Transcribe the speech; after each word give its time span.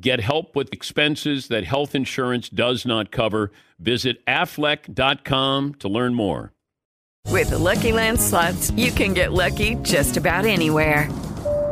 Get 0.00 0.20
help 0.20 0.56
with 0.56 0.72
expenses 0.72 1.48
that 1.48 1.64
health 1.64 1.94
insurance 1.94 2.48
does 2.48 2.86
not 2.86 3.10
cover. 3.10 3.50
Visit 3.78 4.24
aflac.com 4.26 5.74
to 5.74 5.88
learn 5.88 6.14
more. 6.14 6.52
With 7.26 7.50
the 7.50 7.58
Lucky 7.58 7.92
Land 7.92 8.20
slots, 8.20 8.70
you 8.72 8.90
can 8.92 9.12
get 9.14 9.32
lucky 9.32 9.76
just 9.82 10.16
about 10.16 10.46
anywhere. 10.46 11.08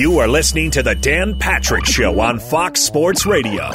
You 0.00 0.18
are 0.20 0.28
listening 0.28 0.70
to 0.70 0.82
The 0.82 0.94
Dan 0.94 1.38
Patrick 1.38 1.84
Show 1.84 2.20
on 2.20 2.38
Fox 2.38 2.80
Sports 2.80 3.26
Radio. 3.26 3.70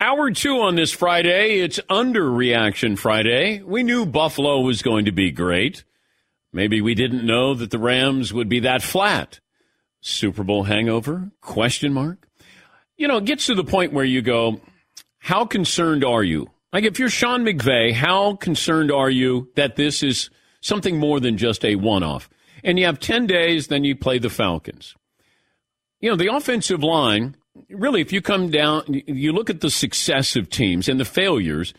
Hour 0.00 0.30
two 0.30 0.62
on 0.62 0.76
this 0.76 0.92
Friday. 0.92 1.60
It's 1.60 1.78
Underreaction 1.90 2.98
Friday. 2.98 3.60
We 3.62 3.82
knew 3.82 4.06
Buffalo 4.06 4.60
was 4.60 4.80
going 4.80 5.04
to 5.04 5.12
be 5.12 5.30
great. 5.30 5.84
Maybe 6.54 6.80
we 6.80 6.94
didn't 6.94 7.26
know 7.26 7.52
that 7.52 7.70
the 7.70 7.78
Rams 7.78 8.32
would 8.32 8.48
be 8.48 8.60
that 8.60 8.80
flat. 8.80 9.40
Super 10.00 10.42
Bowl 10.42 10.62
hangover? 10.62 11.30
Question 11.42 11.92
mark. 11.92 12.30
You 12.96 13.08
know, 13.08 13.18
it 13.18 13.26
gets 13.26 13.44
to 13.48 13.54
the 13.54 13.62
point 13.62 13.92
where 13.92 14.06
you 14.06 14.22
go, 14.22 14.62
how 15.18 15.44
concerned 15.44 16.02
are 16.02 16.24
you? 16.24 16.50
Like 16.72 16.84
if 16.84 16.98
you're 16.98 17.10
Sean 17.10 17.44
McVay, 17.44 17.92
how 17.92 18.36
concerned 18.36 18.90
are 18.90 19.10
you 19.10 19.50
that 19.56 19.76
this 19.76 20.02
is 20.02 20.30
something 20.62 20.96
more 20.96 21.20
than 21.20 21.36
just 21.36 21.62
a 21.62 21.76
one-off? 21.76 22.30
And 22.64 22.78
you 22.78 22.86
have 22.86 22.98
10 22.98 23.26
days, 23.26 23.68
then 23.68 23.84
you 23.84 23.96
play 23.96 24.18
the 24.18 24.30
Falcons. 24.30 24.94
You 26.00 26.10
know, 26.10 26.16
the 26.16 26.32
offensive 26.32 26.82
line 26.82 27.36
really, 27.68 28.00
if 28.00 28.12
you 28.12 28.20
come 28.20 28.50
down, 28.50 28.84
you 28.88 29.32
look 29.32 29.50
at 29.50 29.60
the 29.60 29.70
success 29.70 30.36
of 30.36 30.50
teams 30.50 30.88
and 30.88 31.00
the 31.00 31.04
failures, 31.04 31.74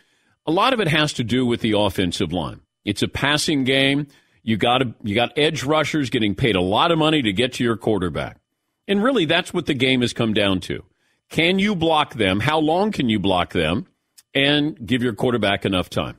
a 0.46 0.52
lot 0.52 0.74
of 0.74 0.80
it 0.80 0.88
has 0.88 1.14
to 1.14 1.24
do 1.24 1.46
with 1.46 1.62
the 1.62 1.74
offensive 1.78 2.34
line. 2.34 2.62
It's 2.86 3.02
a 3.02 3.08
passing 3.08 3.64
game. 3.64 4.08
You 4.42 4.58
got 4.58 4.82
a, 4.82 4.94
you 5.04 5.16
got 5.16 5.38
edge 5.38 5.64
rushers 5.64 6.10
getting 6.10 6.36
paid 6.36 6.56
a 6.56 6.62
lot 6.62 6.92
of 6.92 6.98
money 6.98 7.22
to 7.22 7.34
get 7.34 7.54
to 7.54 7.64
your 7.64 7.78
quarterback. 7.78 8.38
And 8.88 9.04
really, 9.04 9.26
that's 9.26 9.54
what 9.54 9.68
the 9.68 9.74
game 9.74 10.02
has 10.02 10.14
come 10.14 10.34
down 10.34 10.62
to. 10.62 10.84
Can 11.30 11.60
you 11.60 11.76
block 11.76 12.16
them? 12.16 12.40
How 12.40 12.58
long 12.60 12.92
can 12.92 13.10
you 13.10 13.20
block 13.20 13.54
them? 13.54 13.86
And 14.34 14.86
give 14.86 15.02
your 15.02 15.14
quarterback 15.14 15.66
enough 15.66 15.90
time. 15.90 16.18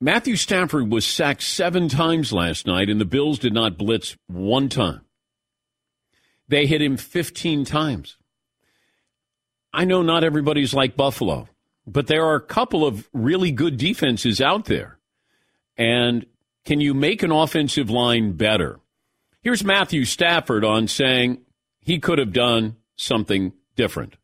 Matthew 0.00 0.36
Stafford 0.36 0.92
was 0.92 1.06
sacked 1.06 1.42
seven 1.42 1.88
times 1.88 2.32
last 2.32 2.66
night, 2.66 2.90
and 2.90 3.00
the 3.00 3.06
Bills 3.06 3.38
did 3.38 3.54
not 3.54 3.78
blitz 3.78 4.16
one 4.26 4.68
time. 4.68 5.00
They 6.48 6.66
hit 6.66 6.82
him 6.82 6.96
15 6.98 7.64
times. 7.64 8.18
I 9.72 9.84
know 9.84 10.02
not 10.02 10.22
everybody's 10.22 10.74
like 10.74 10.96
Buffalo, 10.96 11.48
but 11.86 12.08
there 12.08 12.24
are 12.26 12.34
a 12.34 12.40
couple 12.40 12.86
of 12.86 13.08
really 13.12 13.50
good 13.50 13.78
defenses 13.78 14.40
out 14.40 14.66
there. 14.66 14.98
And 15.78 16.26
can 16.64 16.80
you 16.80 16.92
make 16.92 17.22
an 17.22 17.32
offensive 17.32 17.88
line 17.88 18.32
better? 18.32 18.80
Here's 19.40 19.64
Matthew 19.64 20.04
Stafford 20.04 20.64
on 20.64 20.88
saying 20.88 21.38
he 21.80 21.98
could 21.98 22.18
have 22.18 22.32
done 22.32 22.76
something 22.96 23.52
different 23.76 24.16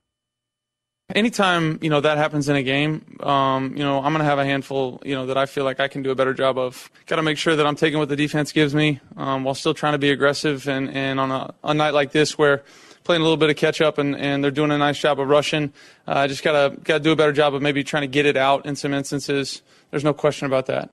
anytime 1.15 1.79
you 1.83 1.91
know 1.91 2.01
that 2.01 2.19
happens 2.19 2.49
in 2.49 2.57
a 2.57 2.63
game, 2.63 3.19
um, 3.21 3.77
you 3.77 3.83
know 3.83 3.99
I'm 3.99 4.13
going 4.13 4.19
to 4.19 4.25
have 4.25 4.39
a 4.39 4.45
handful, 4.45 5.01
you 5.05 5.15
know, 5.15 5.27
that 5.27 5.37
I 5.37 5.47
feel 5.47 5.65
like 5.65 5.81
I 5.81 5.89
can 5.89 6.03
do 6.03 6.11
a 6.11 6.15
better 6.15 6.35
job 6.35 6.59
of. 6.59 6.91
Got 7.07 7.17
to 7.17 7.23
make 7.23 7.39
sure 7.39 7.57
that 7.57 7.67
I'm 7.67 7.77
taking 7.77 7.99
what 7.99 8.09
the 8.09 8.17
defense 8.17 8.53
gives 8.53 8.75
me 8.75 9.01
um, 9.17 9.45
while 9.45 9.55
still 9.55 9.75
trying 9.75 9.93
to 9.93 9.99
be 9.99 10.11
aggressive. 10.11 10.69
And, 10.69 10.91
and 10.91 11.21
on 11.21 11.31
a, 11.31 11.55
a 11.65 11.75
night 11.75 11.95
like 11.95 12.13
this 12.13 12.37
where 12.37 12.63
playing 13.05 13.21
a 13.21 13.25
little 13.25 13.37
bit 13.37 13.51
of 13.51 13.57
catch 13.57 13.81
up 13.81 13.99
and, 13.99 14.17
and 14.17 14.43
they're 14.43 14.51
doing 14.51 14.71
a 14.71 14.79
nice 14.79 14.99
job 14.99 15.21
of 15.21 15.29
rushing, 15.29 15.73
uh, 16.07 16.13
I 16.13 16.25
uh, 16.25 16.29
just 16.29 16.43
gotta 16.43 16.77
gotta 16.77 17.01
do 17.01 17.13
a 17.13 17.17
better 17.17 17.33
job 17.33 17.55
of 17.55 17.63
maybe 17.63 17.85
trying 17.85 18.03
to 18.03 18.09
get 18.09 18.27
it 18.27 18.37
out 18.37 18.67
in 18.67 18.77
some 18.77 18.93
instances. 18.95 19.63
There's 19.91 20.05
no 20.05 20.15
question 20.15 20.47
about 20.47 20.67
that. 20.67 20.91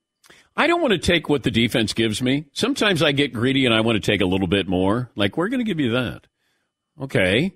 I 0.57 0.67
don't 0.67 0.81
want 0.81 0.91
to 0.91 0.97
take 0.97 1.29
what 1.29 1.43
the 1.43 1.51
defense 1.51 1.93
gives 1.93 2.21
me. 2.21 2.45
Sometimes 2.51 3.01
I 3.01 3.13
get 3.13 3.31
greedy 3.31 3.65
and 3.65 3.73
I 3.73 3.81
want 3.81 3.95
to 3.95 4.11
take 4.11 4.19
a 4.19 4.25
little 4.25 4.47
bit 4.47 4.67
more. 4.67 5.09
Like 5.15 5.37
we're 5.37 5.47
going 5.47 5.61
to 5.61 5.65
give 5.65 5.79
you 5.79 5.91
that. 5.91 6.27
Okay. 6.99 7.53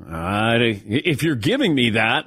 Uh, 0.00 0.58
if 0.58 1.22
you're 1.22 1.34
giving 1.34 1.74
me 1.74 1.90
that, 1.90 2.26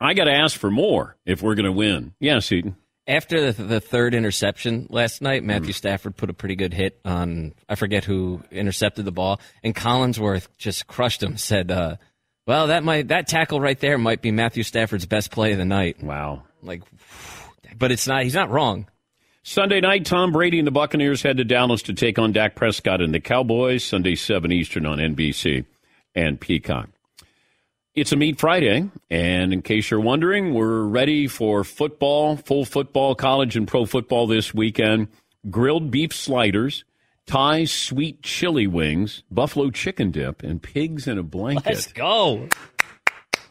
I 0.00 0.14
got 0.14 0.24
to 0.24 0.32
ask 0.32 0.58
for 0.58 0.70
more 0.70 1.16
if 1.24 1.42
we're 1.42 1.54
going 1.54 1.64
to 1.64 1.72
win. 1.72 2.14
Yes, 2.20 2.50
Eden. 2.52 2.76
After 3.06 3.52
the, 3.52 3.62
the, 3.62 3.80
third 3.80 4.14
interception 4.14 4.86
last 4.88 5.20
night, 5.20 5.44
Matthew 5.44 5.72
mm. 5.72 5.76
Stafford 5.76 6.16
put 6.16 6.30
a 6.30 6.34
pretty 6.34 6.56
good 6.56 6.72
hit 6.72 7.00
on, 7.04 7.52
I 7.68 7.74
forget 7.74 8.04
who 8.04 8.42
intercepted 8.50 9.04
the 9.04 9.12
ball, 9.12 9.40
and 9.62 9.74
Collinsworth 9.74 10.48
just 10.56 10.86
crushed 10.86 11.22
him, 11.22 11.36
said, 11.38 11.70
uh, 11.70 11.96
well, 12.46 12.68
that 12.68 12.82
might, 12.82 13.08
that 13.08 13.26
tackle 13.26 13.60
right 13.60 13.78
there 13.78 13.98
might 13.98 14.22
be 14.22 14.30
Matthew 14.30 14.62
Stafford's 14.62 15.06
best 15.06 15.30
play 15.30 15.52
of 15.52 15.58
the 15.58 15.64
night. 15.66 16.02
Wow. 16.02 16.44
Like, 16.62 16.82
but 17.78 17.92
it's 17.92 18.06
not, 18.06 18.22
he's 18.22 18.34
not 18.34 18.50
wrong. 18.50 18.88
Sunday 19.42 19.80
night, 19.80 20.06
Tom 20.06 20.32
Brady 20.32 20.58
and 20.58 20.66
the 20.66 20.72
Buccaneers 20.72 21.20
head 21.20 21.36
to 21.36 21.44
Dallas 21.44 21.82
to 21.82 21.92
take 21.92 22.18
on 22.18 22.32
Dak 22.32 22.54
Prescott 22.54 23.02
and 23.02 23.12
the 23.12 23.20
Cowboys. 23.20 23.84
Sunday, 23.84 24.14
7 24.14 24.50
Eastern 24.50 24.86
on 24.86 24.96
NBC 24.96 25.66
and 26.14 26.40
Peacock. 26.40 26.88
It's 27.94 28.10
a 28.10 28.16
Meat 28.16 28.40
Friday, 28.40 28.90
and 29.08 29.52
in 29.52 29.62
case 29.62 29.88
you're 29.88 30.00
wondering, 30.00 30.52
we're 30.52 30.82
ready 30.82 31.28
for 31.28 31.62
football, 31.62 32.36
full 32.36 32.64
football, 32.64 33.14
college 33.14 33.54
and 33.54 33.68
pro 33.68 33.86
football 33.86 34.26
this 34.26 34.52
weekend. 34.52 35.06
Grilled 35.48 35.92
beef 35.92 36.12
sliders, 36.12 36.84
Thai 37.26 37.66
sweet 37.66 38.20
chili 38.20 38.66
wings, 38.66 39.22
buffalo 39.30 39.70
chicken 39.70 40.10
dip, 40.10 40.42
and 40.42 40.60
pigs 40.60 41.06
in 41.06 41.18
a 41.18 41.22
blanket. 41.22 41.66
Let's 41.66 41.92
go. 41.92 42.48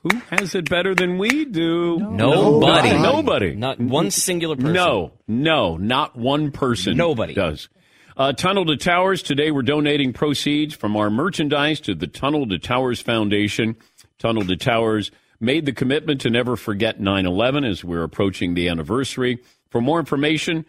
Who 0.01 0.19
has 0.31 0.56
it 0.56 0.69
better 0.69 0.94
than 0.94 1.18
we 1.18 1.46
do? 1.46 2.00
Nobody. 2.00 2.89
Nobody. 2.89 3.01
Nobody. 3.01 3.56
Not 3.56 3.80
one 3.80 4.12
singular 4.12 4.57
person. 4.57 4.74
No, 4.74 5.13
no, 5.25 5.78
not 5.78 6.18
one 6.18 6.51
person. 6.51 6.98
Nobody 6.98 7.34
does. 7.34 7.69
Uh, 8.18 8.34
Tunnel 8.34 8.66
to 8.66 8.75
Towers. 8.78 9.24
Today 9.24 9.50
we're 9.51 9.63
donating 9.63 10.13
proceeds 10.13 10.75
from 10.75 10.96
our 10.98 11.10
merchandise 11.10 11.80
to 11.80 11.96
the 11.96 12.07
Tunnel 12.07 12.48
to 12.50 12.60
Towers 12.60 13.01
Foundation. 13.01 13.78
Tunnel 14.24 14.46
to 14.46 14.56
Towers 14.56 15.12
made 15.42 15.66
the 15.66 15.74
commitment 15.74 16.22
to 16.22 16.30
never 16.30 16.56
forget 16.56 16.98
9 16.98 17.25
11 17.25 17.66
as 17.66 17.84
we're 17.84 18.04
approaching 18.04 18.54
the 18.54 18.70
anniversary. 18.70 19.40
For 19.70 19.81
more 19.81 20.00
information, 20.00 20.66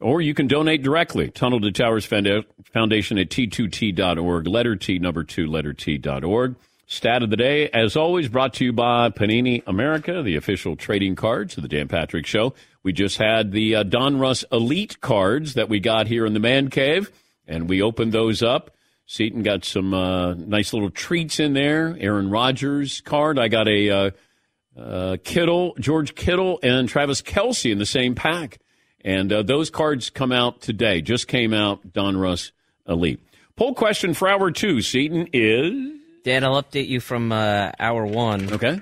Or 0.00 0.20
you 0.20 0.34
can 0.34 0.46
donate 0.46 0.82
directly. 0.82 1.30
Tunnel 1.30 1.60
to 1.60 1.72
Towers 1.72 2.04
Foundation 2.04 3.18
at 3.18 3.30
t2t.org. 3.30 4.46
Letter 4.46 4.76
T, 4.76 4.98
number 4.98 5.24
two, 5.24 5.46
letter 5.46 5.72
T.org. 5.72 6.56
Stat 6.86 7.22
of 7.22 7.30
the 7.30 7.36
day, 7.36 7.70
as 7.70 7.96
always, 7.96 8.28
brought 8.28 8.52
to 8.54 8.64
you 8.66 8.72
by 8.72 9.08
Panini 9.08 9.62
America, 9.66 10.22
the 10.22 10.36
official 10.36 10.76
trading 10.76 11.16
cards 11.16 11.56
of 11.56 11.62
the 11.62 11.68
Dan 11.68 11.88
Patrick 11.88 12.26
Show. 12.26 12.52
We 12.82 12.92
just 12.92 13.16
had 13.16 13.52
the 13.52 13.76
uh, 13.76 13.84
Donruss 13.84 14.44
Elite 14.52 15.00
cards 15.00 15.54
that 15.54 15.68
we 15.70 15.80
got 15.80 16.06
here 16.06 16.26
in 16.26 16.34
the 16.34 16.40
man 16.40 16.68
cave, 16.68 17.10
and 17.46 17.68
we 17.68 17.80
opened 17.80 18.12
those 18.12 18.42
up. 18.42 18.74
Seton 19.10 19.42
got 19.42 19.64
some 19.64 19.92
uh, 19.92 20.34
nice 20.34 20.72
little 20.72 20.88
treats 20.88 21.40
in 21.40 21.52
there. 21.52 21.96
Aaron 21.98 22.30
Rodgers 22.30 23.00
card. 23.00 23.40
I 23.40 23.48
got 23.48 23.66
a 23.66 23.90
uh, 23.90 24.10
uh 24.80 25.16
Kittle, 25.24 25.74
George 25.80 26.14
Kittle, 26.14 26.60
and 26.62 26.88
Travis 26.88 27.20
Kelce 27.20 27.72
in 27.72 27.78
the 27.78 27.86
same 27.86 28.14
pack. 28.14 28.60
And 29.00 29.32
uh, 29.32 29.42
those 29.42 29.68
cards 29.68 30.10
come 30.10 30.30
out 30.30 30.60
today. 30.60 31.00
Just 31.00 31.26
came 31.26 31.52
out, 31.52 31.92
Donruss 31.92 32.52
Elite. 32.86 33.18
Poll 33.56 33.74
question 33.74 34.14
for 34.14 34.28
hour 34.28 34.52
two, 34.52 34.80
Seton, 34.80 35.26
is 35.32 35.90
Dan, 36.22 36.44
I'll 36.44 36.62
update 36.62 36.86
you 36.86 37.00
from 37.00 37.32
uh, 37.32 37.72
hour 37.80 38.06
one. 38.06 38.52
Okay. 38.52 38.80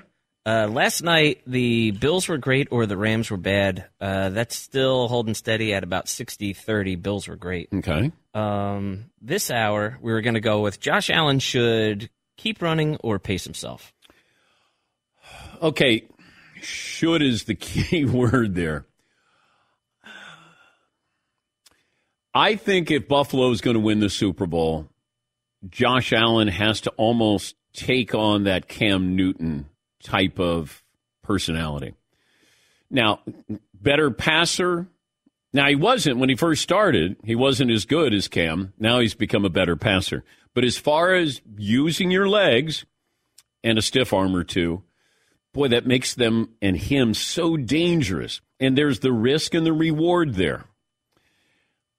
Uh, 0.49 0.67
last 0.67 1.03
night, 1.03 1.43
the 1.45 1.91
Bills 1.91 2.27
were 2.27 2.39
great 2.39 2.69
or 2.71 2.87
the 2.87 2.97
Rams 2.97 3.29
were 3.29 3.37
bad. 3.37 3.85
Uh, 4.01 4.29
that's 4.29 4.55
still 4.55 5.07
holding 5.07 5.35
steady 5.35 5.75
at 5.75 5.83
about 5.83 6.09
60 6.09 6.53
30. 6.53 6.95
Bills 6.95 7.27
were 7.27 7.35
great. 7.35 7.69
Okay. 7.71 8.11
Um, 8.33 9.11
this 9.21 9.51
hour, 9.51 9.99
we 10.01 10.11
were 10.11 10.21
going 10.21 10.33
to 10.33 10.39
go 10.39 10.61
with 10.61 10.79
Josh 10.79 11.11
Allen 11.11 11.37
should 11.37 12.09
keep 12.35 12.63
running 12.63 12.97
or 13.03 13.19
pace 13.19 13.43
himself. 13.43 13.93
Okay. 15.61 16.07
Should 16.63 17.21
is 17.21 17.43
the 17.43 17.53
key 17.55 18.05
word 18.05 18.55
there. 18.55 18.87
I 22.33 22.55
think 22.55 22.89
if 22.89 23.07
Buffalo 23.07 23.51
is 23.51 23.61
going 23.61 23.75
to 23.75 23.81
win 23.81 23.99
the 23.99 24.09
Super 24.09 24.47
Bowl, 24.47 24.89
Josh 25.69 26.11
Allen 26.11 26.47
has 26.47 26.81
to 26.81 26.89
almost 26.97 27.55
take 27.71 28.15
on 28.15 28.45
that 28.45 28.67
Cam 28.67 29.15
Newton 29.15 29.67
type 30.03 30.39
of 30.39 30.83
personality. 31.23 31.93
Now, 32.89 33.21
better 33.73 34.11
passer. 34.11 34.87
Now, 35.53 35.67
he 35.67 35.75
wasn't 35.75 36.17
when 36.17 36.29
he 36.29 36.35
first 36.35 36.61
started, 36.61 37.17
he 37.23 37.35
wasn't 37.35 37.71
as 37.71 37.85
good 37.85 38.13
as 38.13 38.27
Cam. 38.27 38.73
Now 38.77 38.99
he's 38.99 39.15
become 39.15 39.45
a 39.45 39.49
better 39.49 39.75
passer. 39.75 40.23
But 40.53 40.63
as 40.63 40.77
far 40.77 41.13
as 41.13 41.41
using 41.57 42.11
your 42.11 42.27
legs 42.27 42.85
and 43.63 43.77
a 43.77 43.81
stiff 43.81 44.13
arm 44.13 44.35
or 44.35 44.43
two, 44.43 44.83
boy, 45.53 45.69
that 45.69 45.85
makes 45.85 46.15
them 46.15 46.49
and 46.61 46.75
him 46.75 47.13
so 47.13 47.57
dangerous. 47.57 48.41
And 48.59 48.77
there's 48.77 48.99
the 48.99 49.11
risk 49.11 49.53
and 49.53 49.65
the 49.65 49.73
reward 49.73 50.35
there. 50.35 50.65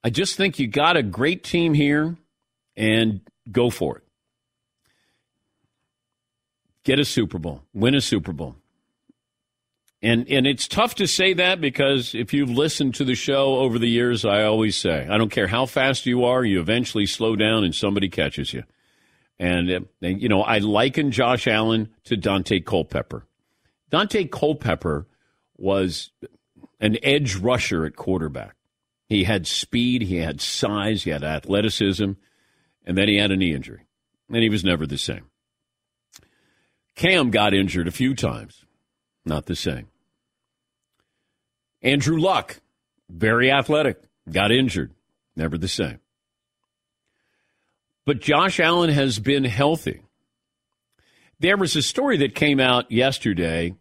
I 0.03 0.09
just 0.09 0.35
think 0.35 0.59
you 0.59 0.67
got 0.67 0.97
a 0.97 1.03
great 1.03 1.43
team 1.43 1.73
here, 1.73 2.17
and 2.75 3.21
Go 3.49 3.69
for 3.69 3.97
it. 3.97 4.03
Get 6.83 6.99
a 6.99 7.05
Super 7.05 7.37
Bowl. 7.37 7.63
Win 7.73 7.95
a 7.95 8.01
Super 8.01 8.33
Bowl. 8.33 8.55
And 10.03 10.27
and 10.29 10.47
it's 10.47 10.67
tough 10.67 10.95
to 10.95 11.07
say 11.07 11.33
that 11.33 11.61
because 11.61 12.15
if 12.15 12.33
you've 12.33 12.49
listened 12.49 12.95
to 12.95 13.03
the 13.03 13.13
show 13.13 13.57
over 13.57 13.77
the 13.77 13.89
years, 13.89 14.25
I 14.25 14.43
always 14.43 14.75
say, 14.75 15.07
I 15.07 15.17
don't 15.17 15.29
care 15.29 15.47
how 15.47 15.67
fast 15.67 16.07
you 16.07 16.25
are, 16.25 16.43
you 16.43 16.59
eventually 16.59 17.05
slow 17.05 17.35
down 17.35 17.63
and 17.63 17.75
somebody 17.75 18.09
catches 18.09 18.51
you. 18.51 18.63
And, 19.37 19.71
uh, 19.71 19.79
and 20.01 20.21
you 20.21 20.27
know, 20.27 20.41
I 20.41 20.57
liken 20.57 21.11
Josh 21.11 21.47
Allen 21.47 21.89
to 22.05 22.17
Daunte 22.17 22.65
Culpepper. 22.65 23.27
Daunte 23.91 24.31
Culpepper 24.31 25.07
was 25.57 26.11
an 26.79 26.97
edge 27.03 27.35
rusher 27.35 27.85
at 27.85 27.95
quarterback. 27.95 28.55
He 29.07 29.25
had 29.25 29.45
speed, 29.45 30.03
he 30.03 30.17
had 30.17 30.41
size, 30.41 31.03
he 31.03 31.11
had 31.11 31.23
athleticism 31.23 32.13
and 32.85 32.97
then 32.97 33.07
he 33.07 33.17
had 33.17 33.31
a 33.31 33.37
knee 33.37 33.53
injury, 33.53 33.85
and 34.29 34.43
he 34.43 34.49
was 34.49 34.63
never 34.63 34.85
the 34.87 34.97
same. 34.97 35.30
Cam 36.95 37.31
got 37.31 37.53
injured 37.53 37.87
a 37.87 37.91
few 37.91 38.13
times, 38.13 38.65
not 39.25 39.45
the 39.45 39.55
same. 39.55 39.87
Andrew 41.81 42.19
Luck, 42.19 42.61
very 43.09 43.51
athletic, 43.51 44.01
got 44.29 44.51
injured, 44.51 44.93
never 45.35 45.57
the 45.57 45.67
same. 45.67 45.99
But 48.05 48.19
Josh 48.19 48.59
Allen 48.59 48.89
has 48.89 49.19
been 49.19 49.43
healthy. 49.43 50.01
There 51.39 51.57
was 51.57 51.75
a 51.75 51.81
story 51.81 52.17
that 52.17 52.35
came 52.35 52.59
out 52.59 52.91
yesterday, 52.91 53.75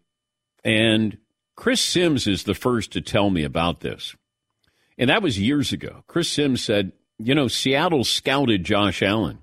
and 0.65 1.19
Chris 1.57 1.81
Simms 1.81 2.27
is 2.27 2.45
the 2.45 2.55
first 2.55 2.93
to 2.93 3.01
tell 3.01 3.29
me 3.29 3.45
about 3.45 3.81
this. 3.81 4.15
And 4.97 5.11
that 5.11 5.23
was 5.23 5.39
years 5.39 5.73
ago. 5.73 6.05
Chris 6.07 6.29
Simms 6.29 6.63
said 6.63 6.93
you 7.23 7.35
know, 7.35 7.49
Seattle 7.49 8.05
scouted 8.05 8.65
Josh 8.65 9.03
Allen, 9.03 9.41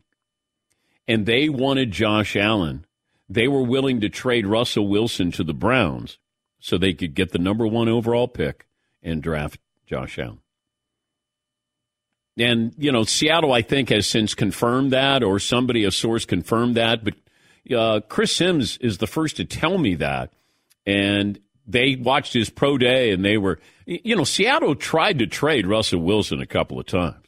and 1.08 1.25
they 1.25 1.48
wanted 1.48 1.92
Josh 1.92 2.36
Allen. 2.36 2.86
They 3.29 3.47
were 3.47 3.63
willing 3.63 4.01
to 4.01 4.09
trade 4.09 4.47
Russell 4.47 4.88
Wilson 4.88 5.31
to 5.31 5.44
the 5.44 5.53
Browns 5.53 6.18
so 6.59 6.77
they 6.77 6.94
could 6.94 7.13
get 7.13 7.31
the 7.31 7.39
number 7.39 7.68
one 7.68 7.89
overall 7.89 8.27
pick 8.27 8.68
and 9.03 9.21
draft 9.21 9.59
Josh 9.85 10.18
Allen. 10.18 10.39
And, 12.38 12.74
you 12.77 12.91
know, 12.91 13.03
Seattle, 13.03 13.51
I 13.51 13.62
think, 13.63 13.89
has 13.89 14.07
since 14.07 14.35
confirmed 14.35 14.91
that, 14.91 15.24
or 15.24 15.39
somebody, 15.39 15.83
a 15.83 15.91
source, 15.91 16.24
confirmed 16.24 16.75
that. 16.75 17.03
But 17.03 17.15
uh, 17.75 18.01
Chris 18.07 18.35
Simms 18.35 18.77
is 18.77 19.00
the 19.00 19.07
first 19.07 19.38
to 19.38 19.45
tell 19.45 19.77
me 19.77 19.95
that. 19.95 20.31
And 20.85 21.39
they 21.65 21.95
watched 21.95 22.33
his 22.33 22.50
pro 22.50 22.77
day 22.77 23.12
and 23.12 23.25
they 23.25 23.38
were, 23.38 23.59
you 23.85 24.15
know, 24.15 24.24
Seattle 24.24 24.75
tried 24.75 25.19
to 25.19 25.27
trade 25.27 25.68
Russell 25.68 26.01
Wilson 26.01 26.39
a 26.39 26.45
couple 26.45 26.79
of 26.79 26.85
times. 26.85 27.26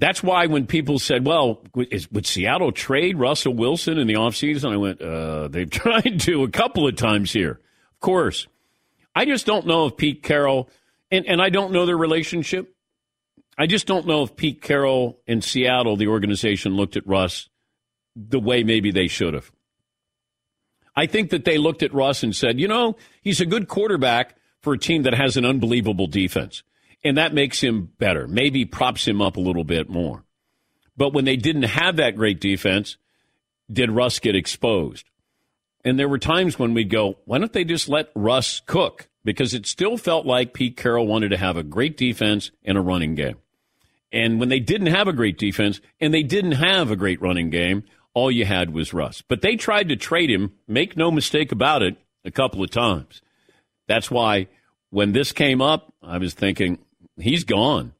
That's 0.00 0.22
why 0.22 0.46
when 0.46 0.66
people 0.66 0.98
said, 0.98 1.26
well, 1.26 1.62
is, 1.76 2.10
would 2.10 2.24
Seattle 2.24 2.72
trade 2.72 3.18
Russell 3.18 3.52
Wilson 3.52 3.98
in 3.98 4.06
the 4.06 4.14
offseason? 4.14 4.72
I 4.72 4.78
went, 4.78 5.02
uh, 5.02 5.48
they've 5.48 5.68
tried 5.70 6.20
to 6.20 6.42
a 6.42 6.48
couple 6.48 6.88
of 6.88 6.96
times 6.96 7.32
here. 7.32 7.60
Of 7.92 8.00
course. 8.00 8.46
I 9.14 9.26
just 9.26 9.44
don't 9.44 9.66
know 9.66 9.86
if 9.86 9.98
Pete 9.98 10.22
Carroll, 10.22 10.70
and, 11.10 11.26
and 11.26 11.42
I 11.42 11.50
don't 11.50 11.72
know 11.72 11.84
their 11.84 11.98
relationship. 11.98 12.74
I 13.58 13.66
just 13.66 13.86
don't 13.86 14.06
know 14.06 14.22
if 14.22 14.36
Pete 14.36 14.62
Carroll 14.62 15.20
and 15.26 15.44
Seattle, 15.44 15.98
the 15.98 16.06
organization, 16.06 16.76
looked 16.76 16.96
at 16.96 17.06
Russ 17.06 17.50
the 18.16 18.40
way 18.40 18.64
maybe 18.64 18.92
they 18.92 19.06
should 19.06 19.34
have. 19.34 19.52
I 20.96 21.06
think 21.06 21.28
that 21.28 21.44
they 21.44 21.58
looked 21.58 21.82
at 21.82 21.92
Russ 21.92 22.22
and 22.22 22.34
said, 22.34 22.58
you 22.58 22.68
know, 22.68 22.96
he's 23.20 23.42
a 23.42 23.46
good 23.46 23.68
quarterback 23.68 24.34
for 24.62 24.72
a 24.72 24.78
team 24.78 25.02
that 25.02 25.14
has 25.14 25.36
an 25.36 25.44
unbelievable 25.44 26.06
defense 26.06 26.62
and 27.02 27.16
that 27.16 27.34
makes 27.34 27.60
him 27.60 27.90
better. 27.98 28.26
Maybe 28.28 28.64
props 28.64 29.06
him 29.06 29.20
up 29.22 29.36
a 29.36 29.40
little 29.40 29.64
bit 29.64 29.88
more. 29.88 30.24
But 30.96 31.12
when 31.12 31.24
they 31.24 31.36
didn't 31.36 31.62
have 31.62 31.96
that 31.96 32.16
great 32.16 32.40
defense, 32.40 32.96
did 33.72 33.90
Russ 33.90 34.18
get 34.18 34.36
exposed? 34.36 35.06
And 35.84 35.98
there 35.98 36.08
were 36.08 36.18
times 36.18 36.58
when 36.58 36.74
we'd 36.74 36.90
go, 36.90 37.18
why 37.24 37.38
don't 37.38 37.52
they 37.52 37.64
just 37.64 37.88
let 37.88 38.10
Russ 38.14 38.60
cook? 38.66 39.08
Because 39.24 39.54
it 39.54 39.66
still 39.66 39.96
felt 39.96 40.26
like 40.26 40.54
Pete 40.54 40.76
Carroll 40.76 41.06
wanted 41.06 41.30
to 41.30 41.36
have 41.36 41.56
a 41.56 41.62
great 41.62 41.96
defense 41.96 42.50
and 42.64 42.76
a 42.76 42.82
running 42.82 43.14
game. 43.14 43.36
And 44.12 44.40
when 44.40 44.48
they 44.48 44.60
didn't 44.60 44.88
have 44.88 45.08
a 45.08 45.12
great 45.12 45.38
defense 45.38 45.80
and 46.00 46.12
they 46.12 46.22
didn't 46.22 46.52
have 46.52 46.90
a 46.90 46.96
great 46.96 47.22
running 47.22 47.48
game, 47.48 47.84
all 48.12 48.30
you 48.30 48.44
had 48.44 48.74
was 48.74 48.92
Russ. 48.92 49.22
But 49.22 49.40
they 49.40 49.56
tried 49.56 49.88
to 49.88 49.96
trade 49.96 50.30
him, 50.30 50.52
make 50.66 50.96
no 50.96 51.10
mistake 51.10 51.52
about 51.52 51.82
it, 51.82 51.96
a 52.24 52.30
couple 52.30 52.62
of 52.62 52.70
times. 52.70 53.22
That's 53.86 54.10
why 54.10 54.48
when 54.90 55.12
this 55.12 55.32
came 55.32 55.62
up, 55.62 55.94
I 56.02 56.18
was 56.18 56.34
thinking, 56.34 56.78
he's 57.22 57.44
gone. 57.44 57.92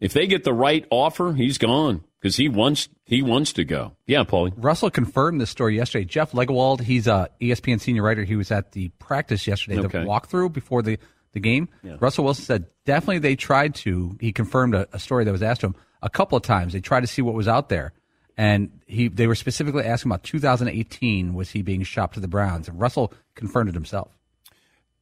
If 0.00 0.12
they 0.12 0.26
get 0.26 0.44
the 0.44 0.52
right 0.52 0.86
offer, 0.90 1.32
he's 1.32 1.58
gone 1.58 2.04
because 2.20 2.36
he 2.36 2.48
wants 2.48 2.88
he 3.04 3.22
wants 3.22 3.52
to 3.54 3.64
go. 3.64 3.92
Yeah, 4.06 4.24
Paulie. 4.24 4.52
Russell 4.56 4.90
confirmed 4.90 5.40
this 5.40 5.50
story 5.50 5.76
yesterday. 5.76 6.04
Jeff 6.04 6.32
Legwold, 6.32 6.80
he's 6.80 7.06
a 7.06 7.28
ESPN 7.40 7.80
senior 7.80 8.02
writer. 8.02 8.24
He 8.24 8.36
was 8.36 8.50
at 8.50 8.72
the 8.72 8.88
practice 8.98 9.46
yesterday, 9.46 9.78
okay. 9.78 10.00
the 10.00 10.04
walkthrough 10.04 10.52
before 10.52 10.82
the 10.82 10.98
the 11.32 11.40
game. 11.40 11.68
Yeah. 11.82 11.96
Russell 12.00 12.24
Wilson 12.24 12.44
said 12.44 12.66
definitely 12.86 13.18
they 13.18 13.36
tried 13.36 13.74
to. 13.76 14.16
He 14.20 14.32
confirmed 14.32 14.74
a, 14.74 14.88
a 14.92 14.98
story 14.98 15.24
that 15.24 15.32
was 15.32 15.42
asked 15.42 15.60
to 15.60 15.68
him 15.68 15.76
a 16.02 16.10
couple 16.10 16.36
of 16.36 16.42
times. 16.42 16.72
They 16.72 16.80
tried 16.80 17.00
to 17.00 17.06
see 17.06 17.22
what 17.22 17.34
was 17.34 17.48
out 17.48 17.68
there, 17.68 17.92
and 18.36 18.80
he 18.86 19.08
they 19.08 19.26
were 19.26 19.34
specifically 19.34 19.84
asking 19.84 20.10
about 20.10 20.22
2018 20.22 21.34
was 21.34 21.50
he 21.50 21.62
being 21.62 21.82
shopped 21.82 22.14
to 22.14 22.20
the 22.20 22.28
Browns, 22.28 22.68
and 22.68 22.80
Russell 22.80 23.12
confirmed 23.34 23.68
it 23.68 23.74
himself. 23.74 24.16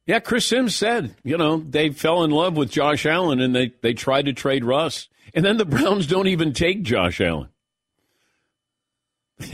Yeah, 0.05 0.19
Chris 0.19 0.45
Simms 0.45 0.75
said, 0.75 1.15
you 1.23 1.37
know, 1.37 1.57
they 1.57 1.89
fell 1.89 2.23
in 2.23 2.31
love 2.31 2.57
with 2.57 2.69
Josh 2.69 3.05
Allen 3.05 3.39
and 3.39 3.55
they, 3.55 3.73
they 3.81 3.93
tried 3.93 4.25
to 4.25 4.33
trade 4.33 4.65
Russ. 4.65 5.07
And 5.33 5.45
then 5.45 5.57
the 5.57 5.65
Browns 5.65 6.07
don't 6.07 6.27
even 6.27 6.53
take 6.53 6.83
Josh 6.83 7.21
Allen. 7.21 7.49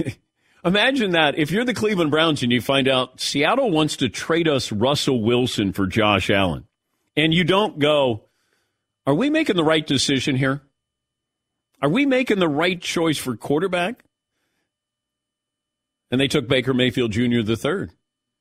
Imagine 0.66 1.12
that. 1.12 1.38
If 1.38 1.52
you're 1.52 1.66
the 1.66 1.74
Cleveland 1.74 2.12
Browns 2.12 2.44
and 2.44 2.52
you 2.52 2.62
find 2.62 2.88
out 2.88 3.22
Seattle 3.22 3.72
wants 3.72 3.98
to 3.98 4.10
trade 4.10 4.48
us 4.48 4.72
Russell 4.72 5.22
Wilson 5.24 5.72
for 5.72 5.88
Josh 5.88 6.30
Allen, 6.30 6.66
and 7.16 7.34
you 7.34 7.44
don't 7.44 7.80
go, 7.80 8.26
are 9.06 9.14
we 9.14 9.30
making 9.30 9.56
the 9.56 9.64
right 9.64 9.86
decision 9.86 10.36
here? 10.36 10.62
Are 11.82 11.90
we 11.90 12.06
making 12.06 12.40
the 12.40 12.50
right 12.50 12.80
choice 12.80 13.18
for 13.18 13.38
quarterback? 13.38 14.04
And 16.12 16.20
they 16.20 16.28
took 16.28 16.48
Baker 16.48 16.74
Mayfield 16.74 17.12
Jr. 17.12 17.42
the 17.42 17.56
third, 17.56 17.92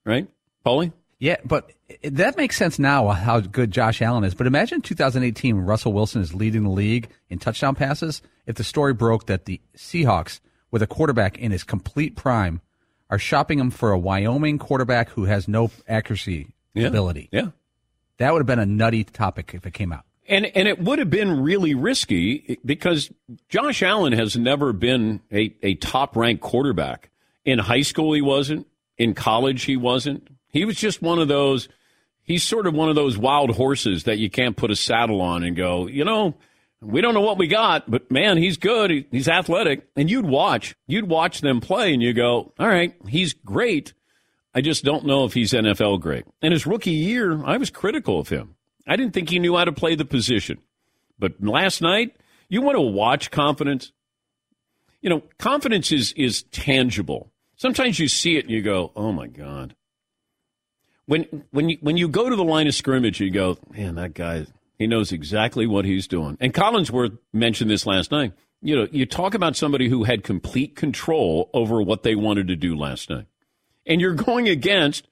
right? 0.04 0.26
Paulie? 0.66 0.92
Yeah, 1.18 1.36
but 1.44 1.72
that 2.04 2.36
makes 2.36 2.56
sense 2.56 2.78
now 2.78 3.08
how 3.08 3.40
good 3.40 3.72
Josh 3.72 4.00
Allen 4.00 4.24
is. 4.24 4.34
But 4.34 4.46
imagine 4.46 4.80
2018 4.80 5.56
when 5.56 5.66
Russell 5.66 5.92
Wilson 5.92 6.22
is 6.22 6.34
leading 6.34 6.62
the 6.62 6.70
league 6.70 7.08
in 7.28 7.38
touchdown 7.38 7.74
passes. 7.74 8.22
If 8.46 8.56
the 8.56 8.64
story 8.64 8.94
broke 8.94 9.26
that 9.26 9.44
the 9.44 9.60
Seahawks, 9.76 10.40
with 10.70 10.82
a 10.82 10.86
quarterback 10.86 11.38
in 11.38 11.50
his 11.50 11.64
complete 11.64 12.14
prime, 12.14 12.60
are 13.10 13.18
shopping 13.18 13.58
him 13.58 13.70
for 13.70 13.90
a 13.90 13.98
Wyoming 13.98 14.58
quarterback 14.58 15.10
who 15.10 15.24
has 15.24 15.48
no 15.48 15.70
accuracy 15.88 16.54
yeah. 16.74 16.86
ability. 16.86 17.28
Yeah. 17.32 17.48
That 18.18 18.32
would 18.32 18.40
have 18.40 18.46
been 18.46 18.58
a 18.58 18.66
nutty 18.66 19.04
topic 19.04 19.52
if 19.54 19.66
it 19.66 19.74
came 19.74 19.92
out. 19.92 20.04
And 20.28 20.44
and 20.44 20.68
it 20.68 20.78
would 20.78 20.98
have 20.98 21.08
been 21.08 21.40
really 21.40 21.74
risky 21.74 22.58
because 22.64 23.10
Josh 23.48 23.82
Allen 23.82 24.12
has 24.12 24.36
never 24.36 24.74
been 24.74 25.22
a, 25.32 25.54
a 25.62 25.74
top 25.76 26.16
ranked 26.16 26.42
quarterback. 26.42 27.10
In 27.46 27.58
high 27.58 27.82
school 27.82 28.12
he 28.12 28.20
wasn't. 28.20 28.66
In 28.98 29.14
college 29.14 29.62
he 29.62 29.76
wasn't. 29.76 30.28
He 30.50 30.64
was 30.64 30.76
just 30.76 31.02
one 31.02 31.18
of 31.18 31.28
those 31.28 31.68
he's 32.28 32.44
sort 32.44 32.66
of 32.66 32.74
one 32.74 32.88
of 32.88 32.94
those 32.94 33.18
wild 33.18 33.50
horses 33.56 34.04
that 34.04 34.18
you 34.18 34.30
can't 34.30 34.56
put 34.56 34.70
a 34.70 34.76
saddle 34.76 35.20
on 35.20 35.42
and 35.42 35.56
go, 35.56 35.88
you 35.88 36.04
know, 36.04 36.34
we 36.80 37.00
don't 37.00 37.14
know 37.14 37.22
what 37.22 37.38
we 37.38 37.48
got, 37.48 37.90
but 37.90 38.08
man, 38.10 38.36
he's 38.36 38.56
good. 38.56 39.06
He's 39.10 39.28
athletic. 39.28 39.88
And 39.96 40.08
you'd 40.08 40.26
watch, 40.26 40.76
you'd 40.86 41.08
watch 41.08 41.40
them 41.40 41.60
play 41.60 41.92
and 41.92 42.02
you 42.02 42.12
go, 42.12 42.52
all 42.58 42.68
right, 42.68 42.94
he's 43.08 43.32
great. 43.32 43.94
I 44.54 44.60
just 44.60 44.84
don't 44.84 45.06
know 45.06 45.24
if 45.24 45.32
he's 45.32 45.52
NFL 45.52 46.00
great. 46.00 46.24
And 46.40 46.52
his 46.52 46.66
rookie 46.66 46.90
year, 46.90 47.44
I 47.44 47.56
was 47.56 47.70
critical 47.70 48.20
of 48.20 48.28
him. 48.28 48.54
I 48.86 48.96
didn't 48.96 49.12
think 49.12 49.30
he 49.30 49.38
knew 49.38 49.56
how 49.56 49.64
to 49.64 49.72
play 49.72 49.94
the 49.94 50.04
position. 50.04 50.58
But 51.18 51.42
last 51.42 51.82
night, 51.82 52.14
you 52.48 52.62
want 52.62 52.76
to 52.76 52.80
watch 52.80 53.30
confidence. 53.30 53.92
You 55.00 55.10
know, 55.10 55.22
confidence 55.38 55.92
is 55.92 56.12
is 56.12 56.44
tangible. 56.44 57.30
Sometimes 57.56 57.98
you 57.98 58.08
see 58.08 58.36
it 58.36 58.44
and 58.44 58.50
you 58.50 58.62
go, 58.62 58.92
"Oh 58.96 59.12
my 59.12 59.26
god." 59.26 59.74
When 61.08 61.46
when 61.52 61.70
you 61.70 61.78
when 61.80 61.96
you 61.96 62.06
go 62.06 62.28
to 62.28 62.36
the 62.36 62.44
line 62.44 62.66
of 62.66 62.74
scrimmage, 62.74 63.18
you 63.18 63.30
go, 63.30 63.56
"Man, 63.70 63.94
that 63.94 64.12
guy, 64.12 64.44
he 64.78 64.86
knows 64.86 65.10
exactly 65.10 65.66
what 65.66 65.86
he's 65.86 66.06
doing." 66.06 66.36
And 66.38 66.52
Collinsworth 66.52 67.16
mentioned 67.32 67.70
this 67.70 67.86
last 67.86 68.10
night. 68.10 68.34
You 68.60 68.76
know, 68.76 68.88
you 68.92 69.06
talk 69.06 69.32
about 69.32 69.56
somebody 69.56 69.88
who 69.88 70.04
had 70.04 70.22
complete 70.22 70.76
control 70.76 71.48
over 71.54 71.80
what 71.80 72.02
they 72.02 72.14
wanted 72.14 72.48
to 72.48 72.56
do 72.56 72.76
last 72.76 73.08
night. 73.08 73.24
And 73.86 74.02
you're 74.02 74.12
going 74.12 74.50
against 74.50 75.08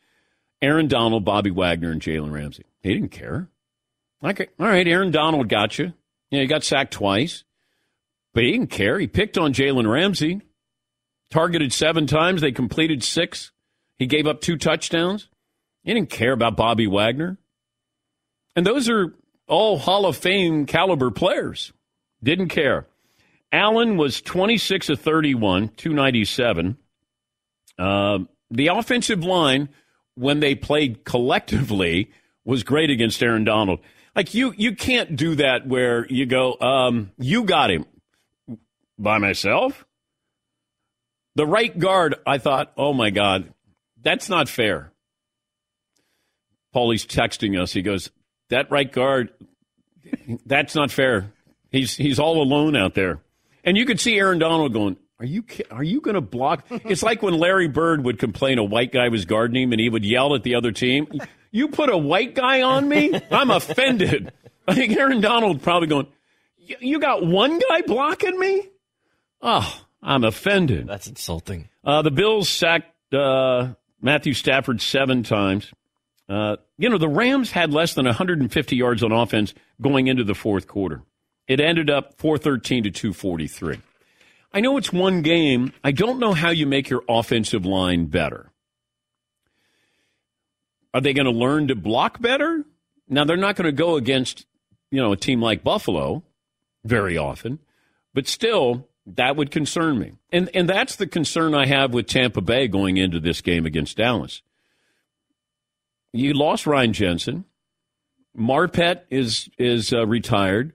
Aaron 0.61 0.87
Donald, 0.87 1.25
Bobby 1.25 1.50
Wagner, 1.50 1.93
and 1.93 2.03
Jalen 2.03 2.31
Ramsey. 2.31 2.65
He 2.83 2.93
didn't 2.93 3.09
care. 3.09 3.49
Okay, 4.23 4.49
all 4.61 4.67
right, 4.67 4.87
Aaron 4.87 5.11
Donald 5.11 5.49
got 5.49 5.79
you. 5.79 5.95
Yeah, 6.31 6.43
he 6.43 6.47
got 6.47 6.62
sacked 6.62 6.93
twice, 6.93 7.45
but 8.35 8.45
he 8.45 8.53
didn't 8.53 8.71
care. 8.71 8.99
He 8.99 9.07
picked 9.07 9.38
on 9.38 9.55
Jalen 9.55 9.91
Ramsey, 9.91 10.43
targeted 11.31 11.73
seven 11.73 12.07
times. 12.07 12.43
They 12.43 12.53
completed 12.53 13.03
six. 13.03 13.50
He 13.99 14.05
gave 14.05 14.26
up 14.26 14.43
two 14.43 14.59
touchdowns. 14.59 15.31
He 15.87 15.95
didn't 15.95 16.11
care 16.11 16.33
about 16.33 16.57
Bobby 16.57 16.88
Wagner. 16.88 17.38
And 18.57 18.66
those 18.66 18.88
are 18.88 19.14
all 19.47 19.78
Hall 19.78 20.05
of 20.05 20.16
Fame 20.16 20.66
caliber 20.66 21.12
players. 21.12 21.73
Didn't 22.23 22.49
care. 22.49 22.88
Allen 23.52 23.97
was 23.97 24.21
26 24.21 24.88
of 24.88 25.00
31, 25.00 25.69
297. 25.76 26.76
Uh, 27.78 28.19
the 28.50 28.66
offensive 28.66 29.23
line, 29.23 29.69
when 30.16 30.40
they 30.40 30.57
played 30.57 31.05
collectively, 31.05 32.11
was 32.45 32.64
great 32.64 32.90
against 32.90 33.23
Aaron 33.23 33.45
Donald. 33.45 33.78
Like 34.16 34.35
you, 34.35 34.52
you 34.57 34.75
can't 34.75 35.14
do 35.14 35.37
that 35.37 35.69
where 35.69 36.05
you 36.09 36.26
go, 36.26 36.57
um, 36.61 37.12
you 37.16 37.45
got 37.45 37.71
him 37.71 37.87
by 38.99 39.19
myself. 39.19 39.87
The 41.37 41.47
right 41.47 41.78
guard, 41.78 42.16
I 42.26 42.38
thought, 42.38 42.73
oh 42.76 42.93
my 42.93 43.11
God, 43.11 43.52
that's 44.02 44.28
not 44.28 44.49
fair. 44.49 44.90
Paulie's 46.76 47.06
texting 47.06 47.59
us. 47.59 47.73
He 47.73 47.80
goes, 47.80 48.11
that 48.50 48.71
right 48.71 48.92
guard, 48.92 49.30
that's 50.45 50.75
not 50.75 50.90
fair. 50.90 51.33
He's 51.71 51.97
he's 51.97 52.18
all 52.18 52.42
alone 52.42 52.76
out 52.76 52.92
there, 52.92 53.23
and 53.64 53.78
you 53.78 53.87
could 53.87 53.99
see 53.99 54.18
Aaron 54.18 54.38
Donald 54.38 54.75
going, 54.75 54.99
"Are 55.18 55.25
you 55.25 55.42
are 55.71 55.83
you 55.83 56.02
going 56.02 56.16
to 56.16 56.21
block?" 56.21 56.66
It's 56.71 57.02
like 57.02 57.23
when 57.23 57.33
Larry 57.33 57.66
Bird 57.66 58.04
would 58.04 58.18
complain 58.18 58.59
a 58.59 58.64
white 58.64 58.92
guy 58.92 59.09
was 59.09 59.25
guarding 59.25 59.62
him, 59.62 59.73
and 59.73 59.80
he 59.80 59.88
would 59.88 60.04
yell 60.04 60.35
at 60.35 60.42
the 60.42 60.54
other 60.54 60.71
team. 60.71 61.09
You 61.50 61.68
put 61.68 61.88
a 61.88 61.97
white 61.97 62.35
guy 62.35 62.61
on 62.61 62.87
me? 62.87 63.18
I'm 63.30 63.50
offended. 63.50 64.33
I 64.68 64.75
think 64.75 64.95
Aaron 64.99 65.23
Donald 65.23 65.62
probably 65.62 65.88
going, 65.88 66.09
You 66.59 67.00
got 67.00 67.25
one 67.25 67.59
guy 67.59 67.80
blocking 67.87 68.38
me? 68.38 68.68
Oh, 69.40 69.83
I'm 70.02 70.25
offended. 70.25 70.87
That's 70.87 71.06
insulting. 71.06 71.71
Uh, 71.83 72.02
the 72.02 72.11
Bills 72.11 72.50
sacked 72.50 73.14
uh, 73.14 73.73
Matthew 74.02 74.35
Stafford 74.35 74.83
seven 74.83 75.23
times. 75.23 75.73
Uh, 76.28 76.56
you 76.76 76.88
know, 76.88 76.99
the 76.99 77.09
Rams 77.09 77.52
had 77.52 77.73
less 77.73 77.95
than 77.95 78.06
150 78.06 78.76
yards 78.76 79.02
on 79.02 79.12
offense 79.12 79.54
going 79.80 80.09
into 80.09 80.25
the 80.25 80.35
fourth 80.35 80.66
quarter. 80.66 81.02
It 81.47 81.61
ended 81.61 81.90
up 81.90 82.18
413 82.18 82.85
to 82.85 82.90
243. 82.90 83.78
I 84.52 84.61
know 84.61 84.76
it's 84.76 84.92
one 84.92 85.23
game. 85.23 85.73
I 85.85 85.92
don't 85.92 86.18
know 86.18 86.33
how 86.33 86.50
you 86.50 86.66
make 86.66 86.88
your 86.88 87.04
offensive 87.09 87.64
line 87.64 88.06
better. 88.06 88.50
Are 90.92 91.00
they 91.00 91.12
going 91.12 91.26
to 91.26 91.30
learn 91.33 91.68
to 91.68 91.75
block 91.75 92.21
better? 92.21 92.64
Now 93.09 93.25
they're 93.25 93.37
not 93.37 93.54
going 93.54 93.66
to 93.66 93.73
go 93.73 93.97
against, 93.97 94.47
you 94.90 95.00
know, 95.00 95.12
a 95.12 95.16
team 95.16 95.40
like 95.40 95.62
Buffalo 95.62 96.25
very 96.85 97.18
often, 97.18 97.59
but 98.14 98.26
still 98.26 98.88
that 99.06 99.37
would 99.37 99.50
concern 99.50 99.99
me. 99.99 100.12
And 100.33 100.50
and 100.54 100.68
that's 100.68 100.97
the 100.97 101.06
concern 101.06 101.54
I 101.54 101.66
have 101.66 101.92
with 101.92 102.06
Tampa 102.06 102.40
Bay 102.40 102.66
going 102.66 102.97
into 102.97 103.21
this 103.21 103.40
game 103.40 103.66
against 103.66 103.97
Dallas. 103.97 104.42
You 106.18 106.32
lost 106.35 106.66
Ryan 106.66 106.92
Jensen. 106.92 107.44
Marpet 108.37 109.02
is 109.11 109.49
is 109.58 109.92
uh, 109.92 110.06
retired, 110.06 110.75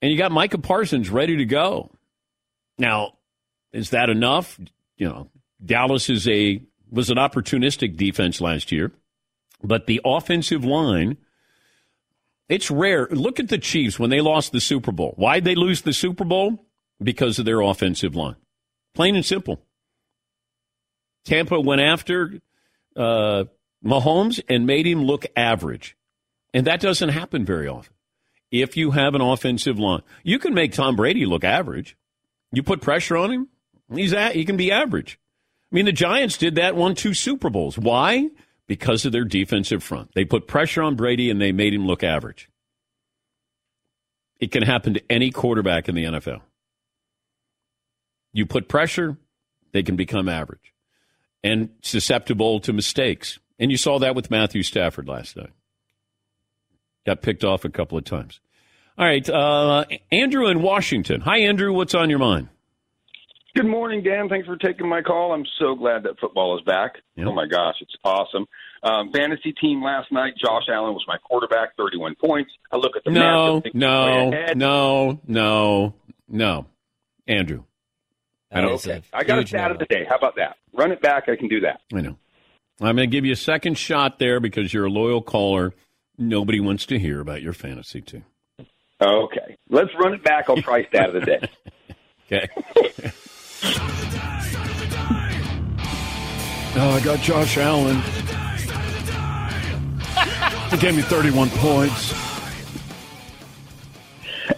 and 0.00 0.12
you 0.12 0.18
got 0.18 0.32
Micah 0.32 0.58
Parsons 0.58 1.10
ready 1.10 1.36
to 1.36 1.44
go. 1.44 1.90
Now, 2.78 3.14
is 3.72 3.90
that 3.90 4.10
enough? 4.10 4.58
You 4.96 5.08
know, 5.08 5.30
Dallas 5.64 6.08
is 6.08 6.28
a 6.28 6.62
was 6.90 7.10
an 7.10 7.16
opportunistic 7.16 7.96
defense 7.96 8.40
last 8.40 8.70
year. 8.70 8.92
But 9.62 9.86
the 9.86 10.00
offensive 10.04 10.64
line, 10.64 11.16
it's 12.48 12.70
rare. 12.70 13.08
Look 13.10 13.40
at 13.40 13.48
the 13.48 13.58
Chiefs 13.58 13.98
when 13.98 14.10
they 14.10 14.20
lost 14.20 14.52
the 14.52 14.60
Super 14.60 14.92
Bowl. 14.92 15.14
Why'd 15.16 15.44
they 15.44 15.54
lose 15.54 15.82
the 15.82 15.92
Super 15.92 16.24
Bowl? 16.24 16.66
Because 17.02 17.38
of 17.38 17.44
their 17.44 17.60
offensive 17.60 18.14
line. 18.14 18.36
Plain 18.94 19.16
and 19.16 19.24
simple. 19.24 19.60
Tampa 21.24 21.58
went 21.60 21.80
after 21.80 22.40
uh, 22.94 23.44
Mahomes 23.84 24.40
and 24.48 24.66
made 24.66 24.86
him 24.86 25.04
look 25.04 25.26
average. 25.36 25.96
And 26.52 26.66
that 26.66 26.80
doesn't 26.80 27.10
happen 27.10 27.44
very 27.44 27.68
often. 27.68 27.94
If 28.50 28.76
you 28.76 28.92
have 28.92 29.14
an 29.14 29.20
offensive 29.20 29.78
line, 29.78 30.02
you 30.22 30.38
can 30.38 30.54
make 30.54 30.72
Tom 30.72 30.96
Brady 30.96 31.26
look 31.26 31.44
average. 31.44 31.96
You 32.52 32.62
put 32.62 32.80
pressure 32.80 33.16
on 33.16 33.30
him, 33.30 33.48
he's 33.92 34.12
at, 34.12 34.34
he 34.34 34.44
can 34.44 34.56
be 34.56 34.70
average. 34.70 35.18
I 35.72 35.74
mean, 35.74 35.86
the 35.86 35.92
Giants 35.92 36.38
did 36.38 36.54
that, 36.54 36.76
won 36.76 36.94
two 36.94 37.14
Super 37.14 37.50
Bowls. 37.50 37.76
Why? 37.76 38.30
because 38.66 39.04
of 39.04 39.12
their 39.12 39.24
defensive 39.24 39.82
front. 39.82 40.14
They 40.14 40.24
put 40.24 40.46
pressure 40.46 40.82
on 40.82 40.96
Brady 40.96 41.30
and 41.30 41.40
they 41.40 41.52
made 41.52 41.74
him 41.74 41.86
look 41.86 42.02
average. 42.02 42.48
It 44.40 44.50
can 44.52 44.62
happen 44.62 44.94
to 44.94 45.02
any 45.10 45.30
quarterback 45.30 45.88
in 45.88 45.94
the 45.94 46.04
NFL. 46.04 46.40
You 48.32 48.46
put 48.46 48.68
pressure, 48.68 49.16
they 49.72 49.82
can 49.82 49.96
become 49.96 50.28
average 50.28 50.72
and 51.42 51.70
susceptible 51.82 52.60
to 52.60 52.72
mistakes. 52.72 53.38
And 53.58 53.70
you 53.70 53.76
saw 53.76 53.98
that 54.00 54.14
with 54.14 54.30
Matthew 54.30 54.62
Stafford 54.62 55.08
last 55.08 55.36
night. 55.36 55.52
Got 57.06 57.22
picked 57.22 57.44
off 57.44 57.64
a 57.64 57.68
couple 57.68 57.98
of 57.98 58.04
times. 58.04 58.40
All 58.96 59.04
right, 59.04 59.28
uh, 59.28 59.84
Andrew 60.12 60.46
in 60.46 60.62
Washington. 60.62 61.20
Hi, 61.22 61.38
Andrew. 61.38 61.72
What's 61.72 61.94
on 61.94 62.10
your 62.10 62.20
mind? 62.20 62.48
Good 63.54 63.66
morning, 63.66 64.02
Dan. 64.02 64.28
Thanks 64.28 64.46
for 64.46 64.56
taking 64.56 64.88
my 64.88 65.00
call. 65.00 65.32
I'm 65.32 65.44
so 65.60 65.76
glad 65.76 66.02
that 66.04 66.18
football 66.20 66.58
is 66.58 66.64
back. 66.64 66.94
Yep. 67.16 67.28
Oh 67.28 67.32
my 67.32 67.46
gosh, 67.46 67.76
it's 67.80 67.94
awesome. 68.04 68.46
Um, 68.82 69.12
fantasy 69.12 69.52
team 69.52 69.82
last 69.82 70.10
night. 70.10 70.34
Josh 70.40 70.64
Allen 70.68 70.92
was 70.92 71.04
my 71.06 71.18
quarterback, 71.18 71.76
31 71.76 72.16
points. 72.16 72.50
I 72.72 72.76
look 72.76 72.96
at 72.96 73.04
the 73.04 73.12
no, 73.12 73.62
no, 73.72 74.30
no, 74.54 75.20
no, 75.26 75.94
no, 76.28 76.66
Andrew. 77.28 77.62
I 78.50 78.60
don't. 78.60 78.72
Okay. 78.72 79.02
I 79.12 79.24
got 79.24 79.38
a 79.38 79.46
stat 79.46 79.70
of 79.70 79.78
the 79.78 79.86
day. 79.86 80.04
How 80.08 80.16
about 80.16 80.36
that? 80.36 80.56
Run 80.72 80.90
it 80.92 81.00
back. 81.00 81.28
I 81.28 81.36
can 81.36 81.48
do 81.48 81.60
that. 81.60 81.80
I 81.92 82.00
know. 82.00 82.18
I'm 82.80 82.96
going 82.96 83.08
to 83.08 83.12
give 83.12 83.24
you 83.24 83.32
a 83.32 83.36
second 83.36 83.78
shot 83.78 84.18
there 84.18 84.40
because 84.40 84.74
you're 84.74 84.86
a 84.86 84.90
loyal 84.90 85.22
caller. 85.22 85.74
Nobody 86.18 86.60
wants 86.60 86.86
to 86.86 86.98
hear 86.98 87.20
about 87.20 87.42
your 87.42 87.52
fantasy 87.52 88.00
team. 88.00 88.24
Okay, 89.00 89.56
let's 89.68 89.90
run 89.98 90.14
it 90.14 90.24
back. 90.24 90.48
I'll 90.48 90.56
try 90.56 90.84
stat 90.86 91.14
of 91.14 91.14
the 91.14 91.20
day. 91.20 91.48
okay. 92.32 93.10
Oh, 96.76 96.90
I 96.90 97.00
got 97.04 97.20
Josh 97.20 97.56
Allen. 97.56 98.00
He 100.70 100.76
gave 100.76 100.96
me 100.96 101.02
31 101.02 101.50
points. 101.50 102.12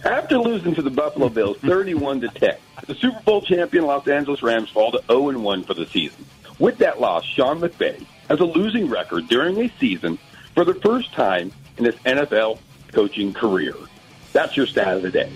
After 0.03 0.39
losing 0.39 0.73
to 0.73 0.81
the 0.81 0.89
Buffalo 0.89 1.29
Bills 1.29 1.57
31 1.57 2.21
to 2.21 2.29
10, 2.29 2.55
the 2.87 2.95
Super 2.95 3.21
Bowl 3.21 3.43
champion 3.43 3.85
Los 3.85 4.07
Angeles 4.07 4.41
Rams 4.41 4.71
fall 4.71 4.91
to 4.93 5.03
0 5.07 5.37
1 5.37 5.63
for 5.63 5.75
the 5.75 5.85
season. 5.85 6.25
With 6.59 6.79
that 6.79 6.99
loss, 6.99 7.23
Sean 7.23 7.59
McVay 7.59 8.05
has 8.29 8.39
a 8.39 8.45
losing 8.45 8.89
record 8.89 9.27
during 9.27 9.59
a 9.59 9.71
season 9.79 10.17
for 10.55 10.65
the 10.65 10.73
first 10.73 11.13
time 11.13 11.51
in 11.77 11.85
his 11.85 11.95
NFL 11.97 12.59
coaching 12.91 13.33
career. 13.33 13.73
That's 14.33 14.57
your 14.57 14.65
stat 14.65 14.97
of 14.97 15.03
the 15.03 15.11
day. 15.11 15.31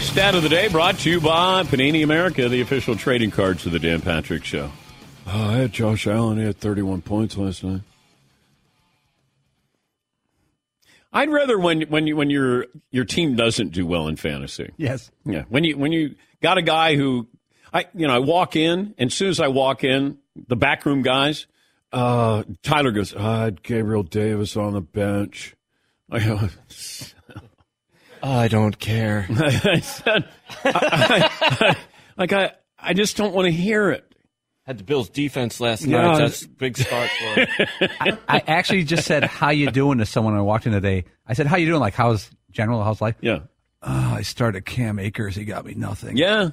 Stat 0.00 0.34
of 0.34 0.42
the 0.42 0.48
day 0.48 0.68
brought 0.68 0.98
to 1.00 1.10
you 1.10 1.20
by 1.20 1.62
Panini 1.64 2.02
America, 2.02 2.48
the 2.48 2.62
official 2.62 2.96
trading 2.96 3.30
cards 3.30 3.66
of 3.66 3.72
the 3.72 3.78
Dan 3.78 4.00
Patrick 4.00 4.44
Show. 4.44 4.70
Oh, 5.26 5.50
I 5.50 5.56
had 5.58 5.72
Josh 5.72 6.06
Allen. 6.06 6.38
He 6.38 6.44
had 6.44 6.56
31 6.56 7.02
points 7.02 7.36
last 7.36 7.62
night. 7.62 7.82
I'd 11.16 11.30
rather 11.30 11.58
when 11.58 11.82
when 11.82 12.06
you 12.06 12.14
when 12.14 12.28
your 12.28 12.66
your 12.90 13.06
team 13.06 13.36
doesn't 13.36 13.70
do 13.70 13.86
well 13.86 14.06
in 14.06 14.16
fantasy. 14.16 14.70
Yes. 14.76 15.10
Yeah. 15.24 15.44
When 15.48 15.64
you 15.64 15.78
when 15.78 15.90
you 15.90 16.14
got 16.42 16.58
a 16.58 16.62
guy 16.62 16.94
who 16.94 17.26
I 17.72 17.86
you 17.94 18.06
know 18.06 18.14
I 18.14 18.18
walk 18.18 18.54
in 18.54 18.94
and 18.98 19.10
as 19.10 19.14
soon 19.14 19.30
as 19.30 19.40
I 19.40 19.48
walk 19.48 19.82
in, 19.82 20.18
the 20.46 20.56
backroom 20.56 21.00
guys, 21.00 21.46
uh, 21.90 22.44
Tyler 22.62 22.90
goes, 22.90 23.14
I 23.14 23.44
had 23.44 23.62
Gabriel 23.62 24.02
Davis 24.02 24.58
on 24.58 24.74
the 24.74 24.82
bench. 24.82 25.56
I 26.10 26.18
go, 26.18 26.48
I 28.22 28.48
don't 28.48 28.78
care. 28.78 29.26
I 29.30 29.80
said, 29.80 30.28
I, 30.64 30.70
I, 30.70 31.66
I, 31.68 31.76
like 32.18 32.32
I 32.34 32.52
I 32.78 32.92
just 32.92 33.16
don't 33.16 33.34
want 33.34 33.46
to 33.46 33.52
hear 33.52 33.90
it. 33.90 34.14
Had 34.66 34.78
the 34.78 34.84
Bills 34.84 35.08
defense 35.08 35.60
last 35.60 35.82
Yeah. 35.84 36.02
night. 36.02 36.18
That's 36.18 36.42
a 36.42 36.48
big 36.48 36.76
start 36.76 37.08
for 37.08 37.40
him. 37.40 37.48
I, 38.00 38.18
I 38.28 38.42
actually 38.46 38.82
just 38.84 39.06
said, 39.06 39.22
"How 39.24 39.50
you 39.50 39.70
doing?" 39.70 39.98
to 39.98 40.06
someone 40.06 40.34
I 40.34 40.40
walked 40.40 40.66
in 40.66 40.72
today. 40.72 41.04
I 41.26 41.34
said, 41.34 41.46
"How 41.46 41.56
you 41.56 41.66
doing?" 41.66 41.80
Like, 41.80 41.94
how's 41.94 42.28
general? 42.50 42.82
How's 42.82 43.00
life? 43.00 43.14
Yeah. 43.20 43.40
Oh, 43.82 44.14
I 44.16 44.22
started 44.22 44.64
Cam 44.64 44.98
Akers. 44.98 45.36
He 45.36 45.44
got 45.44 45.64
me 45.64 45.74
nothing. 45.74 46.16
Yeah. 46.16 46.50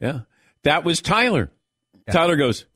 Yeah. 0.00 0.20
That 0.62 0.84
was 0.84 1.00
Tyler. 1.00 1.50
Tyler 2.10 2.36
goes, 2.36 2.66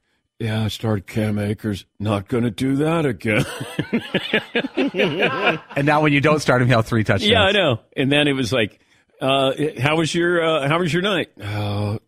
Yeah, 0.40 0.64
I 0.64 0.69
started 0.69 1.07
Cam 1.07 1.38
Akers. 1.38 1.85
Not 2.00 2.26
going 2.26 2.42
to 2.45 2.50
do 2.50 2.76
that 2.76 3.07
again. 3.07 3.45
And 5.76 5.87
now 5.87 6.02
when 6.02 6.12
you 6.12 6.21
don't 6.21 6.40
start 6.40 6.62
him, 6.62 6.69
he'll 6.69 6.83
three 6.83 7.04
touchdowns. 7.04 7.30
yeah, 7.30 7.42
I 7.42 7.52
know. 7.52 7.80
And 7.97 8.11
then 8.11 8.26
it 8.28 8.33
was 8.33 8.52
like, 8.52 8.80
uh, 9.21 9.52
How 9.80 9.97
was 9.97 10.12
your 10.14 10.42
uh, 10.42 10.66
How 10.69 10.78
was 10.78 10.92
your 10.92 11.02
night? 11.02 11.28
Uh, 11.40 11.99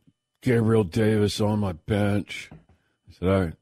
Gabriel 0.43 0.85
Davis 0.85 1.41
on 1.41 1.61
my 1.61 1.73
bench. 1.73 2.51
I 2.53 3.13
said, 3.19 3.29
All 3.29 3.41
right. 3.41 3.55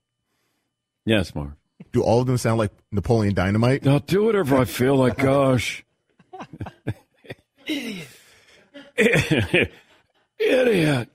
Yes, 1.04 1.34
Mark. 1.34 1.52
Do 1.92 2.02
all 2.02 2.20
of 2.20 2.26
them 2.26 2.38
sound 2.38 2.58
like 2.58 2.72
Napoleon 2.92 3.34
Dynamite? 3.34 3.86
I'll 3.86 4.00
do 4.00 4.24
whatever 4.24 4.56
I 4.56 4.64
feel 4.64 4.96
like. 4.96 5.18
Gosh. 5.18 5.84
Idiot. 7.66 8.08
Idiot. 10.38 11.08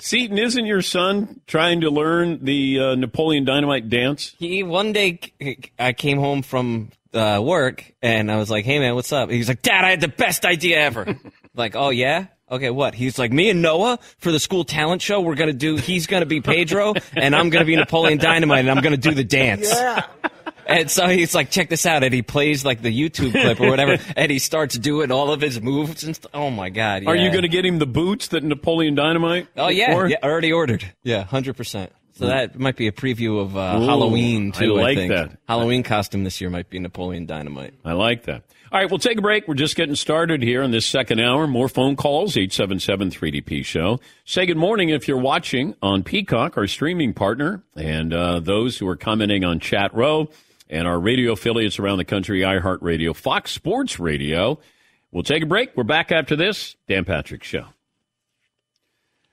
Seton, 0.00 0.38
isn't 0.38 0.66
your 0.66 0.82
son 0.82 1.40
trying 1.46 1.80
to 1.80 1.90
learn 1.90 2.44
the 2.44 2.78
uh, 2.78 2.94
Napoleon 2.94 3.44
Dynamite 3.44 3.88
dance? 3.88 4.34
He 4.38 4.62
one 4.62 4.92
day 4.92 5.20
I 5.78 5.92
came 5.94 6.18
home 6.18 6.42
from 6.42 6.90
uh, 7.14 7.40
work 7.42 7.92
and 8.02 8.30
I 8.30 8.36
was 8.36 8.50
like, 8.50 8.64
"Hey 8.64 8.78
man, 8.78 8.94
what's 8.94 9.12
up?" 9.12 9.30
He's 9.30 9.48
like, 9.48 9.62
"Dad, 9.62 9.84
I 9.84 9.90
had 9.90 10.00
the 10.00 10.08
best 10.08 10.44
idea 10.44 10.78
ever." 10.80 11.18
like, 11.54 11.76
"Oh 11.76 11.90
yeah." 11.90 12.26
Okay, 12.48 12.70
what? 12.70 12.94
He's 12.94 13.18
like, 13.18 13.32
me 13.32 13.50
and 13.50 13.60
Noah 13.60 13.98
for 14.18 14.30
the 14.30 14.38
school 14.38 14.64
talent 14.64 15.02
show. 15.02 15.20
We're 15.20 15.34
gonna 15.34 15.52
do. 15.52 15.76
He's 15.76 16.06
gonna 16.06 16.26
be 16.26 16.40
Pedro, 16.40 16.94
and 17.14 17.34
I'm 17.34 17.50
gonna 17.50 17.64
be 17.64 17.74
Napoleon 17.74 18.18
Dynamite, 18.18 18.60
and 18.60 18.70
I'm 18.70 18.82
gonna 18.82 18.96
do 18.96 19.14
the 19.14 19.24
dance. 19.24 19.68
Yeah. 19.68 20.06
And 20.68 20.90
so 20.90 21.06
he's 21.06 21.34
like, 21.34 21.50
check 21.50 21.68
this 21.68 21.86
out. 21.86 22.02
And 22.02 22.12
he 22.12 22.22
plays 22.22 22.64
like 22.64 22.82
the 22.82 22.92
YouTube 22.92 23.32
clip 23.32 23.60
or 23.60 23.68
whatever, 23.68 23.98
and 24.16 24.30
he 24.30 24.38
starts 24.38 24.76
doing 24.76 25.12
all 25.12 25.32
of 25.32 25.40
his 25.40 25.60
moves 25.60 26.04
and 26.04 26.14
stuff. 26.14 26.30
Oh 26.34 26.50
my 26.50 26.70
god! 26.70 27.06
Are 27.06 27.16
you 27.16 27.30
going 27.30 27.42
to 27.42 27.48
get 27.48 27.64
him 27.64 27.78
the 27.78 27.86
boots 27.86 28.28
that 28.28 28.42
Napoleon 28.42 28.94
Dynamite? 28.94 29.48
Oh 29.56 29.68
yeah, 29.68 29.92
wore? 29.92 30.08
yeah, 30.08 30.16
already 30.22 30.52
ordered. 30.52 30.92
Yeah, 31.02 31.24
hundred 31.24 31.56
percent. 31.56 31.92
So 32.16 32.26
that 32.28 32.58
might 32.58 32.76
be 32.76 32.86
a 32.86 32.92
preview 32.92 33.40
of 33.40 33.56
uh, 33.56 33.78
Ooh, 33.78 33.84
Halloween 33.86 34.50
too. 34.50 34.78
I 34.78 34.82
like 34.82 34.96
think. 34.96 35.12
that. 35.12 35.38
Halloween 35.46 35.82
costume 35.82 36.24
this 36.24 36.40
year 36.40 36.48
might 36.48 36.70
be 36.70 36.78
Napoleon 36.78 37.26
Dynamite. 37.26 37.74
I 37.84 37.92
like 37.92 38.22
that. 38.24 38.42
All 38.72 38.80
right, 38.80 38.90
we'll 38.90 38.98
take 38.98 39.18
a 39.18 39.22
break. 39.22 39.46
We're 39.46 39.54
just 39.54 39.76
getting 39.76 39.94
started 39.94 40.42
here 40.42 40.62
in 40.62 40.70
this 40.70 40.86
second 40.86 41.20
hour. 41.20 41.46
More 41.46 41.68
phone 41.68 41.94
calls, 41.94 42.36
877 42.36 43.10
3DP 43.10 43.64
Show. 43.64 44.00
Say 44.24 44.46
good 44.46 44.56
morning 44.56 44.88
if 44.88 45.06
you're 45.06 45.18
watching 45.20 45.76
on 45.82 46.02
Peacock, 46.02 46.56
our 46.56 46.66
streaming 46.66 47.12
partner, 47.12 47.62
and 47.76 48.12
uh, 48.14 48.40
those 48.40 48.78
who 48.78 48.88
are 48.88 48.96
commenting 48.96 49.44
on 49.44 49.60
Chat 49.60 49.94
Row 49.94 50.28
and 50.70 50.88
our 50.88 50.98
radio 50.98 51.32
affiliates 51.32 51.78
around 51.78 51.98
the 51.98 52.04
country, 52.04 52.40
iHeartRadio, 52.40 53.14
Fox 53.14 53.52
Sports 53.52 54.00
Radio. 54.00 54.58
We'll 55.12 55.22
take 55.22 55.42
a 55.42 55.46
break. 55.46 55.76
We're 55.76 55.84
back 55.84 56.10
after 56.10 56.34
this. 56.34 56.76
Dan 56.88 57.04
Patrick 57.04 57.44
Show. 57.44 57.66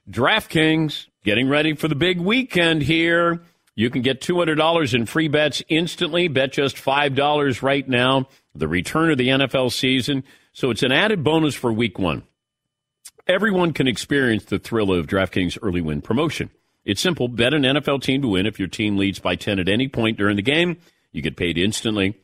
DraftKings 0.10 1.08
getting 1.23 1.49
ready 1.49 1.73
for 1.73 1.88
the 1.88 1.95
big 1.95 2.19
weekend 2.19 2.83
here. 2.83 3.41
You 3.75 3.89
can 3.89 4.01
get 4.01 4.21
$200 4.21 4.93
in 4.93 5.05
free 5.05 5.27
bets 5.27 5.63
instantly. 5.67 6.27
Bet 6.27 6.53
just 6.53 6.75
$5 6.75 7.62
right 7.62 7.88
now. 7.88 8.27
The 8.53 8.67
return 8.67 9.12
of 9.12 9.17
the 9.17 9.29
NFL 9.29 9.71
season. 9.71 10.23
So 10.51 10.69
it's 10.69 10.83
an 10.83 10.91
added 10.91 11.23
bonus 11.23 11.55
for 11.55 11.73
week 11.73 11.97
one. 11.97 12.23
Everyone 13.25 13.73
can 13.73 13.88
experience 13.88 14.45
the 14.45 14.59
thrill 14.59 14.93
of 14.93 15.07
DraftKings 15.07 15.57
early 15.62 15.81
win 15.81 16.01
promotion. 16.01 16.51
It's 16.86 17.01
simple. 17.01 17.27
Bet 17.27 17.53
an 17.53 17.63
NFL 17.63 18.03
team 18.03 18.21
to 18.21 18.27
win. 18.27 18.45
If 18.45 18.59
your 18.59 18.67
team 18.67 18.97
leads 18.97 19.19
by 19.19 19.36
10 19.36 19.57
at 19.57 19.69
any 19.69 19.88
point 19.88 20.17
during 20.17 20.36
the 20.36 20.41
game, 20.41 20.77
you 21.12 21.21
get 21.21 21.38
paid 21.38 21.57
instantly. 21.57 22.19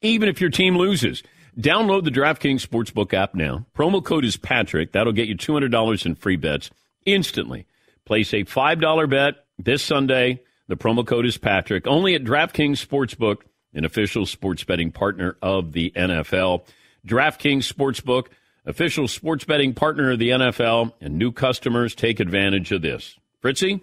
Even 0.00 0.28
if 0.28 0.40
your 0.40 0.50
team 0.50 0.76
loses. 0.76 1.22
Download 1.58 2.04
the 2.04 2.10
DraftKings 2.10 2.66
Sportsbook 2.66 3.12
app 3.12 3.34
now. 3.34 3.66
Promo 3.76 4.02
code 4.02 4.24
is 4.24 4.36
Patrick. 4.36 4.92
That'll 4.92 5.12
get 5.12 5.28
you 5.28 5.36
$200 5.36 6.06
in 6.06 6.14
free 6.14 6.36
bets 6.36 6.70
instantly. 7.04 7.66
Place 8.10 8.34
a 8.34 8.42
$5 8.42 9.08
bet 9.08 9.36
this 9.56 9.84
Sunday. 9.84 10.42
The 10.66 10.76
promo 10.76 11.06
code 11.06 11.26
is 11.26 11.38
Patrick. 11.38 11.86
Only 11.86 12.16
at 12.16 12.24
DraftKings 12.24 12.84
Sportsbook, 12.84 13.42
an 13.72 13.84
official 13.84 14.26
sports 14.26 14.64
betting 14.64 14.90
partner 14.90 15.36
of 15.40 15.70
the 15.70 15.92
NFL. 15.94 16.66
DraftKings 17.06 17.72
Sportsbook, 17.72 18.26
official 18.66 19.06
sports 19.06 19.44
betting 19.44 19.74
partner 19.74 20.10
of 20.10 20.18
the 20.18 20.30
NFL, 20.30 20.92
and 21.00 21.18
new 21.18 21.30
customers 21.30 21.94
take 21.94 22.18
advantage 22.18 22.72
of 22.72 22.82
this. 22.82 23.16
Fritzy? 23.40 23.80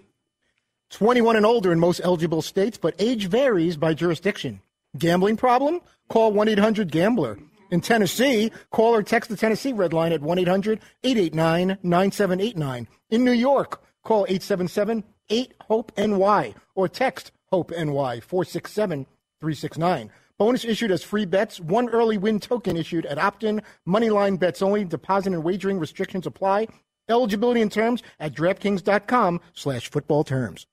21 0.90 1.36
and 1.36 1.46
older 1.46 1.72
in 1.72 1.80
most 1.80 2.02
eligible 2.04 2.42
states, 2.42 2.76
but 2.76 2.94
age 2.98 3.28
varies 3.28 3.78
by 3.78 3.94
jurisdiction. 3.94 4.60
Gambling 4.98 5.38
problem? 5.38 5.80
Call 6.10 6.32
1 6.32 6.48
800 6.48 6.92
Gambler. 6.92 7.38
In 7.70 7.80
Tennessee, 7.80 8.52
call 8.72 8.94
or 8.94 9.02
text 9.02 9.30
the 9.30 9.38
Tennessee 9.38 9.72
Red 9.72 9.94
Line 9.94 10.12
at 10.12 10.20
1 10.20 10.38
800 10.38 10.80
889 11.02 11.78
9789. 11.82 12.88
In 13.08 13.24
New 13.24 13.32
York, 13.32 13.82
call 14.08 14.24
877 14.28 15.04
8 15.30 15.54
HOPE 15.68 15.92
NY 15.98 16.54
or 16.74 16.88
text 16.88 17.30
HOPE 17.52 17.70
NY 17.70 18.20
467 18.20 19.04
369. 19.40 20.10
Bonus 20.38 20.64
issued 20.64 20.90
as 20.90 21.02
free 21.02 21.26
bets. 21.26 21.60
One 21.60 21.88
early 21.90 22.16
win 22.16 22.40
token 22.40 22.76
issued 22.76 23.06
at 23.06 23.18
opt-in. 23.18 23.60
Moneyline 23.86 24.38
bets 24.38 24.62
only. 24.62 24.84
Deposit 24.84 25.32
and 25.32 25.44
wagering 25.44 25.78
restrictions 25.78 26.26
apply. 26.26 26.68
Eligibility 27.08 27.60
and 27.60 27.72
terms 27.72 28.02
at 28.20 28.34
DraftKings.com 28.34 29.40
slash 29.52 29.90
football 29.90 30.24
terms. 30.24 30.66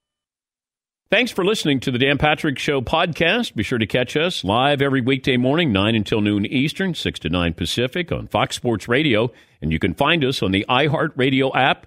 Thanks 1.10 1.30
for 1.30 1.44
listening 1.44 1.80
to 1.80 1.90
the 1.90 1.98
Dan 1.98 2.18
Patrick 2.18 2.58
Show 2.58 2.80
podcast. 2.80 3.54
Be 3.54 3.62
sure 3.62 3.78
to 3.78 3.86
catch 3.86 4.16
us 4.16 4.44
live 4.44 4.82
every 4.82 5.00
weekday 5.00 5.36
morning, 5.36 5.72
9 5.72 5.94
until 5.94 6.20
noon 6.20 6.46
Eastern, 6.46 6.94
6 6.94 7.18
to 7.20 7.28
9 7.28 7.54
Pacific 7.54 8.10
on 8.10 8.26
Fox 8.26 8.56
Sports 8.56 8.88
Radio. 8.88 9.32
And 9.60 9.72
you 9.72 9.78
can 9.78 9.94
find 9.94 10.24
us 10.24 10.42
on 10.42 10.52
the 10.52 10.64
iHeartRadio 10.68 11.54
app 11.54 11.86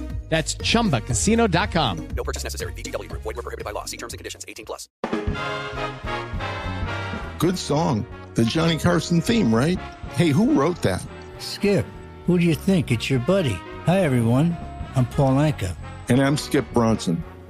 That's 0.31 0.55
chumbacasino.com. 0.55 2.07
No 2.15 2.23
purchase 2.23 2.45
necessary. 2.45 2.71
VGW 2.71 3.09
Group. 3.09 3.21
Void 3.23 3.35
were 3.35 3.43
prohibited 3.43 3.65
by 3.65 3.71
law. 3.71 3.83
See 3.83 3.97
terms 3.97 4.13
and 4.13 4.17
conditions. 4.17 4.45
18 4.47 4.65
plus. 4.65 4.87
Good 7.37 7.57
song. 7.57 8.07
The 8.35 8.45
Johnny 8.45 8.77
Carson 8.77 9.19
theme, 9.19 9.53
right? 9.53 9.77
Hey, 10.15 10.29
who 10.29 10.53
wrote 10.53 10.81
that? 10.83 11.05
Skip, 11.39 11.85
who 12.27 12.39
do 12.39 12.45
you 12.45 12.55
think? 12.55 12.91
It's 12.91 13.09
your 13.09 13.19
buddy. 13.19 13.59
Hi, 13.85 13.99
everyone. 13.99 14.55
I'm 14.95 15.05
Paul 15.05 15.33
Anka. 15.33 15.75
And 16.07 16.21
I'm 16.21 16.37
Skip 16.37 16.65
Bronson. 16.73 17.21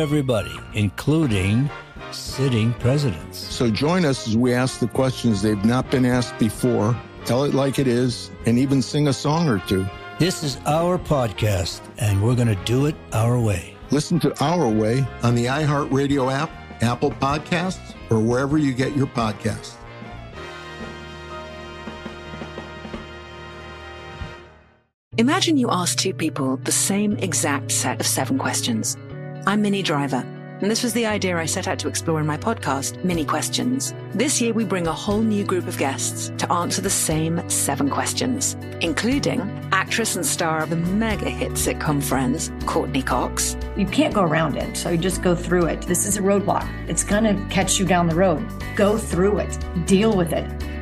everybody, 0.00 0.58
including 0.74 1.70
sitting 2.10 2.72
presidents. 2.74 3.38
So 3.38 3.70
join 3.70 4.04
us 4.04 4.26
as 4.26 4.36
we 4.36 4.54
ask 4.54 4.80
the 4.80 4.88
questions 4.88 5.42
they've 5.42 5.64
not 5.64 5.90
been 5.90 6.06
asked 6.06 6.38
before, 6.38 6.96
tell 7.26 7.44
it 7.44 7.54
like 7.54 7.78
it 7.78 7.86
is, 7.86 8.30
and 8.46 8.58
even 8.58 8.80
sing 8.80 9.08
a 9.08 9.12
song 9.12 9.48
or 9.48 9.58
two. 9.58 9.86
This 10.18 10.42
is 10.42 10.58
our 10.66 10.98
podcast, 10.98 11.82
and 11.98 12.22
we're 12.22 12.34
going 12.34 12.48
to 12.48 12.64
do 12.64 12.86
it 12.86 12.94
our 13.12 13.38
way. 13.38 13.76
Listen 13.90 14.18
to 14.20 14.44
Our 14.44 14.68
Way 14.68 15.06
on 15.22 15.34
the 15.34 15.46
iHeartRadio 15.46 16.32
app, 16.32 16.50
Apple 16.82 17.10
Podcasts, 17.10 17.94
or 18.10 18.20
wherever 18.20 18.56
you 18.56 18.72
get 18.72 18.96
your 18.96 19.06
podcasts. 19.06 19.74
Imagine 25.18 25.58
you 25.58 25.68
ask 25.70 25.98
two 25.98 26.14
people 26.14 26.56
the 26.56 26.72
same 26.72 27.18
exact 27.18 27.72
set 27.72 28.00
of 28.00 28.06
seven 28.06 28.38
questions. 28.38 28.96
I'm 29.50 29.62
Minnie 29.62 29.82
Driver, 29.82 30.24
and 30.60 30.70
this 30.70 30.84
was 30.84 30.92
the 30.92 31.06
idea 31.06 31.36
I 31.36 31.46
set 31.46 31.66
out 31.66 31.80
to 31.80 31.88
explore 31.88 32.20
in 32.20 32.26
my 32.26 32.36
podcast, 32.36 33.02
Minnie 33.02 33.24
Questions. 33.24 33.92
This 34.12 34.40
year, 34.40 34.52
we 34.52 34.64
bring 34.64 34.86
a 34.86 34.92
whole 34.92 35.22
new 35.22 35.42
group 35.42 35.66
of 35.66 35.76
guests 35.76 36.30
to 36.38 36.52
answer 36.52 36.80
the 36.80 36.88
same 36.88 37.42
seven 37.50 37.90
questions, 37.90 38.56
including 38.80 39.40
actress 39.72 40.14
and 40.14 40.24
star 40.24 40.62
of 40.62 40.70
the 40.70 40.76
mega 40.76 41.28
hit 41.28 41.50
sitcom 41.54 42.00
Friends, 42.00 42.52
Courteney 42.64 43.02
Cox. 43.02 43.56
You 43.76 43.86
can't 43.86 44.14
go 44.14 44.22
around 44.22 44.56
it, 44.56 44.76
so 44.76 44.90
you 44.90 44.98
just 44.98 45.20
go 45.20 45.34
through 45.34 45.64
it. 45.64 45.82
This 45.82 46.06
is 46.06 46.16
a 46.16 46.22
roadblock. 46.22 46.68
It's 46.88 47.02
going 47.02 47.24
to 47.24 47.52
catch 47.52 47.80
you 47.80 47.84
down 47.84 48.06
the 48.06 48.14
road. 48.14 48.48
Go 48.76 48.98
through 48.98 49.38
it, 49.38 49.58
deal 49.84 50.16
with 50.16 50.32
it. 50.32 50.48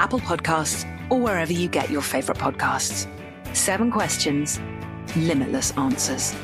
Apple 0.00 0.20
Podcasts, 0.20 0.86
or 1.10 1.20
wherever 1.20 1.52
you 1.52 1.68
get 1.68 1.90
your 1.90 2.00
favorite 2.00 2.38
podcasts. 2.38 3.06
Seven 3.54 3.90
questions, 3.90 4.58
limitless 5.14 5.72
answers. 5.72 6.34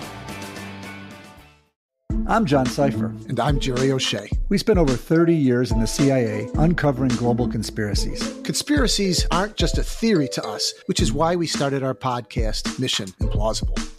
I'm 2.26 2.44
John 2.44 2.66
Sipher. 2.66 3.14
And 3.30 3.40
I'm 3.40 3.58
Jerry 3.58 3.92
O'Shea. 3.92 4.28
We 4.50 4.58
spent 4.58 4.78
over 4.78 4.92
30 4.92 5.34
years 5.34 5.72
in 5.72 5.80
the 5.80 5.86
CIA 5.86 6.50
uncovering 6.56 7.12
global 7.16 7.48
conspiracies. 7.48 8.20
Conspiracies 8.44 9.26
aren't 9.30 9.56
just 9.56 9.78
a 9.78 9.82
theory 9.82 10.28
to 10.34 10.46
us, 10.46 10.74
which 10.84 11.00
is 11.00 11.14
why 11.14 11.34
we 11.34 11.46
started 11.46 11.82
our 11.82 11.94
podcast, 11.94 12.78
Mission 12.78 13.08
Implausible. 13.22 13.95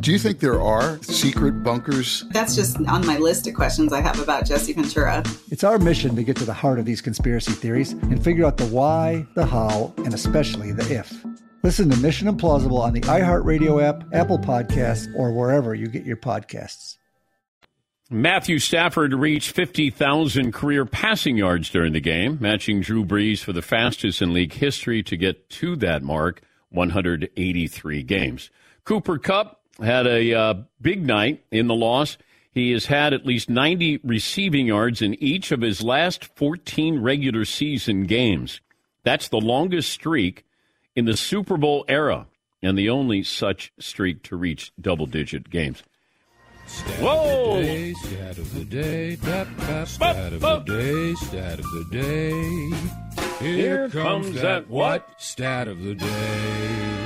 Do 0.00 0.12
you 0.12 0.18
think 0.18 0.40
there 0.40 0.62
are 0.62 0.96
secret 1.02 1.62
bunkers? 1.62 2.24
That's 2.30 2.56
just 2.56 2.78
on 2.88 3.06
my 3.06 3.18
list 3.18 3.46
of 3.46 3.54
questions 3.54 3.92
I 3.92 4.00
have 4.00 4.18
about 4.18 4.46
Jesse 4.46 4.72
Ventura. 4.72 5.22
It's 5.50 5.62
our 5.62 5.78
mission 5.78 6.16
to 6.16 6.22
get 6.22 6.36
to 6.38 6.46
the 6.46 6.54
heart 6.54 6.78
of 6.78 6.86
these 6.86 7.02
conspiracy 7.02 7.52
theories 7.52 7.92
and 7.92 8.24
figure 8.24 8.46
out 8.46 8.56
the 8.56 8.64
why, 8.64 9.26
the 9.34 9.44
how, 9.44 9.92
and 9.98 10.14
especially 10.14 10.72
the 10.72 10.90
if. 10.90 11.12
Listen 11.62 11.90
to 11.90 11.98
Mission 11.98 12.34
Implausible 12.34 12.80
on 12.80 12.94
the 12.94 13.02
iHeartRadio 13.02 13.82
app, 13.82 14.02
Apple 14.14 14.38
Podcasts, 14.38 15.06
or 15.14 15.34
wherever 15.34 15.74
you 15.74 15.86
get 15.86 16.06
your 16.06 16.16
podcasts. 16.16 16.96
Matthew 18.08 18.58
Stafford 18.58 19.12
reached 19.12 19.50
50,000 19.50 20.54
career 20.54 20.86
passing 20.86 21.36
yards 21.36 21.68
during 21.68 21.92
the 21.92 22.00
game, 22.00 22.38
matching 22.40 22.80
Drew 22.80 23.04
Brees 23.04 23.40
for 23.40 23.52
the 23.52 23.60
fastest 23.60 24.22
in 24.22 24.32
league 24.32 24.54
history 24.54 25.02
to 25.02 25.18
get 25.18 25.50
to 25.50 25.76
that 25.76 26.02
mark, 26.02 26.40
183 26.70 28.02
games. 28.02 28.48
Cooper 28.84 29.18
Kupp 29.18 29.59
had 29.82 30.06
a 30.06 30.34
uh, 30.34 30.54
big 30.80 31.04
night 31.04 31.44
in 31.50 31.66
the 31.66 31.74
loss. 31.74 32.18
He 32.52 32.72
has 32.72 32.86
had 32.86 33.14
at 33.14 33.24
least 33.24 33.48
90 33.48 34.00
receiving 34.02 34.66
yards 34.66 35.02
in 35.02 35.14
each 35.22 35.52
of 35.52 35.60
his 35.60 35.82
last 35.82 36.24
14 36.36 37.00
regular 37.00 37.44
season 37.44 38.04
games. 38.04 38.60
That's 39.04 39.28
the 39.28 39.40
longest 39.40 39.90
streak 39.90 40.44
in 40.96 41.04
the 41.04 41.16
Super 41.16 41.56
Bowl 41.56 41.84
era 41.88 42.26
and 42.62 42.76
the 42.76 42.90
only 42.90 43.22
such 43.22 43.72
streak 43.78 44.22
to 44.24 44.36
reach 44.36 44.72
double 44.80 45.06
digit 45.06 45.48
games. 45.48 45.82
Stat 46.66 47.00
Whoa! 47.00 47.58
Of 47.58 47.62
the 47.62 47.62
day, 47.62 47.94
stat 47.94 48.38
of 48.38 48.54
the 48.54 48.64
day, 48.64 49.16
stat 49.16 50.32
of 50.32 50.40
the 50.40 50.58
day, 50.58 51.14
stat 51.14 51.58
of 51.58 51.64
the 51.64 51.86
day. 51.90 53.44
Here, 53.44 53.56
Here 53.56 53.88
comes, 53.88 54.40
that 54.40 54.68
what? 54.68 55.08
Stat 55.18 55.66
of 55.66 55.82
the 55.82 55.94
day. 55.94 56.96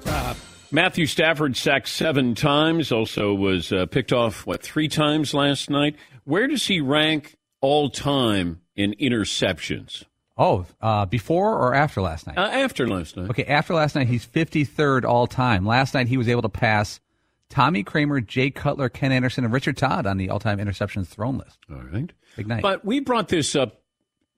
Top. 0.00 0.36
Matthew 0.70 1.06
Stafford 1.06 1.56
sacked 1.56 1.88
seven 1.88 2.34
times, 2.34 2.92
also 2.92 3.32
was 3.34 3.72
uh, 3.72 3.86
picked 3.86 4.12
off, 4.12 4.46
what, 4.46 4.62
three 4.62 4.88
times 4.88 5.32
last 5.32 5.70
night? 5.70 5.96
Where 6.24 6.46
does 6.46 6.66
he 6.66 6.80
rank 6.80 7.36
all 7.60 7.88
time 7.88 8.60
in 8.76 8.94
interceptions? 9.00 10.04
Oh, 10.36 10.66
uh, 10.80 11.06
before 11.06 11.54
or 11.54 11.74
after 11.74 12.00
last 12.00 12.26
night? 12.26 12.36
Uh, 12.38 12.42
after 12.42 12.86
last 12.86 13.16
night. 13.16 13.30
Okay, 13.30 13.44
after 13.44 13.74
last 13.74 13.94
night, 13.94 14.06
he's 14.08 14.26
53rd 14.26 15.04
all 15.04 15.26
time. 15.26 15.66
Last 15.66 15.94
night, 15.94 16.06
he 16.06 16.16
was 16.16 16.28
able 16.28 16.42
to 16.42 16.48
pass 16.48 17.00
Tommy 17.48 17.82
Kramer, 17.82 18.20
Jay 18.20 18.50
Cutler, 18.50 18.88
Ken 18.88 19.10
Anderson, 19.10 19.44
and 19.44 19.52
Richard 19.52 19.76
Todd 19.76 20.06
on 20.06 20.18
the 20.18 20.30
all 20.30 20.38
time 20.38 20.58
interceptions 20.58 21.06
thrown 21.06 21.38
list. 21.38 21.58
All 21.70 21.82
right. 21.82 22.12
Big 22.36 22.46
night. 22.46 22.62
But 22.62 22.84
we 22.84 23.00
brought 23.00 23.28
this 23.28 23.56
up 23.56 23.80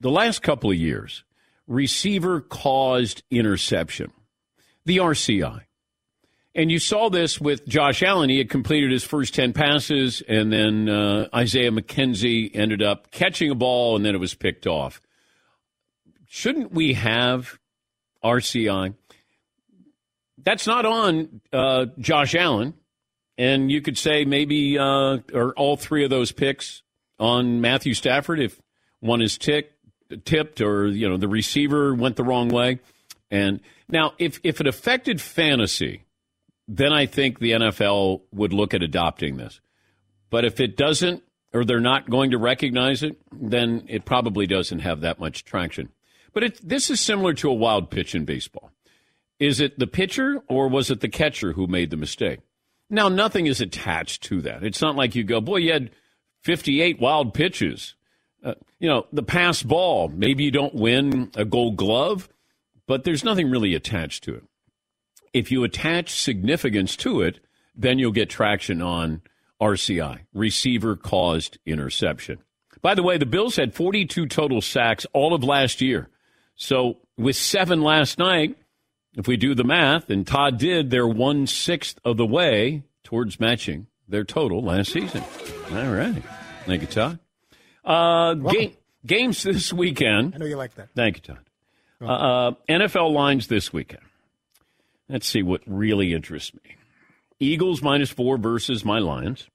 the 0.00 0.10
last 0.10 0.42
couple 0.42 0.70
of 0.70 0.76
years. 0.76 1.24
Receiver 1.66 2.40
caused 2.40 3.22
interception, 3.30 4.12
the 4.84 4.98
RCI. 4.98 5.62
And 6.54 6.70
you 6.70 6.80
saw 6.80 7.10
this 7.10 7.40
with 7.40 7.66
Josh 7.66 8.02
Allen. 8.02 8.28
He 8.28 8.38
had 8.38 8.50
completed 8.50 8.90
his 8.90 9.04
first 9.04 9.34
10 9.34 9.52
passes, 9.52 10.20
and 10.28 10.52
then 10.52 10.88
uh, 10.88 11.28
Isaiah 11.34 11.70
McKenzie 11.70 12.50
ended 12.54 12.82
up 12.82 13.12
catching 13.12 13.50
a 13.50 13.54
ball, 13.54 13.94
and 13.94 14.04
then 14.04 14.16
it 14.16 14.18
was 14.18 14.34
picked 14.34 14.66
off. 14.66 15.00
Shouldn't 16.26 16.72
we 16.72 16.94
have 16.94 17.58
RCI? 18.24 18.94
That's 20.38 20.66
not 20.66 20.86
on 20.86 21.40
uh, 21.52 21.86
Josh 21.98 22.34
Allen. 22.34 22.74
And 23.38 23.70
you 23.70 23.80
could 23.80 23.96
say 23.96 24.24
maybe, 24.24 24.78
uh, 24.78 25.18
or 25.32 25.54
all 25.56 25.76
three 25.76 26.04
of 26.04 26.10
those 26.10 26.30
picks 26.30 26.82
on 27.18 27.60
Matthew 27.60 27.94
Stafford 27.94 28.38
if 28.38 28.60
one 29.00 29.22
is 29.22 29.38
ticked, 29.38 29.74
tipped 30.24 30.60
or, 30.60 30.88
you 30.88 31.08
know, 31.08 31.16
the 31.16 31.28
receiver 31.28 31.94
went 31.94 32.16
the 32.16 32.24
wrong 32.24 32.48
way. 32.48 32.80
And 33.30 33.60
now, 33.88 34.12
if, 34.18 34.40
if 34.42 34.60
it 34.60 34.66
affected 34.66 35.20
fantasy, 35.22 36.04
then 36.70 36.92
I 36.92 37.06
think 37.06 37.38
the 37.38 37.50
NFL 37.50 38.22
would 38.32 38.52
look 38.52 38.74
at 38.74 38.82
adopting 38.82 39.36
this. 39.36 39.60
But 40.30 40.44
if 40.44 40.60
it 40.60 40.76
doesn't, 40.76 41.24
or 41.52 41.64
they're 41.64 41.80
not 41.80 42.08
going 42.08 42.30
to 42.30 42.38
recognize 42.38 43.02
it, 43.02 43.20
then 43.32 43.84
it 43.88 44.04
probably 44.04 44.46
doesn't 44.46 44.78
have 44.78 45.00
that 45.00 45.18
much 45.18 45.44
traction. 45.44 45.88
But 46.32 46.44
it, 46.44 46.60
this 46.62 46.88
is 46.88 47.00
similar 47.00 47.34
to 47.34 47.50
a 47.50 47.54
wild 47.54 47.90
pitch 47.90 48.14
in 48.14 48.24
baseball. 48.24 48.70
Is 49.40 49.58
it 49.58 49.80
the 49.80 49.88
pitcher 49.88 50.42
or 50.48 50.68
was 50.68 50.92
it 50.92 51.00
the 51.00 51.08
catcher 51.08 51.54
who 51.54 51.66
made 51.66 51.90
the 51.90 51.96
mistake? 51.96 52.38
Now, 52.88 53.08
nothing 53.08 53.46
is 53.46 53.60
attached 53.60 54.22
to 54.24 54.40
that. 54.42 54.62
It's 54.62 54.80
not 54.80 54.94
like 54.94 55.16
you 55.16 55.24
go, 55.24 55.40
boy, 55.40 55.56
you 55.56 55.72
had 55.72 55.90
58 56.42 57.00
wild 57.00 57.34
pitches. 57.34 57.96
Uh, 58.44 58.54
you 58.78 58.88
know, 58.88 59.06
the 59.12 59.24
pass 59.24 59.64
ball, 59.64 60.08
maybe 60.08 60.44
you 60.44 60.52
don't 60.52 60.74
win 60.74 61.32
a 61.34 61.44
gold 61.44 61.76
glove, 61.76 62.28
but 62.86 63.02
there's 63.02 63.24
nothing 63.24 63.50
really 63.50 63.74
attached 63.74 64.22
to 64.24 64.34
it. 64.34 64.44
If 65.32 65.50
you 65.50 65.64
attach 65.64 66.20
significance 66.20 66.96
to 66.96 67.22
it, 67.22 67.40
then 67.74 67.98
you'll 67.98 68.12
get 68.12 68.28
traction 68.30 68.82
on 68.82 69.22
RCI, 69.60 70.20
receiver 70.32 70.96
caused 70.96 71.58
interception. 71.66 72.38
By 72.82 72.94
the 72.94 73.02
way, 73.02 73.18
the 73.18 73.26
Bills 73.26 73.56
had 73.56 73.74
42 73.74 74.26
total 74.26 74.60
sacks 74.60 75.06
all 75.12 75.34
of 75.34 75.44
last 75.44 75.80
year. 75.80 76.08
So 76.56 76.98
with 77.16 77.36
seven 77.36 77.82
last 77.82 78.18
night, 78.18 78.56
if 79.14 79.26
we 79.26 79.36
do 79.36 79.54
the 79.54 79.64
math, 79.64 80.08
and 80.08 80.26
Todd 80.26 80.58
did, 80.58 80.90
they're 80.90 81.06
one 81.06 81.46
sixth 81.46 81.98
of 82.04 82.16
the 82.16 82.26
way 82.26 82.84
towards 83.02 83.38
matching 83.40 83.86
their 84.08 84.24
total 84.24 84.62
last 84.62 84.92
season. 84.92 85.22
All 85.72 85.92
right. 85.92 86.22
Thank 86.64 86.82
you, 86.82 86.88
Todd. 86.88 87.18
Uh, 87.84 88.34
game, 88.34 88.76
games 89.04 89.42
this 89.42 89.72
weekend. 89.72 90.34
I 90.34 90.38
know 90.38 90.46
you 90.46 90.56
like 90.56 90.74
that. 90.76 90.90
Thank 90.94 91.16
you, 91.16 91.34
Todd. 91.34 91.44
Uh, 92.00 92.52
NFL 92.68 93.12
lines 93.12 93.48
this 93.48 93.72
weekend. 93.72 94.02
Let's 95.10 95.26
see 95.26 95.42
what 95.42 95.62
really 95.66 96.14
interests 96.14 96.54
me. 96.54 96.76
Eagles 97.40 97.82
minus 97.82 98.10
four 98.10 98.38
versus 98.38 98.84
my 98.84 99.00
Lions. 99.00 99.48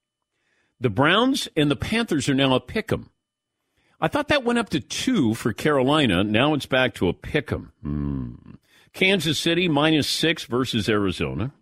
The 0.78 0.90
Browns 0.90 1.48
and 1.56 1.70
the 1.70 1.76
Panthers 1.76 2.28
are 2.28 2.34
now 2.34 2.54
a 2.54 2.60
pick 2.60 2.92
'em. 2.92 3.08
I 3.98 4.08
thought 4.08 4.28
that 4.28 4.44
went 4.44 4.58
up 4.58 4.68
to 4.70 4.80
two 4.80 5.32
for 5.32 5.54
Carolina. 5.54 6.22
Now 6.22 6.52
it's 6.52 6.66
back 6.66 6.92
to 6.96 7.08
a 7.08 7.14
pick 7.14 7.50
'em. 7.50 7.72
Hmm. 7.82 8.34
Kansas 8.92 9.38
City 9.38 9.66
minus 9.66 10.06
six 10.06 10.44
versus 10.44 10.90
Arizona. 10.90 11.52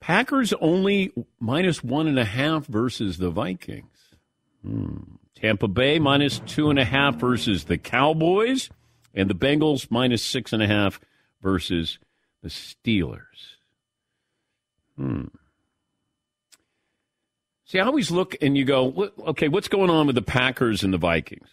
Packers 0.00 0.52
only 0.60 1.12
minus 1.40 1.82
one 1.82 2.06
and 2.06 2.20
a 2.20 2.24
half 2.24 2.66
versus 2.66 3.18
the 3.18 3.30
Vikings. 3.30 4.14
Hmm. 4.62 5.16
Tampa 5.34 5.66
Bay 5.66 5.98
minus 5.98 6.38
two 6.40 6.70
and 6.70 6.78
a 6.78 6.84
half 6.84 7.16
versus 7.16 7.64
the 7.64 7.78
Cowboys. 7.78 8.70
And 9.12 9.28
the 9.28 9.34
Bengals 9.34 9.90
minus 9.90 10.22
six 10.22 10.52
and 10.52 10.62
a 10.62 10.68
half 10.68 11.00
versus 11.42 11.98
the 12.42 12.48
Steelers. 12.48 13.56
Hmm. 14.96 15.26
See, 17.64 17.78
I 17.78 17.84
always 17.84 18.10
look 18.10 18.34
and 18.40 18.56
you 18.56 18.64
go, 18.64 19.10
okay, 19.28 19.48
what's 19.48 19.68
going 19.68 19.90
on 19.90 20.06
with 20.06 20.14
the 20.14 20.22
Packers 20.22 20.82
and 20.82 20.92
the 20.92 20.98
Vikings? 20.98 21.48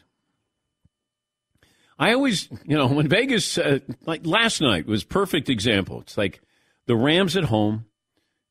I 2.00 2.14
always, 2.14 2.50
you 2.64 2.78
know, 2.78 2.88
when 2.94 3.08
Vegas, 3.08 3.58
uh, 3.58 3.80
like 4.06 4.26
last 4.26 4.62
night 4.62 4.86
was 4.86 5.04
perfect 5.04 5.50
example. 5.50 6.02
It's 6.02 6.18
like 6.18 6.42
the 6.86 6.96
Rams 6.96 7.36
at 7.36 7.46
home, 7.46 7.86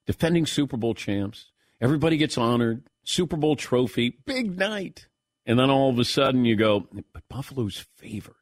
defending 0.06 0.46
Super 0.46 0.76
Bowl 0.76 0.94
champs. 0.94 1.46
Everybody 1.80 2.16
gets 2.16 2.38
honored. 2.38 2.84
Super 3.04 3.36
Bowl 3.36 3.56
trophy, 3.56 4.18
big 4.24 4.58
night. 4.58 5.08
And 5.46 5.58
then 5.58 5.70
all 5.70 5.90
of 5.90 5.98
a 5.98 6.04
sudden 6.04 6.44
you 6.44 6.56
go, 6.56 6.86
but 7.12 7.28
Buffalo's 7.28 7.84
favored. 7.96 8.34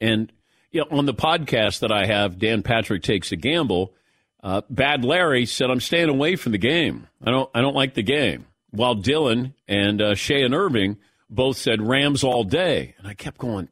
And 0.00 0.30
you 0.76 0.82
know, 0.82 0.98
on 0.98 1.06
the 1.06 1.14
podcast 1.14 1.80
that 1.80 1.90
I 1.90 2.04
have, 2.04 2.38
Dan 2.38 2.62
Patrick 2.62 3.02
takes 3.02 3.32
a 3.32 3.36
gamble. 3.36 3.94
Uh, 4.42 4.60
Bad 4.68 5.06
Larry 5.06 5.46
said, 5.46 5.70
"I'm 5.70 5.80
staying 5.80 6.10
away 6.10 6.36
from 6.36 6.52
the 6.52 6.58
game. 6.58 7.06
I 7.24 7.30
don't. 7.30 7.50
I 7.54 7.62
don't 7.62 7.74
like 7.74 7.94
the 7.94 8.02
game." 8.02 8.46
While 8.70 8.96
Dylan 8.96 9.54
and 9.66 10.02
uh, 10.02 10.14
Shay 10.14 10.42
and 10.42 10.54
Irving 10.54 10.98
both 11.30 11.56
said 11.56 11.80
Rams 11.80 12.22
all 12.22 12.44
day, 12.44 12.94
and 12.98 13.06
I 13.06 13.14
kept 13.14 13.38
going. 13.38 13.68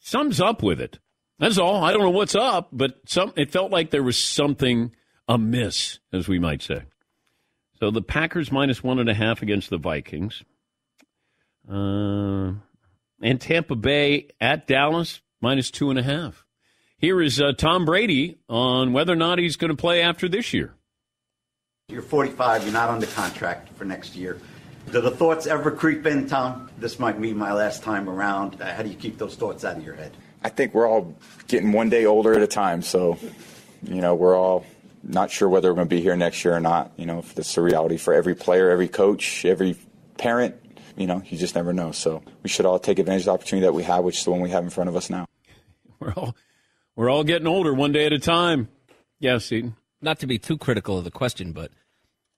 Sums 0.00 0.38
up 0.38 0.62
with 0.62 0.82
it. 0.82 0.98
That's 1.38 1.56
all. 1.56 1.82
I 1.82 1.92
don't 1.92 2.02
know 2.02 2.10
what's 2.10 2.34
up, 2.34 2.68
but 2.72 2.98
some. 3.06 3.32
It 3.36 3.50
felt 3.50 3.72
like 3.72 3.90
there 3.90 4.02
was 4.02 4.22
something 4.22 4.94
amiss, 5.28 5.98
as 6.12 6.28
we 6.28 6.38
might 6.38 6.60
say. 6.60 6.82
So 7.80 7.90
the 7.90 8.02
Packers 8.02 8.52
minus 8.52 8.82
one 8.82 8.98
and 8.98 9.08
a 9.08 9.14
half 9.14 9.40
against 9.40 9.70
the 9.70 9.78
Vikings. 9.78 10.44
Uh, 11.66 12.52
and 13.22 13.40
Tampa 13.40 13.76
Bay 13.76 14.28
at 14.42 14.66
Dallas 14.66 15.22
minus 15.40 15.70
two 15.70 15.90
and 15.90 15.98
a 15.98 16.02
half. 16.02 16.44
Here 16.96 17.22
is 17.22 17.40
uh, 17.40 17.52
Tom 17.56 17.84
Brady 17.84 18.38
on 18.48 18.92
whether 18.92 19.12
or 19.12 19.16
not 19.16 19.38
he's 19.38 19.56
going 19.56 19.70
to 19.70 19.76
play 19.76 20.02
after 20.02 20.28
this 20.28 20.52
year. 20.52 20.74
You're 21.88 22.02
45, 22.02 22.64
you're 22.64 22.72
not 22.72 22.90
under 22.90 23.06
contract 23.06 23.70
for 23.74 23.84
next 23.84 24.14
year. 24.14 24.38
Do 24.90 25.00
the 25.00 25.10
thoughts 25.10 25.46
ever 25.46 25.70
creep 25.70 26.06
in, 26.06 26.26
Tom? 26.26 26.70
This 26.78 26.98
might 26.98 27.20
be 27.20 27.32
my 27.34 27.52
last 27.52 27.82
time 27.82 28.08
around. 28.08 28.60
Uh, 28.60 28.74
how 28.74 28.82
do 28.82 28.88
you 28.88 28.96
keep 28.96 29.18
those 29.18 29.36
thoughts 29.36 29.64
out 29.64 29.76
of 29.76 29.84
your 29.84 29.94
head? 29.94 30.12
I 30.42 30.48
think 30.48 30.74
we're 30.74 30.88
all 30.88 31.14
getting 31.46 31.72
one 31.72 31.90
day 31.90 32.06
older 32.06 32.34
at 32.34 32.42
a 32.42 32.46
time. 32.46 32.82
So, 32.82 33.18
you 33.82 34.00
know, 34.00 34.14
we're 34.14 34.36
all 34.36 34.64
not 35.02 35.30
sure 35.30 35.48
whether 35.48 35.68
we're 35.68 35.76
going 35.76 35.88
to 35.88 35.94
be 35.94 36.00
here 36.00 36.16
next 36.16 36.44
year 36.44 36.54
or 36.54 36.60
not. 36.60 36.92
You 36.96 37.06
know, 37.06 37.22
that's 37.34 37.56
a 37.56 37.62
reality 37.62 37.96
for 37.96 38.14
every 38.14 38.34
player, 38.34 38.70
every 38.70 38.88
coach, 38.88 39.44
every 39.44 39.76
parent. 40.16 40.56
You 40.98 41.06
know, 41.06 41.22
you 41.24 41.38
just 41.38 41.54
never 41.54 41.72
know. 41.72 41.92
So 41.92 42.22
we 42.42 42.50
should 42.50 42.66
all 42.66 42.78
take 42.78 42.98
advantage 42.98 43.22
of 43.22 43.26
the 43.26 43.32
opportunity 43.32 43.66
that 43.66 43.72
we 43.72 43.84
have, 43.84 44.04
which 44.04 44.18
is 44.18 44.24
the 44.24 44.32
one 44.32 44.40
we 44.40 44.50
have 44.50 44.64
in 44.64 44.70
front 44.70 44.90
of 44.90 44.96
us 44.96 45.08
now. 45.08 45.26
We're 46.00 46.12
all 46.12 46.36
we're 46.94 47.10
all 47.10 47.24
getting 47.24 47.46
older 47.46 47.72
one 47.72 47.92
day 47.92 48.06
at 48.06 48.12
a 48.12 48.18
time. 48.18 48.68
Yeah, 49.20 49.38
Eden. 49.50 49.76
Not 50.00 50.18
to 50.20 50.26
be 50.26 50.38
too 50.38 50.58
critical 50.58 50.98
of 50.98 51.04
the 51.04 51.10
question, 51.10 51.52
but 51.52 51.72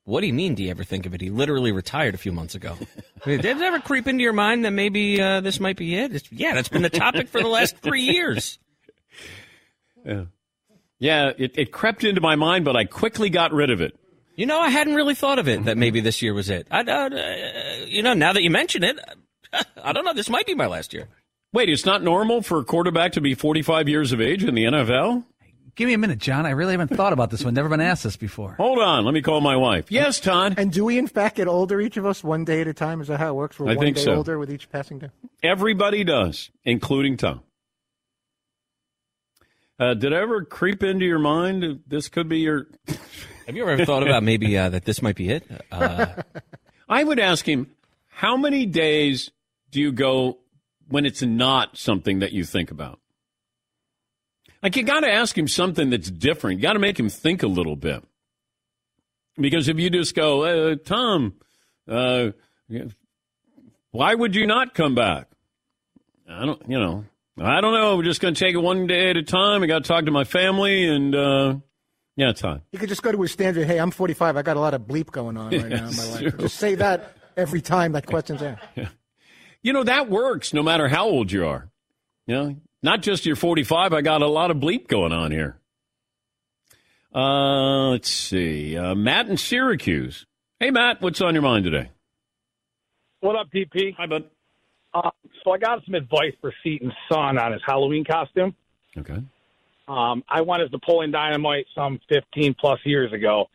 what 0.05 0.23
do 0.23 0.27
you 0.27 0.33
mean? 0.33 0.55
Do 0.55 0.63
you 0.63 0.71
ever 0.71 0.85
think 0.85 1.07
of 1.07 1.15
it? 1.15 1.21
He 1.21 1.31
literally 1.31 1.73
retired 1.73 2.15
a 2.15 2.19
few 2.19 2.33
months 2.33 2.55
ago. 2.55 2.77
Did 3.25 3.45
it 3.45 3.61
ever 3.61 3.81
creep 3.81 4.07
into 4.07 4.23
your 4.23 4.33
mind 4.33 4.65
that 4.65 4.73
maybe 4.73 5.21
uh, 5.21 5.41
this 5.41 5.61
might 5.61 5.77
be 5.77 5.95
it? 5.95 6.15
It's, 6.15 6.33
yeah, 6.33 6.55
that's 6.55 6.69
been 6.69 6.83
the 6.83 6.91
topic 6.91 7.29
for 7.29 7.41
the 7.41 7.49
last 7.49 7.77
three 7.79 8.03
years. 8.03 8.59
Yeah, 10.03 10.25
yeah. 10.99 11.33
It, 11.37 11.59
it 11.59 11.73
crept 11.73 12.05
into 12.05 12.23
my 12.23 12.35
mind, 12.35 12.65
but 12.65 12.75
I 12.75 12.87
quickly 12.87 13.29
got 13.29 13.53
rid 13.53 13.69
of 13.69 13.83
it. 13.83 14.00
You 14.41 14.47
know, 14.47 14.59
I 14.59 14.71
hadn't 14.71 14.95
really 14.95 15.15
thought 15.15 15.39
of 15.39 15.49
it 15.49 15.67
that 15.67 15.77
maybe 15.77 16.01
this 16.01 16.23
year 16.23 16.33
was 16.33 16.49
it. 16.49 16.67
I, 16.71 16.81
uh, 16.81 17.85
you 17.85 18.03
know, 18.03 18.15
now 18.15 18.33
that 18.33 18.43
you 18.43 18.49
mention 18.49 18.83
it, 18.83 18.99
I 19.85 19.93
don't 19.93 20.03
know. 20.03 20.15
This 20.15 20.31
might 20.31 20.47
be 20.47 20.55
my 20.55 20.67
last 20.67 20.95
year. 20.95 21.09
Wait, 21.53 21.69
it's 21.69 21.85
not 21.85 22.03
normal 22.03 22.41
for 22.41 22.59
a 22.59 22.65
quarterback 22.65 23.13
to 23.13 23.21
be 23.21 23.35
45 23.35 23.87
years 23.87 24.13
of 24.13 24.21
age 24.23 24.43
in 24.43 24.55
the 24.55 24.65
NFL? 24.65 25.25
Give 25.75 25.89
me 25.89 25.93
a 25.93 25.99
minute, 25.99 26.21
John. 26.21 26.47
I 26.47 26.53
really 26.53 26.73
haven't 26.73 26.89
thought 26.89 27.13
about 27.13 27.29
this 27.29 27.45
one. 27.45 27.53
Never 27.53 27.69
been 27.69 27.83
asked 27.83 28.03
this 28.03 28.17
before. 28.17 28.55
Hold 28.55 28.79
on. 28.79 29.05
Let 29.05 29.13
me 29.13 29.21
call 29.21 29.43
my 29.43 29.57
wife. 29.57 29.93
Yes, 29.93 30.19
Todd. 30.21 30.55
And 30.57 30.73
do 30.73 30.87
we, 30.87 30.97
in 30.97 31.07
fact, 31.07 31.37
get 31.37 31.47
older, 31.47 31.79
each 31.79 31.99
of 31.99 32.07
us, 32.07 32.25
one 32.25 32.47
day 32.47 32.63
at 32.63 32.67
a 32.67 32.73
time? 32.73 33.03
Is 33.03 33.09
that 33.09 33.21
how 33.21 33.29
it 33.29 33.35
works? 33.35 33.59
We're 33.59 33.69
I 33.69 33.75
one 33.75 33.85
think 33.85 33.97
day 33.99 34.05
so. 34.05 34.15
older 34.15 34.39
with 34.39 34.51
each 34.51 34.71
passing 34.71 35.01
day? 35.01 35.11
Everybody 35.43 36.03
does, 36.03 36.51
including 36.65 37.19
Tom. 37.19 37.43
Uh, 39.79 39.93
did 39.93 40.13
it 40.13 40.17
ever 40.17 40.45
creep 40.45 40.83
into 40.83 41.05
your 41.05 41.19
mind 41.19 41.81
this 41.87 42.09
could 42.09 42.29
be 42.31 42.39
your. 42.39 42.69
Have 43.47 43.57
you 43.57 43.69
ever 43.69 43.85
thought 43.85 44.03
about 44.03 44.23
maybe 44.23 44.57
uh, 44.57 44.69
that 44.71 44.85
this 44.85 45.03
might 45.03 45.17
be 45.17 45.31
it? 45.31 45.45
Uh, 45.73 46.23
I 46.89 47.03
would 47.05 47.19
ask 47.19 47.47
him, 47.47 47.71
how 48.09 48.37
many 48.37 48.67
days 48.67 49.31
do 49.71 49.81
you 49.81 49.93
go 49.93 50.39
when 50.89 51.07
it's 51.07 51.23
not 51.23 51.77
something 51.77 52.21
that 52.21 52.33
you 52.33 52.45
think 52.45 52.71
about? 52.71 53.01
Like, 54.63 54.77
you 54.77 54.83
got 54.83 55.01
to 55.01 55.11
ask 55.11 55.37
him 55.37 55.49
something 55.49 55.91
that's 55.91 56.11
different. 56.11 56.59
You 56.59 56.63
got 56.63 56.75
to 56.75 56.79
make 56.79 56.99
him 56.99 57.09
think 57.09 57.43
a 57.43 57.47
little 57.47 57.77
bit. 57.77 58.05
Because 59.37 59.69
if 59.69 59.79
you 59.79 59.89
just 59.89 60.15
go, 60.15 60.45
uh, 60.45 60.77
Tom, 60.85 61.35
uh, 61.89 62.31
why 63.91 64.15
would 64.15 64.35
you 64.35 64.47
not 64.47 64.75
come 64.75 64.95
back? 64.95 65.29
I 66.29 66.45
don't, 66.45 66.63
you 66.69 66.79
know, 66.79 67.05
I 67.39 67.61
don't 67.61 67.73
know. 67.73 67.97
We're 67.97 68.05
just 68.05 68.21
going 68.21 68.35
to 68.35 68.39
take 68.39 68.55
it 68.55 68.59
one 68.59 68.87
day 68.87 69.11
at 69.11 69.17
a 69.17 69.23
time. 69.23 69.63
I 69.63 69.67
got 69.67 69.85
to 69.85 69.89
talk 69.89 70.05
to 70.05 70.11
my 70.11 70.25
family, 70.25 70.87
and 70.87 71.15
uh, 71.15 71.57
yeah, 72.21 72.29
it's 72.29 72.43
time. 72.43 72.61
You 72.71 72.79
could 72.79 72.91
just 72.91 73.03
go 73.03 73.11
to 73.11 73.23
his 73.23 73.33
standard, 73.33 73.67
hey, 73.67 73.79
I'm 73.79 73.91
45. 73.91 74.37
I 74.37 74.43
got 74.43 74.59
a 74.59 74.61
lot 74.61 74.75
of 74.75 74.83
bleep 74.83 75.11
going 75.11 75.39
on 75.39 75.53
right 75.53 75.69
now 75.71 75.89
in 75.89 75.97
my 75.97 76.05
life. 76.05 76.39
Just 76.39 76.57
say 76.57 76.75
that 76.75 77.17
every 77.35 77.63
time 77.63 77.93
that 77.93 78.05
question's 78.07 78.43
asked. 78.43 78.63
You 79.63 79.75
know, 79.75 79.85
that 79.85 80.09
works 80.09 80.55
no 80.55 80.63
matter 80.63 80.89
how 80.89 81.07
old 81.07 81.31
you 81.31 81.45
are. 81.45 81.69
You 82.27 82.35
know, 82.35 82.57
not 82.83 83.03
just 83.03 83.27
you're 83.27 83.37
45, 83.37 83.93
I 83.93 84.01
got 84.01 84.23
a 84.23 84.27
lot 84.27 84.51
of 84.51 84.57
bleep 84.57 84.89
going 84.89 85.13
on 85.13 85.31
here. 85.31 85.59
Uh, 87.15 87.91
let's 87.91 88.09
see. 88.09 88.79
Uh, 88.79 88.95
Matt 88.95 89.29
in 89.29 89.37
Syracuse. 89.37 90.25
Hey, 90.59 90.71
Matt, 90.71 91.03
what's 91.03 91.21
on 91.21 91.35
your 91.35 91.43
mind 91.43 91.67
today? 91.67 91.91
What 93.21 93.37
up, 93.37 93.49
DP? 93.55 93.95
Hi, 93.99 94.07
bud. 94.07 94.31
Uh, 94.95 95.11
so 95.45 95.51
I 95.51 95.59
got 95.59 95.85
some 95.85 95.95
advice 95.95 96.33
for 96.41 96.55
Seton's 96.65 96.95
son 97.13 97.37
on 97.37 97.53
his 97.53 97.61
Halloween 97.67 98.07
costume. 98.07 98.55
Okay. 98.97 99.19
Um, 99.91 100.23
I 100.29 100.43
went 100.43 100.63
as 100.63 100.71
Napoleon 100.71 101.11
Dynamite 101.11 101.67
some 101.75 101.99
15 102.09 102.55
plus 102.61 102.79
years 102.85 103.13
ago, 103.13 103.47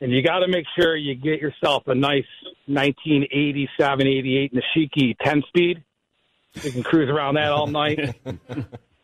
and 0.00 0.10
you 0.10 0.22
got 0.22 0.38
to 0.38 0.48
make 0.48 0.64
sure 0.78 0.96
you 0.96 1.14
get 1.14 1.40
yourself 1.40 1.82
a 1.88 1.94
nice 1.94 2.24
1987, 2.66 4.06
88 4.06 4.54
Nishiki 4.54 5.14
10 5.22 5.42
speed. 5.48 5.84
You 6.54 6.72
can 6.72 6.82
cruise 6.82 7.10
around 7.10 7.34
that 7.34 7.52
all 7.52 7.66
night, 7.66 8.16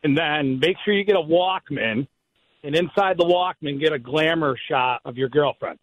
and 0.02 0.16
then 0.16 0.58
make 0.58 0.76
sure 0.82 0.94
you 0.94 1.04
get 1.04 1.16
a 1.16 1.20
Walkman, 1.20 2.08
and 2.64 2.74
inside 2.74 3.18
the 3.18 3.26
Walkman 3.26 3.78
get 3.78 3.92
a 3.92 3.98
glamour 3.98 4.56
shot 4.70 5.02
of 5.04 5.18
your 5.18 5.28
girlfriend. 5.28 5.78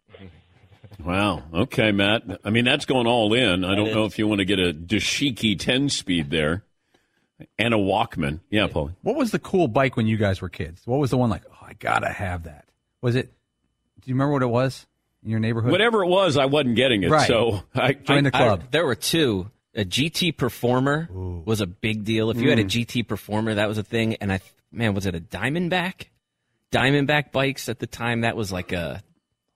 Wow. 1.04 1.44
Okay, 1.54 1.92
Matt. 1.92 2.40
I 2.44 2.50
mean, 2.50 2.64
that's 2.64 2.86
going 2.86 3.06
all 3.06 3.34
in. 3.34 3.64
I 3.64 3.76
don't 3.76 3.92
know 3.92 4.06
if 4.06 4.18
you 4.18 4.26
want 4.26 4.40
to 4.40 4.44
get 4.44 4.58
a 4.58 4.72
Dashiki 4.72 5.56
10 5.56 5.90
speed 5.90 6.30
there 6.30 6.64
and 7.58 7.74
a 7.74 7.76
Walkman. 7.76 8.40
Yeah, 8.50 8.66
Paul. 8.66 8.90
What 9.02 9.16
was 9.16 9.30
the 9.30 9.38
cool 9.38 9.68
bike 9.68 9.96
when 9.96 10.06
you 10.06 10.16
guys 10.16 10.40
were 10.40 10.48
kids? 10.48 10.82
What 10.86 10.98
was 10.98 11.10
the 11.10 11.16
one 11.18 11.30
like, 11.30 11.42
oh, 11.50 11.56
I 11.66 11.74
got 11.74 12.00
to 12.00 12.08
have 12.08 12.44
that? 12.44 12.66
Was 13.00 13.14
it, 13.14 13.32
do 14.00 14.08
you 14.08 14.14
remember 14.14 14.32
what 14.32 14.42
it 14.42 14.46
was? 14.46 14.86
in 15.24 15.30
your 15.30 15.40
neighborhood? 15.40 15.72
Whatever 15.72 16.04
it 16.04 16.08
was, 16.08 16.36
I 16.36 16.44
wasn't 16.46 16.76
getting 16.76 17.02
it. 17.02 17.10
Right. 17.10 17.26
So 17.26 17.62
I 17.74 17.92
Join 17.94 18.22
the 18.24 18.30
I- 18.34 18.38
club. 18.38 18.64
there 18.70 18.86
were 18.86 18.94
two. 18.94 19.50
A 19.74 19.84
GT 19.84 20.36
Performer 20.36 21.08
was 21.12 21.60
a 21.60 21.66
big 21.66 22.04
deal. 22.04 22.30
If 22.30 22.38
you 22.38 22.48
had 22.50 22.58
a 22.58 22.64
Mm. 22.64 22.68
GT 22.68 23.06
Performer, 23.06 23.54
that 23.54 23.68
was 23.68 23.78
a 23.78 23.82
thing. 23.82 24.14
And 24.16 24.32
I, 24.32 24.40
man, 24.72 24.94
was 24.94 25.06
it 25.06 25.14
a 25.14 25.20
Diamondback? 25.20 26.06
Diamondback 26.72 27.30
bikes 27.32 27.68
at 27.68 27.78
the 27.78 27.86
time. 27.86 28.22
That 28.22 28.36
was 28.36 28.50
like 28.52 28.72
a, 28.72 29.02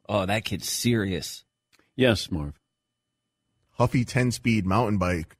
oh, 0.09 0.27
that 0.27 0.45
kid's 0.45 0.69
serious. 0.69 1.45
Yes, 1.97 2.31
Marv. 2.31 2.55
Huffy 3.73 4.05
10 4.05 4.31
speed 4.33 4.67
mountain 4.67 4.99
bike. 4.99 5.37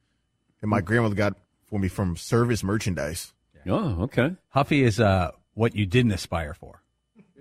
And 0.63 0.71
my 0.71 0.81
grandmother 0.81 1.15
got 1.15 1.37
for 1.73 1.79
me 1.79 1.89
from 1.89 2.17
service 2.17 2.63
merchandise. 2.63 3.33
Oh, 3.67 4.03
okay. 4.03 4.37
Huffy 4.51 4.83
is 4.83 5.01
uh, 5.01 5.31
what 5.55 5.75
you 5.75 5.87
didn't 5.87 6.13
aspire 6.13 6.53
for, 6.53 6.83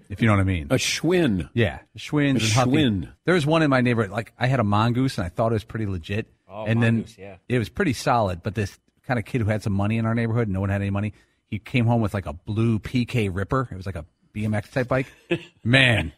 if 0.07 0.21
you 0.21 0.27
know 0.27 0.33
what 0.33 0.39
I 0.39 0.45
mean. 0.45 0.67
A 0.69 0.75
Schwinn. 0.75 1.49
Yeah, 1.53 1.79
Schwinn. 1.97 2.37
A 2.37 2.39
Schwinn. 2.39 3.11
There 3.25 3.35
was 3.35 3.45
one 3.45 3.61
in 3.61 3.69
my 3.69 3.81
neighborhood. 3.81 4.09
Like 4.11 4.31
I 4.39 4.47
had 4.47 4.61
a 4.61 4.63
mongoose, 4.63 5.17
and 5.17 5.25
I 5.25 5.29
thought 5.29 5.51
it 5.51 5.55
was 5.55 5.65
pretty 5.65 5.85
legit. 5.85 6.27
Oh, 6.49 6.63
and 6.63 6.79
mongoose, 6.79 7.15
then 7.15 7.25
yeah. 7.25 7.35
it 7.49 7.59
was 7.59 7.67
pretty 7.67 7.91
solid. 7.91 8.41
But 8.41 8.55
this 8.55 8.79
kind 9.05 9.19
of 9.19 9.25
kid 9.25 9.41
who 9.41 9.47
had 9.47 9.63
some 9.63 9.73
money 9.73 9.97
in 9.97 10.05
our 10.05 10.15
neighborhood, 10.15 10.47
no 10.47 10.61
one 10.61 10.69
had 10.69 10.79
any 10.79 10.91
money. 10.91 11.13
He 11.47 11.59
came 11.59 11.85
home 11.85 11.99
with 11.99 12.13
like 12.13 12.25
a 12.25 12.33
blue 12.33 12.79
PK 12.79 13.29
Ripper. 13.33 13.67
It 13.69 13.75
was 13.75 13.85
like 13.85 13.97
a 13.97 14.05
BMX 14.33 14.71
type 14.71 14.87
bike. 14.87 15.07
Man, 15.65 16.13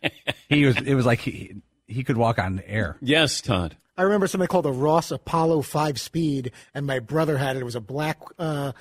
he 0.50 0.66
was. 0.66 0.78
It 0.78 0.94
was 0.94 1.08
like 1.08 1.20
he 1.20 1.64
he 1.88 2.04
could 2.04 2.18
walk 2.18 2.38
on 2.38 2.62
air. 2.68 2.98
Yes, 3.02 3.42
Todd. 3.42 3.76
I 3.96 4.02
remember 4.02 4.28
something 4.28 4.48
called 4.48 4.66
the 4.66 4.72
Ross 4.72 5.12
Apollo 5.12 5.62
5 5.64 6.00
Speed, 6.00 6.52
and 6.74 6.88
my 6.88 7.00
brother 7.00 7.38
had 7.38 7.56
it. 7.56 7.60
It 7.60 7.66
was 7.66 7.76
a 7.76 7.82
black 7.82 8.20
uh, 8.40 8.72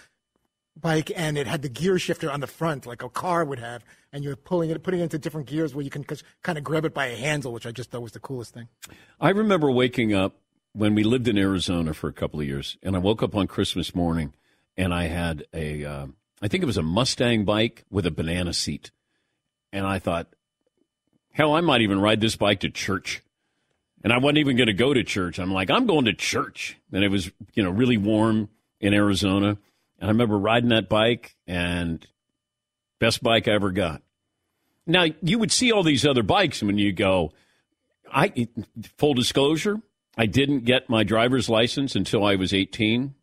bike, 0.81 1.13
and 1.15 1.37
it 1.37 1.47
had 1.47 1.61
the 1.61 1.69
gear 1.69 1.99
shifter 1.99 2.31
on 2.31 2.41
the 2.41 2.47
front, 2.47 2.87
like 2.87 3.03
a 3.03 3.11
car 3.11 3.45
would 3.45 3.59
have, 3.59 3.85
and 4.13 4.25
you're 4.25 4.37
pulling 4.37 4.71
it, 4.71 4.83
putting 4.83 5.01
it 5.01 5.05
into 5.05 5.19
different 5.19 5.49
gears 5.49 5.75
where 5.75 5.85
you 5.85 5.91
can 5.91 6.05
kind 6.43 6.57
of 6.57 6.65
grab 6.65 6.87
it 6.87 6.95
by 6.95 7.07
a 7.07 7.17
handle, 7.17 7.53
which 7.53 7.67
I 7.67 7.73
just 7.73 7.91
thought 7.91 8.01
was 8.01 8.13
the 8.13 8.21
coolest 8.21 8.55
thing. 8.55 8.69
I 9.21 9.31
remember 9.31 9.71
waking 9.71 10.15
up 10.15 10.37
when 10.73 10.95
we 10.95 11.05
lived 11.05 11.29
in 11.29 11.37
Arizona 11.37 11.93
for 11.93 12.09
a 12.09 12.13
couple 12.13 12.41
of 12.41 12.47
years, 12.47 12.79
and 12.83 12.97
I 12.97 12.99
woke 12.99 13.23
up 13.23 13.37
on 13.37 13.47
Christmas 13.47 13.95
morning, 13.95 14.33
and 14.79 14.95
I 14.95 15.05
had 15.05 15.45
a, 15.53 15.85
uh, 15.85 16.07
I 16.41 16.49
think 16.49 16.63
it 16.63 16.67
was 16.67 16.79
a 16.79 16.83
Mustang 16.83 17.45
bike 17.45 17.85
with 17.91 18.07
a 18.07 18.11
banana 18.11 18.55
seat, 18.55 18.91
and 19.75 19.87
I 19.87 19.99
thought, 19.99 20.29
hell, 21.33 21.55
I 21.55 21.61
might 21.61 21.83
even 21.83 22.01
ride 22.01 22.23
this 22.23 22.37
bike 22.37 22.61
to 22.61 22.71
church. 22.71 23.23
And 24.05 24.13
I 24.13 24.19
wasn't 24.19 24.39
even 24.39 24.57
going 24.57 24.67
to 24.67 24.73
go 24.73 24.93
to 24.93 25.05
church. 25.05 25.39
I'm 25.39 25.53
like, 25.53 25.71
I'm 25.71 25.87
going 25.87 26.07
to 26.07 26.13
church. 26.13 26.77
And 26.93 27.05
it 27.05 27.09
was, 27.09 27.31
you 27.55 27.63
know, 27.63 27.71
really 27.71 27.97
warm 27.97 28.49
in 28.81 28.95
Arizona. 28.95 29.57
And 30.01 30.09
I 30.09 30.09
remember 30.09 30.39
riding 30.39 30.71
that 30.71 30.89
bike 30.89 31.37
and 31.47 32.05
best 32.99 33.23
bike 33.23 33.47
I 33.47 33.53
ever 33.53 33.71
got. 33.71 34.03
Now, 34.87 35.07
you 35.23 35.39
would 35.39 35.53
see 35.53 35.71
all 35.71 35.85
these 35.85 36.05
other 36.05 36.25
bikes 36.25 36.63
when 36.63 36.79
you 36.79 36.93
go, 36.93 37.33
I, 38.13 38.49
full 38.99 39.15
disclosure, 39.15 39.81
I 40.17 40.27
didn't 40.27 40.65
get 40.65 40.91
my 40.91 41.05
driver's 41.05 41.49
license 41.49 41.95
until 41.95 42.25
I 42.25 42.35
was 42.35 42.53
18. 42.53 43.15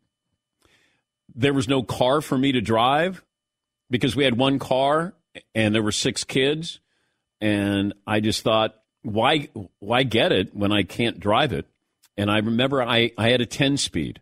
There 1.34 1.54
was 1.54 1.68
no 1.68 1.82
car 1.82 2.20
for 2.20 2.36
me 2.38 2.52
to 2.52 2.60
drive 2.60 3.22
because 3.90 4.16
we 4.16 4.24
had 4.24 4.36
one 4.36 4.58
car 4.58 5.14
and 5.54 5.74
there 5.74 5.82
were 5.82 5.92
six 5.92 6.24
kids. 6.24 6.80
And 7.40 7.94
I 8.06 8.20
just 8.20 8.42
thought, 8.42 8.79
why 9.02 9.48
why 9.78 10.02
get 10.02 10.32
it 10.32 10.54
when 10.54 10.72
I 10.72 10.82
can't 10.82 11.18
drive 11.20 11.52
it? 11.52 11.66
And 12.16 12.30
I 12.30 12.38
remember 12.38 12.82
I, 12.82 13.12
I 13.16 13.30
had 13.30 13.40
a 13.40 13.46
10 13.46 13.76
speed. 13.76 14.20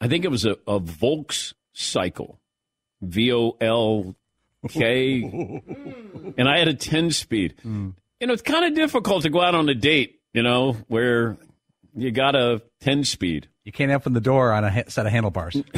I 0.00 0.08
think 0.08 0.24
it 0.24 0.30
was 0.30 0.44
a, 0.44 0.56
a 0.66 0.78
Volks 0.78 1.54
cycle, 1.72 2.38
V 3.00 3.32
O 3.32 3.56
L 3.60 4.14
K. 4.68 5.22
and 6.36 6.48
I 6.48 6.58
had 6.58 6.68
a 6.68 6.74
10 6.74 7.10
speed. 7.12 7.54
You 7.64 8.26
know, 8.26 8.32
it's 8.32 8.42
kind 8.42 8.64
of 8.64 8.74
difficult 8.74 9.22
to 9.22 9.30
go 9.30 9.40
out 9.40 9.54
on 9.54 9.68
a 9.68 9.74
date, 9.74 10.20
you 10.32 10.42
know, 10.42 10.72
where 10.88 11.36
you 11.94 12.10
got 12.10 12.34
a 12.34 12.62
10 12.80 13.04
speed. 13.04 13.48
You 13.64 13.72
can't 13.72 13.90
open 13.90 14.12
the 14.12 14.20
door 14.20 14.52
on 14.52 14.64
a 14.64 14.70
ha- 14.70 14.84
set 14.88 15.06
of 15.06 15.12
handlebars. 15.12 15.56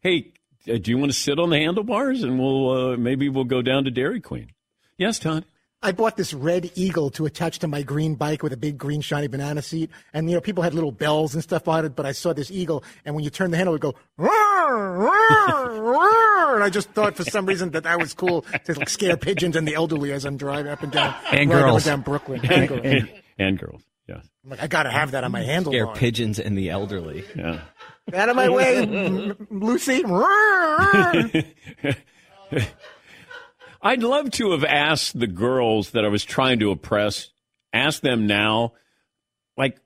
hey, 0.00 0.32
uh, 0.68 0.78
do 0.78 0.90
you 0.90 0.98
want 0.98 1.12
to 1.12 1.18
sit 1.18 1.38
on 1.38 1.50
the 1.50 1.58
handlebars 1.58 2.22
and 2.22 2.38
we'll 2.38 2.70
uh, 2.70 2.96
maybe 2.96 3.28
we'll 3.28 3.44
go 3.44 3.62
down 3.62 3.84
to 3.84 3.90
Dairy 3.90 4.20
Queen? 4.20 4.50
Yes, 4.98 5.18
Todd. 5.18 5.44
I 5.86 5.92
bought 5.92 6.16
this 6.16 6.34
red 6.34 6.70
eagle 6.74 7.10
to 7.10 7.26
attach 7.26 7.60
to 7.60 7.68
my 7.68 7.82
green 7.82 8.16
bike 8.16 8.42
with 8.42 8.52
a 8.52 8.56
big 8.56 8.76
green 8.76 9.00
shiny 9.00 9.28
banana 9.28 9.62
seat. 9.62 9.90
And, 10.12 10.28
you 10.28 10.34
know, 10.34 10.40
people 10.40 10.62
had 10.64 10.74
little 10.74 10.90
bells 10.92 11.34
and 11.34 11.42
stuff 11.42 11.68
on 11.68 11.84
it, 11.84 11.94
but 11.94 12.04
I 12.04 12.12
saw 12.12 12.32
this 12.32 12.50
eagle, 12.50 12.82
and 13.04 13.14
when 13.14 13.22
you 13.24 13.30
turn 13.30 13.50
the 13.52 13.56
handle, 13.56 13.72
it 13.74 13.82
would 13.82 13.94
go, 13.94 13.94
"Roar, 14.16 14.98
roar, 14.98 15.80
roar." 15.80 16.54
and 16.56 16.64
I 16.64 16.70
just 16.70 16.90
thought 16.90 17.16
for 17.16 17.24
some 17.24 17.46
reason 17.46 17.70
that 17.70 17.84
that 17.84 17.98
was 18.00 18.14
cool 18.14 18.44
to 18.64 18.74
like, 18.78 18.88
scare 18.88 19.16
pigeons 19.16 19.54
and 19.56 19.66
the 19.66 19.74
elderly 19.74 20.12
as 20.12 20.24
I'm 20.24 20.36
driving 20.36 20.70
up 20.72 20.82
and 20.82 20.90
down, 20.92 21.14
And 21.30 21.50
riding 21.50 21.52
up 21.52 21.60
girls. 21.70 21.84
down 21.84 22.00
Brooklyn. 22.02 22.40
And 22.44 22.68
girls. 22.68 22.80
and, 22.84 23.08
and 23.38 23.58
girls. 23.58 23.82
Yes. 24.08 24.26
I'm 24.44 24.50
like, 24.50 24.62
I 24.62 24.66
got 24.68 24.84
to 24.84 24.90
have 24.90 25.10
that 25.12 25.24
on 25.24 25.32
my 25.32 25.42
handle. 25.42 25.72
Scare 25.72 25.88
pigeons 25.94 26.38
and 26.38 26.56
the 26.58 26.70
elderly. 26.70 27.24
Yeah. 27.36 27.60
Out 28.14 28.28
of 28.28 28.36
my 28.36 28.48
way, 28.48 28.86
Lucy. 29.50 30.02
I'd 33.86 34.02
love 34.02 34.32
to 34.32 34.50
have 34.50 34.64
asked 34.64 35.16
the 35.16 35.28
girls 35.28 35.92
that 35.92 36.04
I 36.04 36.08
was 36.08 36.24
trying 36.24 36.58
to 36.58 36.72
oppress, 36.72 37.28
ask 37.72 38.02
them 38.02 38.26
now, 38.26 38.72
like, 39.56 39.78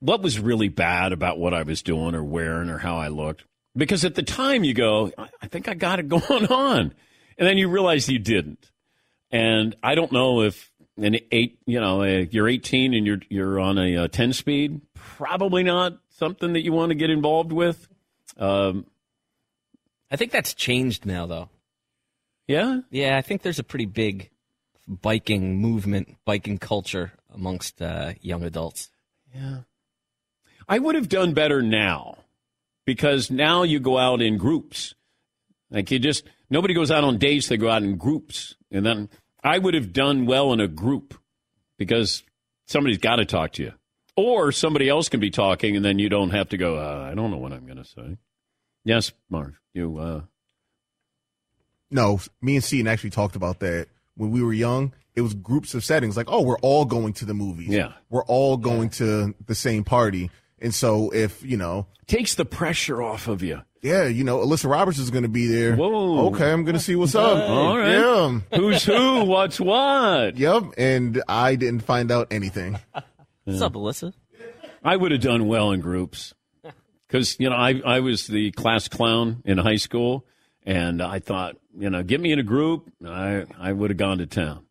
what 0.00 0.20
was 0.20 0.40
really 0.40 0.68
bad 0.68 1.12
about 1.12 1.38
what 1.38 1.54
I 1.54 1.62
was 1.62 1.80
doing 1.80 2.16
or 2.16 2.24
wearing 2.24 2.68
or 2.68 2.78
how 2.78 2.96
I 2.96 3.06
looked. 3.06 3.44
Because 3.76 4.04
at 4.04 4.16
the 4.16 4.24
time 4.24 4.64
you 4.64 4.74
go, 4.74 5.12
I 5.40 5.46
think 5.46 5.68
I 5.68 5.74
got 5.74 6.00
it 6.00 6.08
going 6.08 6.46
on. 6.46 6.92
And 7.38 7.48
then 7.48 7.56
you 7.56 7.68
realize 7.68 8.08
you 8.08 8.18
didn't. 8.18 8.68
And 9.30 9.76
I 9.80 9.94
don't 9.94 10.10
know 10.10 10.42
if 10.42 10.68
an 10.96 11.16
eight, 11.30 11.60
you 11.66 11.78
know, 11.78 12.02
you're 12.02 12.48
18 12.48 12.94
and 12.94 13.06
you're 13.06 13.20
you're 13.28 13.60
on 13.60 13.78
a, 13.78 13.96
uh 13.96 14.08
10 14.08 14.32
speed. 14.32 14.80
Probably 14.94 15.62
not 15.62 15.98
something 16.08 16.54
that 16.54 16.64
you 16.64 16.72
want 16.72 16.90
to 16.90 16.96
get 16.96 17.10
involved 17.10 17.52
with. 17.52 17.86
Um, 18.38 18.86
I 20.10 20.16
think 20.16 20.32
that's 20.32 20.52
changed 20.52 21.06
now, 21.06 21.26
though. 21.26 21.48
Yeah? 22.46 22.80
Yeah, 22.90 23.16
I 23.16 23.22
think 23.22 23.42
there's 23.42 23.58
a 23.58 23.64
pretty 23.64 23.86
big 23.86 24.30
biking 24.86 25.56
movement, 25.56 26.16
biking 26.24 26.58
culture 26.58 27.12
amongst 27.34 27.82
uh, 27.82 28.12
young 28.20 28.44
adults. 28.44 28.88
Yeah. 29.34 29.60
I 30.68 30.78
would 30.78 30.94
have 30.94 31.08
done 31.08 31.34
better 31.34 31.62
now 31.62 32.18
because 32.84 33.30
now 33.30 33.62
you 33.62 33.80
go 33.80 33.98
out 33.98 34.22
in 34.22 34.36
groups. 34.36 34.94
Like 35.70 35.90
you 35.90 35.98
just, 35.98 36.24
nobody 36.48 36.74
goes 36.74 36.90
out 36.90 37.04
on 37.04 37.18
dates, 37.18 37.48
they 37.48 37.56
go 37.56 37.68
out 37.68 37.82
in 37.82 37.96
groups. 37.96 38.54
And 38.70 38.86
then 38.86 39.08
I 39.42 39.58
would 39.58 39.74
have 39.74 39.92
done 39.92 40.26
well 40.26 40.52
in 40.52 40.60
a 40.60 40.68
group 40.68 41.14
because 41.78 42.22
somebody's 42.66 42.98
got 42.98 43.16
to 43.16 43.24
talk 43.24 43.52
to 43.52 43.62
you. 43.64 43.72
Or 44.16 44.50
somebody 44.50 44.88
else 44.88 45.08
can 45.08 45.20
be 45.20 45.30
talking 45.30 45.76
and 45.76 45.84
then 45.84 45.98
you 45.98 46.08
don't 46.08 46.30
have 46.30 46.48
to 46.50 46.56
go, 46.56 46.78
uh, 46.78 47.08
I 47.10 47.14
don't 47.14 47.30
know 47.30 47.36
what 47.36 47.52
I'm 47.52 47.66
going 47.66 47.76
to 47.76 47.84
say. 47.84 48.16
Yes, 48.84 49.12
Marv, 49.28 49.60
you, 49.74 49.98
uh, 49.98 50.22
No, 51.90 52.20
me 52.42 52.56
and 52.56 52.64
Seton 52.64 52.86
actually 52.86 53.10
talked 53.10 53.36
about 53.36 53.60
that 53.60 53.88
when 54.16 54.30
we 54.30 54.42
were 54.42 54.52
young. 54.52 54.92
It 55.14 55.22
was 55.22 55.34
groups 55.34 55.72
of 55.74 55.82
settings, 55.82 56.16
like, 56.16 56.26
oh, 56.28 56.42
we're 56.42 56.58
all 56.58 56.84
going 56.84 57.14
to 57.14 57.24
the 57.24 57.32
movies. 57.32 57.68
Yeah. 57.68 57.92
We're 58.10 58.24
all 58.24 58.56
going 58.58 58.90
to 58.90 59.34
the 59.46 59.54
same 59.54 59.82
party. 59.82 60.30
And 60.60 60.74
so 60.74 61.10
if, 61.10 61.42
you 61.42 61.56
know, 61.56 61.86
takes 62.06 62.34
the 62.34 62.44
pressure 62.44 63.02
off 63.02 63.26
of 63.28 63.42
you. 63.42 63.62
yeah, 63.80 64.04
you 64.06 64.24
know, 64.24 64.38
Alyssa 64.38 64.70
Roberts 64.70 64.98
is 64.98 65.10
going 65.10 65.22
to 65.22 65.28
be 65.28 65.46
there. 65.46 65.74
Whoa. 65.76 66.26
Okay, 66.28 66.50
I'm 66.52 66.64
going 66.64 66.74
to 66.74 66.80
see 66.80 66.96
what's 66.96 67.14
up. 67.14 67.48
All 67.48 67.78
right. 67.78 67.92
Yeah. 67.92 68.40
Who's 68.58 68.84
who? 68.84 69.24
What's 69.24 69.58
what? 69.58 70.36
Yep. 70.36 70.64
And 70.76 71.22
I 71.28 71.54
didn't 71.56 71.80
find 71.80 72.10
out 72.10 72.28
anything. 72.30 72.78
What's 73.44 73.60
up, 73.62 73.72
Alyssa? 73.74 74.12
I 74.84 74.96
would 74.96 75.12
have 75.12 75.20
done 75.20 75.46
well 75.48 75.72
in 75.72 75.80
groups 75.80 76.34
because 77.08 77.36
you 77.38 77.48
know 77.48 77.56
I 77.56 77.80
I 77.84 78.00
was 78.00 78.26
the 78.26 78.50
class 78.52 78.88
clown 78.88 79.42
in 79.44 79.58
high 79.58 79.76
school, 79.76 80.24
and 80.66 81.00
I 81.00 81.20
thought 81.20 81.56
you 81.78 81.88
know 81.88 82.02
get 82.02 82.20
me 82.20 82.32
in 82.32 82.38
a 82.38 82.42
group, 82.42 82.90
I 83.06 83.44
I 83.58 83.72
would 83.72 83.90
have 83.90 83.96
gone 83.96 84.18
to 84.18 84.26
town. 84.26 84.64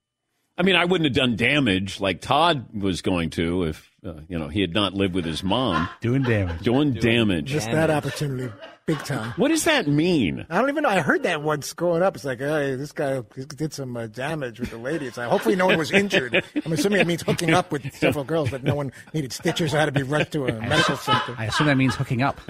I 0.58 0.64
mean, 0.64 0.76
I 0.76 0.86
wouldn't 0.86 1.06
have 1.06 1.16
done 1.16 1.36
damage 1.36 2.00
like 2.00 2.22
Todd 2.22 2.68
was 2.74 3.02
going 3.02 3.32
to 3.32 3.64
if 3.64 3.92
uh, 4.06 4.22
you 4.28 4.38
know 4.38 4.48
he 4.48 4.62
had 4.62 4.74
not 4.74 4.94
lived 4.94 5.16
with 5.16 5.26
his 5.26 5.44
mom. 5.44 5.90
Doing 6.02 6.24
damage. 6.24 6.62
Doing 6.62 6.94
damage. 6.94 7.54
Missed 7.54 7.72
that 7.72 7.90
opportunity 7.90 8.52
big 8.86 9.00
time. 9.00 9.34
What 9.36 9.48
does 9.48 9.64
that 9.64 9.88
mean? 9.88 10.46
I 10.50 10.60
don't 10.60 10.70
even 10.70 10.84
know. 10.84 10.90
I 10.90 11.00
heard 11.00 11.24
that 11.24 11.42
once 11.42 11.74
growing 11.74 12.04
up. 12.04 12.16
It's 12.16 12.26
like, 12.26 12.40
hey, 12.40 12.76
this 12.76 12.92
guy 12.92 13.22
did 13.56 13.74
some 13.74 13.98
uh, 13.98 14.08
damage 14.08 14.60
with 14.60 14.70
the 14.70 14.78
lady. 14.78 15.08
It's 15.08 15.18
like, 15.18 15.28
hopefully 15.28 15.56
no 15.56 15.66
one 15.66 15.78
was 15.78 15.92
injured. 15.92 16.44
I'm 16.64 16.72
assuming 16.72 17.02
it 17.02 17.08
means 17.08 17.24
hooking 17.24 17.54
up 17.54 17.72
with 17.72 17.94
several 17.96 18.24
girls, 18.24 18.52
that 18.52 18.64
no 18.64 18.76
one 18.76 18.92
needed 19.14 19.34
stitches 19.34 19.74
or 19.74 19.78
had 19.78 19.86
to 19.86 19.92
be 19.92 20.04
rushed 20.04 20.32
to 20.34 20.46
a 20.46 20.54
medical 20.54 20.98
center. 20.98 21.36
I 21.38 21.46
assume 21.46 21.68
that 21.68 21.78
means 21.78 21.96
hooking 21.96 22.22
up. 22.22 22.40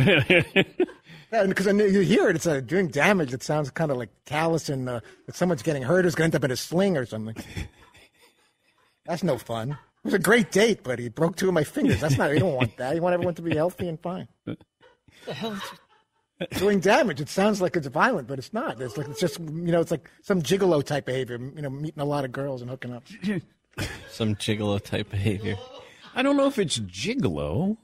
Yeah, 1.35 1.47
because 1.47 1.65
you 1.65 1.99
hear 1.99 2.29
it, 2.29 2.37
it's 2.37 2.47
uh, 2.47 2.61
doing 2.61 2.87
damage. 2.87 3.33
It 3.33 3.43
sounds 3.43 3.69
kind 3.69 3.91
of 3.91 3.97
like 3.97 4.09
callous 4.23 4.69
and 4.69 4.87
uh, 4.87 5.01
that 5.25 5.35
someone's 5.35 5.63
getting 5.63 5.83
hurt 5.83 6.05
who's 6.05 6.15
going 6.15 6.31
to 6.31 6.35
end 6.37 6.43
up 6.43 6.45
in 6.45 6.51
a 6.51 6.55
sling 6.55 6.95
or 6.95 7.05
something. 7.05 7.35
That's 9.05 9.21
no 9.21 9.37
fun. 9.37 9.71
It 9.71 9.77
was 10.05 10.13
a 10.13 10.19
great 10.19 10.49
date, 10.51 10.81
but 10.81 10.97
he 10.97 11.09
broke 11.09 11.35
two 11.35 11.49
of 11.49 11.53
my 11.53 11.65
fingers. 11.65 11.99
That's 11.99 12.17
not. 12.17 12.31
You 12.31 12.39
don't 12.39 12.53
want 12.53 12.77
that. 12.77 12.95
You 12.95 13.01
want 13.01 13.15
everyone 13.15 13.35
to 13.35 13.41
be 13.41 13.53
healthy 13.53 13.89
and 13.89 13.99
fine. 13.99 14.29
The 14.45 15.33
hell? 15.33 15.59
Doing 16.51 16.79
damage. 16.79 17.19
It 17.19 17.27
sounds 17.27 17.59
like 17.61 17.75
it's 17.75 17.87
violent, 17.87 18.29
but 18.29 18.39
it's 18.39 18.53
not. 18.53 18.81
It's 18.81 18.95
like 18.95 19.09
it's 19.09 19.19
just 19.19 19.37
you 19.39 19.71
know, 19.73 19.81
it's 19.81 19.91
like 19.91 20.09
some 20.21 20.41
gigolo 20.41 20.81
type 20.83 21.05
behavior. 21.05 21.37
You 21.37 21.61
know, 21.61 21.69
meeting 21.69 22.01
a 22.01 22.05
lot 22.05 22.23
of 22.23 22.31
girls 22.31 22.61
and 22.61 22.69
hooking 22.69 22.93
up. 22.93 23.03
Some 24.09 24.35
gigolo 24.35 24.81
type 24.81 25.09
behavior. 25.09 25.57
I 26.15 26.21
don't 26.21 26.37
know 26.37 26.47
if 26.47 26.57
it's 26.57 26.79
gigolo. 26.79 27.75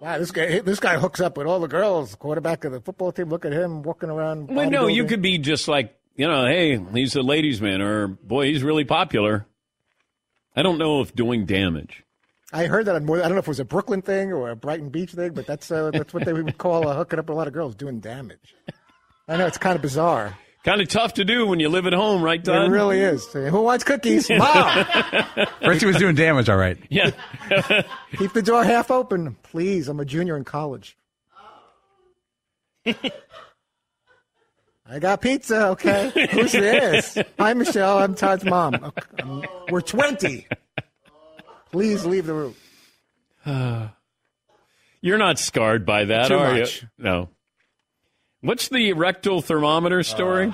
Wow, 0.00 0.18
this 0.18 0.30
guy 0.30 0.60
this 0.60 0.78
guy 0.78 0.96
hooks 0.96 1.20
up 1.20 1.36
with 1.36 1.46
all 1.46 1.60
the 1.60 1.68
girls. 1.68 2.14
Quarterback 2.14 2.64
of 2.64 2.72
the 2.72 2.80
football 2.80 3.10
team. 3.10 3.28
Look 3.28 3.44
at 3.44 3.52
him 3.52 3.82
walking 3.82 4.10
around. 4.10 4.48
Well, 4.48 4.70
no, 4.70 4.86
you 4.86 5.04
could 5.04 5.22
be 5.22 5.38
just 5.38 5.66
like, 5.66 5.96
you 6.14 6.26
know, 6.28 6.46
hey, 6.46 6.78
he's 6.94 7.16
a 7.16 7.22
ladies' 7.22 7.60
man, 7.60 7.82
or 7.82 8.06
boy, 8.06 8.46
he's 8.46 8.62
really 8.62 8.84
popular. 8.84 9.46
I 10.54 10.62
don't 10.62 10.78
know 10.78 11.00
if 11.00 11.14
doing 11.14 11.46
damage. 11.46 12.04
I 12.52 12.66
heard 12.66 12.86
that 12.86 12.94
on 12.94 13.04
more. 13.04 13.18
I 13.18 13.22
don't 13.22 13.32
know 13.32 13.38
if 13.38 13.46
it 13.46 13.48
was 13.48 13.60
a 13.60 13.64
Brooklyn 13.64 14.02
thing 14.02 14.32
or 14.32 14.50
a 14.50 14.56
Brighton 14.56 14.88
Beach 14.88 15.12
thing, 15.12 15.32
but 15.32 15.46
that's 15.46 15.70
uh, 15.70 15.90
that's 15.90 16.14
what 16.14 16.24
they 16.24 16.32
would 16.32 16.56
call 16.58 16.88
uh, 16.88 16.94
hooking 16.94 17.18
up 17.18 17.26
with 17.26 17.34
a 17.34 17.36
lot 17.36 17.46
of 17.46 17.52
girls 17.52 17.74
doing 17.74 18.00
damage. 18.00 18.54
I 19.26 19.36
know 19.36 19.46
it's 19.46 19.58
kind 19.58 19.76
of 19.76 19.82
bizarre. 19.82 20.38
Kind 20.68 20.82
of 20.82 20.88
tough 20.88 21.14
to 21.14 21.24
do 21.24 21.46
when 21.46 21.60
you 21.60 21.70
live 21.70 21.86
at 21.86 21.94
home, 21.94 22.20
right, 22.20 22.44
Todd? 22.44 22.66
It 22.66 22.70
really 22.70 23.00
is. 23.00 23.24
Who 23.32 23.62
wants 23.62 23.84
cookies? 23.84 24.28
Mom, 24.28 24.84
First, 25.62 25.80
he 25.80 25.86
was 25.86 25.96
doing 25.96 26.14
damage, 26.14 26.50
all 26.50 26.58
right. 26.58 26.76
Yeah. 26.90 27.12
keep 28.18 28.34
the 28.34 28.42
door 28.42 28.62
half 28.64 28.90
open, 28.90 29.34
please. 29.44 29.88
I'm 29.88 29.98
a 29.98 30.04
junior 30.04 30.36
in 30.36 30.44
college. 30.44 30.98
I 32.84 32.94
got 35.00 35.22
pizza. 35.22 35.68
Okay, 35.68 36.28
who's 36.32 36.52
this? 36.52 37.16
Hi, 37.38 37.54
Michelle. 37.54 38.00
I'm 38.00 38.14
Todd's 38.14 38.44
mom. 38.44 38.74
Okay, 38.74 39.22
um, 39.22 39.44
We're 39.70 39.80
20. 39.80 40.46
Please 41.70 42.04
leave 42.04 42.26
the 42.26 42.52
room. 43.46 43.46
You're 45.00 45.16
not 45.16 45.38
scarred 45.38 45.86
by 45.86 46.04
that, 46.04 46.28
Too 46.28 46.36
are 46.36 46.52
much. 46.52 46.82
you? 46.82 46.88
No. 46.98 47.30
What's 48.40 48.68
the 48.68 48.92
rectal 48.92 49.42
thermometer 49.42 49.98
oh, 49.98 50.02
story? 50.02 50.52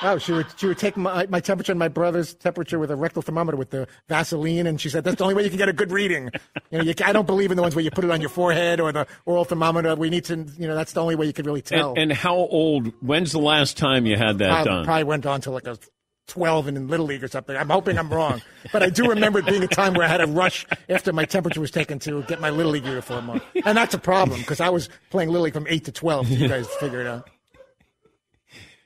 Oh, 0.00 0.16
she 0.18 0.30
would 0.30 0.46
she 0.56 0.66
would 0.66 0.78
take 0.78 0.96
my, 0.96 1.26
my 1.26 1.40
temperature 1.40 1.72
and 1.72 1.78
my 1.78 1.88
brother's 1.88 2.34
temperature 2.34 2.78
with 2.78 2.92
a 2.92 2.96
rectal 2.96 3.20
thermometer 3.20 3.56
with 3.56 3.70
the 3.70 3.88
Vaseline, 4.08 4.68
and 4.68 4.80
she 4.80 4.88
said 4.88 5.02
that's 5.02 5.16
the 5.16 5.24
only 5.24 5.34
way 5.34 5.42
you 5.42 5.48
can 5.48 5.58
get 5.58 5.68
a 5.68 5.72
good 5.72 5.90
reading. 5.90 6.30
You 6.72 6.78
know, 6.78 6.84
you, 6.84 6.94
I 7.04 7.12
don't 7.12 7.26
believe 7.26 7.52
in 7.52 7.56
the 7.56 7.62
ones 7.62 7.76
where 7.76 7.84
you 7.84 7.92
put 7.92 8.04
it 8.04 8.10
on 8.10 8.20
your 8.20 8.28
forehead 8.28 8.80
or 8.80 8.90
the 8.90 9.06
oral 9.24 9.44
thermometer. 9.44 9.94
We 9.94 10.10
need 10.10 10.24
to, 10.24 10.46
you 10.58 10.66
know, 10.66 10.74
that's 10.74 10.92
the 10.92 11.00
only 11.00 11.14
way 11.14 11.26
you 11.26 11.32
can 11.32 11.46
really 11.46 11.62
tell. 11.62 11.90
and, 11.90 12.10
and 12.10 12.12
how 12.12 12.34
old? 12.34 12.92
When's 13.00 13.30
the 13.30 13.38
last 13.38 13.76
time 13.76 14.04
you 14.04 14.16
had 14.16 14.38
that 14.38 14.50
I 14.50 14.64
done? 14.64 14.84
probably 14.84 15.04
went 15.04 15.26
on 15.26 15.40
to 15.42 15.52
like 15.52 15.66
a 15.68 15.78
12 16.26 16.68
and 16.68 16.76
in 16.76 16.88
Little 16.88 17.06
League 17.06 17.22
or 17.22 17.28
something. 17.28 17.56
I'm 17.56 17.70
hoping 17.70 17.98
I'm 17.98 18.10
wrong. 18.10 18.42
But 18.72 18.82
I 18.82 18.90
do 18.90 19.08
remember 19.08 19.38
it 19.38 19.46
being 19.46 19.62
a 19.62 19.68
time 19.68 19.94
where 19.94 20.04
I 20.04 20.08
had 20.08 20.16
to 20.18 20.26
rush 20.26 20.66
after 20.88 21.12
my 21.12 21.24
temperature 21.24 21.60
was 21.60 21.70
taken 21.70 22.00
to 22.00 22.22
get 22.24 22.40
my 22.40 22.50
Little 22.50 22.72
League 22.72 22.84
uniform 22.84 23.30
on. 23.30 23.40
And 23.64 23.78
that's 23.78 23.94
a 23.94 23.98
problem 23.98 24.40
because 24.40 24.60
I 24.60 24.70
was 24.70 24.88
playing 25.10 25.28
Little 25.30 25.44
League 25.44 25.54
from 25.54 25.68
8 25.68 25.84
to 25.84 25.92
12. 25.92 26.28
You 26.28 26.48
guys 26.48 26.66
figure 26.80 27.00
it 27.00 27.06
out. 27.06 27.30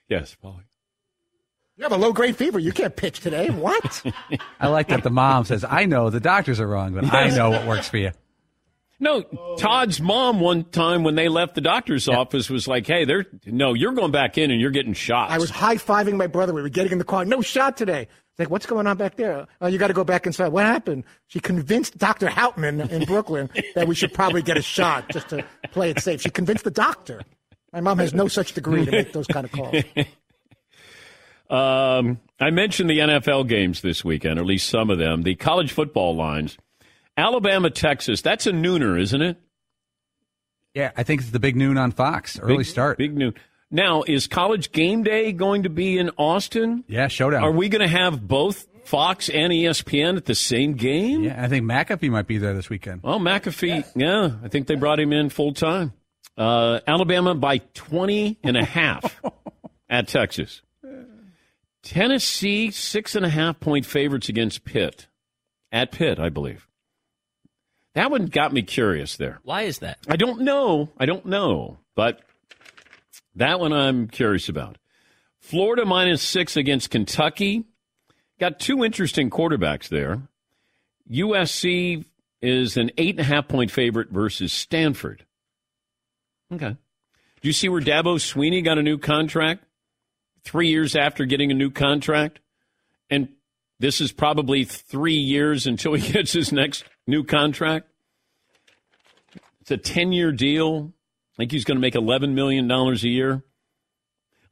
Yes, 0.08 0.36
Paulie. 0.44 0.64
You 1.76 1.84
have 1.84 1.92
a 1.92 1.96
low 1.96 2.12
grade 2.12 2.36
fever. 2.36 2.58
You 2.58 2.72
can't 2.72 2.94
pitch 2.94 3.20
today. 3.20 3.48
What? 3.48 4.02
I 4.60 4.68
like 4.68 4.88
that 4.88 5.02
the 5.02 5.10
mom 5.10 5.46
says, 5.46 5.64
I 5.64 5.86
know 5.86 6.10
the 6.10 6.20
doctors 6.20 6.60
are 6.60 6.66
wrong, 6.66 6.92
but 6.92 7.10
I 7.10 7.30
know 7.30 7.48
what 7.48 7.66
works 7.66 7.88
for 7.88 7.96
you. 7.96 8.10
No, 9.00 9.22
Todd's 9.58 10.00
mom 10.00 10.40
one 10.40 10.64
time 10.64 11.02
when 11.02 11.14
they 11.14 11.28
left 11.28 11.54
the 11.54 11.62
doctor's 11.62 12.06
office 12.06 12.50
was 12.50 12.68
like, 12.68 12.86
"Hey, 12.86 13.06
they're 13.06 13.24
no, 13.46 13.72
you're 13.72 13.92
going 13.92 14.12
back 14.12 14.36
in 14.36 14.50
and 14.50 14.60
you're 14.60 14.70
getting 14.70 14.92
shot." 14.92 15.30
I 15.30 15.38
was 15.38 15.48
high 15.48 15.76
fiving 15.76 16.16
my 16.16 16.26
brother. 16.26 16.52
We 16.52 16.60
were 16.60 16.68
getting 16.68 16.92
in 16.92 16.98
the 16.98 17.04
car. 17.04 17.24
No 17.24 17.40
shot 17.40 17.78
today. 17.78 18.08
Like, 18.38 18.50
what's 18.50 18.66
going 18.66 18.86
on 18.86 18.96
back 18.96 19.16
there? 19.16 19.46
Oh, 19.60 19.66
you 19.66 19.76
got 19.78 19.88
to 19.88 19.94
go 19.94 20.04
back 20.04 20.26
inside. 20.26 20.48
What 20.48 20.64
happened? 20.64 21.04
She 21.28 21.40
convinced 21.40 21.98
Dr. 21.98 22.26
Houtman 22.26 22.88
in 22.90 23.04
Brooklyn 23.04 23.50
that 23.74 23.86
we 23.86 23.94
should 23.94 24.14
probably 24.14 24.40
get 24.40 24.56
a 24.56 24.62
shot 24.62 25.10
just 25.10 25.28
to 25.30 25.44
play 25.72 25.90
it 25.90 26.00
safe. 26.00 26.22
She 26.22 26.30
convinced 26.30 26.64
the 26.64 26.70
doctor. 26.70 27.22
My 27.72 27.80
mom 27.80 27.98
has 27.98 28.14
no 28.14 28.28
such 28.28 28.54
degree 28.54 28.84
to 28.84 28.90
make 28.90 29.12
those 29.12 29.26
kind 29.26 29.44
of 29.44 29.52
calls. 29.52 29.82
Um, 31.50 32.20
I 32.38 32.50
mentioned 32.50 32.88
the 32.88 33.00
NFL 33.00 33.48
games 33.48 33.80
this 33.80 34.04
weekend, 34.04 34.38
or 34.38 34.42
at 34.42 34.46
least 34.46 34.68
some 34.68 34.88
of 34.88 34.98
them. 34.98 35.22
The 35.22 35.34
college 35.34 35.72
football 35.72 36.14
lines, 36.14 36.56
Alabama, 37.16 37.70
Texas. 37.70 38.22
That's 38.22 38.46
a 38.46 38.52
nooner, 38.52 39.00
isn't 39.00 39.20
it? 39.22 39.38
Yeah, 40.74 40.92
I 40.96 41.02
think 41.02 41.20
it's 41.22 41.30
the 41.30 41.40
big 41.40 41.56
noon 41.56 41.76
on 41.78 41.90
Fox. 41.92 42.38
Early 42.38 42.58
Big- 42.58 42.66
start. 42.66 42.98
Big 42.98 43.16
noon. 43.16 43.34
Now, 43.72 44.02
is 44.06 44.26
college 44.26 44.72
game 44.72 45.04
day 45.04 45.32
going 45.32 45.62
to 45.62 45.68
be 45.70 45.96
in 45.98 46.10
Austin? 46.18 46.82
Yeah, 46.88 47.06
showdown. 47.08 47.44
Are 47.44 47.52
we 47.52 47.68
going 47.68 47.82
to 47.82 47.88
have 47.88 48.26
both 48.26 48.66
Fox 48.84 49.28
and 49.28 49.52
ESPN 49.52 50.16
at 50.16 50.24
the 50.24 50.34
same 50.34 50.74
game? 50.74 51.22
Yeah, 51.22 51.40
I 51.44 51.46
think 51.46 51.64
McAfee 51.64 52.10
might 52.10 52.26
be 52.26 52.38
there 52.38 52.52
this 52.54 52.68
weekend. 52.68 53.02
Oh, 53.04 53.18
McAfee. 53.20 53.84
Yeah, 53.94 54.30
I 54.42 54.48
think 54.48 54.66
they 54.66 54.74
brought 54.74 54.98
him 54.98 55.12
in 55.12 55.28
full 55.28 55.54
time. 55.54 55.92
Uh, 56.36 56.80
Alabama 56.86 57.34
by 57.36 57.58
20 57.74 58.38
and 58.42 58.56
a 58.56 58.64
half 58.64 59.20
at 59.88 60.08
Texas. 60.08 60.62
Tennessee, 61.82 62.70
six 62.70 63.14
and 63.14 63.24
a 63.24 63.28
half 63.30 63.58
point 63.60 63.86
favorites 63.86 64.28
against 64.28 64.64
Pitt. 64.64 65.06
At 65.72 65.92
Pitt, 65.92 66.18
I 66.18 66.28
believe. 66.28 66.66
That 67.94 68.10
one 68.10 68.26
got 68.26 68.52
me 68.52 68.62
curious 68.62 69.16
there. 69.16 69.40
Why 69.42 69.62
is 69.62 69.78
that? 69.78 69.98
I 70.08 70.16
don't 70.16 70.42
know. 70.42 70.90
I 70.98 71.06
don't 71.06 71.26
know. 71.26 71.78
But 71.96 72.20
that 73.34 73.58
one 73.58 73.72
I'm 73.72 74.08
curious 74.08 74.48
about. 74.48 74.78
Florida 75.40 75.84
minus 75.84 76.22
six 76.22 76.56
against 76.56 76.90
Kentucky. 76.90 77.64
Got 78.38 78.60
two 78.60 78.84
interesting 78.84 79.28
quarterbacks 79.28 79.88
there. 79.88 80.22
USC 81.10 82.04
is 82.40 82.76
an 82.76 82.90
eight 82.96 83.10
and 83.10 83.20
a 83.20 83.24
half 83.24 83.48
point 83.48 83.70
favorite 83.70 84.10
versus 84.10 84.52
Stanford. 84.52 85.26
Okay. 86.52 86.76
Do 87.40 87.48
you 87.48 87.52
see 87.52 87.68
where 87.68 87.80
Dabo 87.80 88.16
Swinney 88.16 88.64
got 88.64 88.78
a 88.78 88.82
new 88.82 88.98
contract? 88.98 89.64
Three 90.44 90.68
years 90.68 90.94
after 90.96 91.24
getting 91.24 91.50
a 91.50 91.54
new 91.54 91.70
contract? 91.70 92.40
And 93.10 93.28
this 93.80 94.00
is 94.00 94.12
probably 94.12 94.64
three 94.64 95.14
years 95.14 95.66
until 95.66 95.94
he 95.94 96.12
gets 96.12 96.32
his 96.32 96.52
next 96.52 96.84
new 97.06 97.24
contract. 97.24 97.88
It's 99.62 99.70
a 99.70 99.76
10 99.76 100.12
year 100.12 100.30
deal. 100.30 100.92
I 101.34 101.36
think 101.38 101.52
he's 101.52 101.64
going 101.64 101.76
to 101.76 101.80
make 101.80 101.94
$11 101.94 102.34
million 102.34 102.70
a 102.70 102.94
year. 102.96 103.42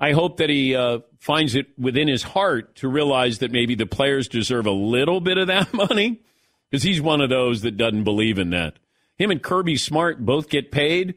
I 0.01 0.13
hope 0.13 0.39
that 0.39 0.49
he 0.49 0.75
uh, 0.75 1.01
finds 1.19 1.55
it 1.55 1.67
within 1.79 2.09
his 2.09 2.23
heart 2.23 2.77
to 2.77 2.89
realize 2.89 3.39
that 3.39 3.53
maybe 3.53 3.75
the 3.75 3.87
players 3.87 4.29
deserve 4.29 4.67
a 4.67 4.73
little 4.73 5.21
bit 5.21 5.39
of 5.39 5.49
that 5.49 5.75
money 5.75 6.23
because 6.71 6.83
he's 6.83 7.01
one 7.01 7.21
of 7.21 7.29
those 7.29 7.63
that 7.63 7.77
doesn't 7.77 8.05
believe 8.05 8.39
in 8.39 8.51
that. 8.51 8.79
Him 9.17 9.31
and 9.31 9.43
Kirby 9.43 9.77
Smart 9.77 10.25
both 10.25 10.49
get 10.49 10.71
paid. 10.71 11.17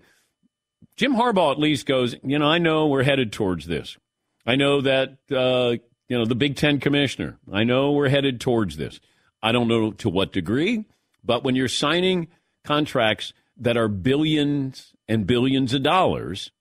Jim 0.97 1.13
Harbaugh 1.13 1.51
at 1.51 1.59
least 1.59 1.85
goes, 1.85 2.15
you 2.23 2.39
know, 2.39 2.47
I 2.47 2.57
know 2.57 2.87
we're 2.87 3.03
headed 3.03 3.31
towards 3.31 3.67
this. 3.67 3.97
I 4.45 4.55
know 4.55 4.81
that, 4.81 5.17
uh, 5.31 5.77
you 6.11 6.17
know, 6.17 6.25
the 6.25 6.35
Big 6.35 6.57
Ten 6.57 6.81
commissioner, 6.81 7.37
I 7.53 7.63
know 7.63 7.93
we're 7.93 8.09
headed 8.09 8.41
towards 8.41 8.75
this. 8.75 8.99
I 9.41 9.53
don't 9.53 9.69
know 9.69 9.91
to 9.91 10.09
what 10.09 10.33
degree, 10.33 10.83
but 11.23 11.41
when 11.41 11.55
you're 11.55 11.69
signing 11.69 12.27
contracts 12.65 13.31
that 13.55 13.77
are 13.77 13.87
billions 13.87 14.91
and 15.07 15.25
billions 15.25 15.73
of 15.73 15.83
dollars, 15.83 16.51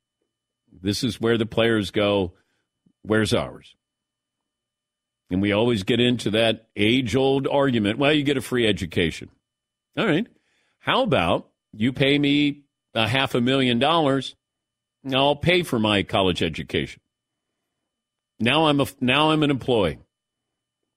this 0.70 1.02
is 1.02 1.20
where 1.20 1.36
the 1.36 1.46
players 1.46 1.90
go, 1.90 2.34
where's 3.02 3.34
ours? 3.34 3.74
And 5.32 5.42
we 5.42 5.50
always 5.50 5.82
get 5.82 5.98
into 5.98 6.30
that 6.30 6.68
age 6.76 7.16
old 7.16 7.48
argument. 7.48 7.98
Well, 7.98 8.12
you 8.12 8.22
get 8.22 8.36
a 8.36 8.40
free 8.40 8.68
education. 8.68 9.30
All 9.98 10.06
right. 10.06 10.28
How 10.78 11.02
about 11.02 11.48
you 11.72 11.92
pay 11.92 12.16
me 12.20 12.62
a 12.94 13.08
half 13.08 13.34
a 13.34 13.40
million 13.40 13.80
dollars? 13.80 14.36
I'll 15.12 15.34
pay 15.34 15.64
for 15.64 15.80
my 15.80 16.04
college 16.04 16.40
education. 16.40 17.02
Now 18.40 18.66
I'm 18.66 18.80
a 18.80 18.86
now 19.00 19.30
I'm 19.30 19.42
an 19.42 19.50
employee. 19.50 19.98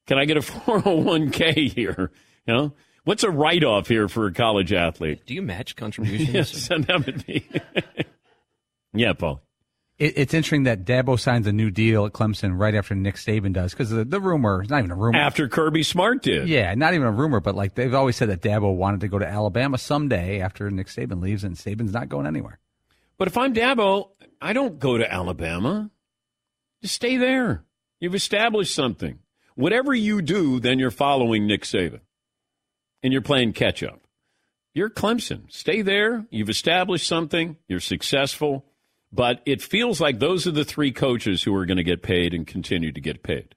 Can 0.08 0.18
I 0.18 0.26
get 0.26 0.38
a 0.38 0.40
401k 0.42 1.74
here? 1.74 2.12
You 2.48 2.54
know, 2.54 2.74
what's 3.04 3.24
a 3.24 3.30
write 3.30 3.64
off 3.64 3.88
here 3.88 4.08
for 4.08 4.28
a 4.28 4.34
college 4.34 4.74
athlete? 4.74 5.26
Do 5.26 5.34
you 5.34 5.42
match 5.42 5.76
contributions? 5.78 6.34
yes, 6.34 6.68
that 6.68 7.06
would 7.06 7.26
be. 7.26 7.48
yeah, 8.94 9.14
Paul. 9.14 9.42
It, 10.00 10.18
it's 10.18 10.34
interesting 10.34 10.64
that 10.64 10.86
Dabo 10.86 11.20
signs 11.20 11.46
a 11.46 11.54
new 11.54 11.70
deal 11.70 12.06
at 12.06 12.14
Clemson 12.14 12.58
right 12.58 12.74
after 12.74 12.96
Nick 12.96 13.16
Saban 13.16 13.54
does 13.54 13.74
because 13.74 13.92
the, 13.92 14.04
the 14.04 14.20
rumor, 14.20 14.62
it's 14.62 14.72
not 14.72 14.80
even 14.80 14.92
a 14.92 14.96
rumor. 14.96 15.20
After 15.20 15.48
Kirby 15.48 15.84
Smart 15.84 16.24
did. 16.24 16.50
Yeah, 16.50 16.74
not 16.74 16.94
even 16.96 17.08
a 17.08 17.12
rumor, 17.12 17.40
but 17.40 17.56
like 17.56 17.76
they've 17.76 17.94
always 17.94 18.16
said 18.16 18.30
that 18.30 18.42
Dabo 18.42 18.76
wanted 18.76 19.02
to 19.02 19.08
go 19.08 19.20
to 19.20 19.28
Alabama 19.28 19.78
someday 19.78 20.42
after 20.42 20.70
Nick 20.72 20.88
Saban 20.88 21.22
leaves, 21.22 21.44
and 21.44 21.56
Saban's 21.56 21.94
not 21.94 22.10
going 22.10 22.26
anywhere. 22.26 22.60
But 23.18 23.28
if 23.28 23.38
I'm 23.38 23.54
Dabo, 23.54 24.10
I 24.42 24.54
don't 24.54 24.80
go 24.80 24.98
to 24.98 25.10
Alabama. 25.10 25.92
Just 26.84 26.96
stay 26.96 27.16
there. 27.16 27.64
You've 28.02 28.14
established 28.14 28.76
something. 28.76 29.20
Whatever 29.56 29.94
you 29.94 30.22
do, 30.22 30.60
then 30.60 30.80
you're 30.80 30.92
following 30.92 31.48
Nick 31.48 31.62
Saban. 31.62 32.02
And 33.02 33.14
you're 33.14 33.22
playing 33.22 33.54
catch 33.54 33.82
up. 33.82 34.02
You're 34.74 34.90
Clemson. 34.90 35.50
Stay 35.50 35.82
there. 35.82 36.26
You've 36.30 36.50
established 36.50 37.08
something. 37.08 37.56
You're 37.70 37.80
successful. 37.80 38.66
But 39.14 39.42
it 39.46 39.62
feels 39.62 40.02
like 40.02 40.20
those 40.20 40.46
are 40.46 40.52
the 40.52 40.66
three 40.66 40.92
coaches 40.92 41.44
who 41.44 41.56
are 41.56 41.66
going 41.66 41.78
to 41.78 41.84
get 41.84 42.04
paid 42.04 42.34
and 42.34 42.46
continue 42.46 42.92
to 42.92 43.00
get 43.00 43.24
paid. 43.24 43.56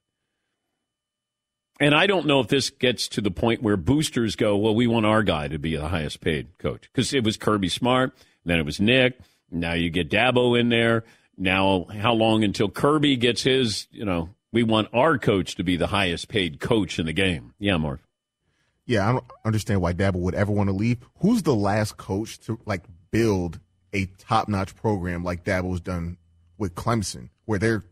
And 1.81 1.93
I 1.93 2.07
don't 2.07 2.27
know 2.27 2.39
if 2.39 2.47
this 2.47 2.69
gets 2.69 3.09
to 3.09 3.21
the 3.21 3.31
point 3.31 3.61
where 3.61 3.75
boosters 3.75 4.37
go, 4.37 4.55
well, 4.55 4.73
we 4.73 4.87
want 4.87 5.05
our 5.05 5.21
guy 5.21 5.49
to 5.49 5.59
be 5.59 5.75
the 5.75 5.89
highest 5.89 6.21
paid 6.21 6.57
coach. 6.59 6.89
Because 6.93 7.13
it 7.13 7.25
was 7.25 7.35
Kirby 7.35 7.69
Smart, 7.69 8.13
then 8.45 8.57
it 8.57 8.65
was 8.65 8.79
Nick. 8.79 9.19
Now 9.51 9.73
you 9.73 9.89
get 9.89 10.09
Dabo 10.09 10.57
in 10.57 10.69
there. 10.69 11.03
Now, 11.37 11.85
how 11.85 12.13
long 12.13 12.43
until 12.43 12.69
Kirby 12.69 13.15
gets 13.15 13.43
his, 13.43 13.87
you 13.91 14.05
know, 14.05 14.29
we 14.51 14.63
want 14.63 14.89
our 14.93 15.17
coach 15.17 15.55
to 15.55 15.63
be 15.63 15.77
the 15.77 15.87
highest 15.87 16.29
paid 16.29 16.59
coach 16.59 16.97
in 16.99 17.05
the 17.05 17.13
game. 17.13 17.53
Yeah, 17.59 17.77
Mark. 17.77 18.01
yeah, 18.85 19.07
I 19.07 19.11
don't 19.11 19.25
understand 19.45 19.81
why 19.81 19.93
Dabo 19.93 20.15
would 20.15 20.33
ever 20.35 20.51
want 20.51 20.69
to 20.69 20.75
leave. 20.75 20.97
Who's 21.19 21.43
the 21.43 21.53
last 21.55 21.97
coach 21.97 22.39
to 22.45 22.59
like 22.65 22.83
build 23.11 23.59
a 23.93 24.05
top 24.17 24.47
notch 24.47 24.75
program 24.75 25.23
like 25.23 25.43
Dabo's 25.43 25.81
done 25.81 26.17
with 26.57 26.73
Clemson, 26.75 27.29
where 27.45 27.59
they're 27.59 27.83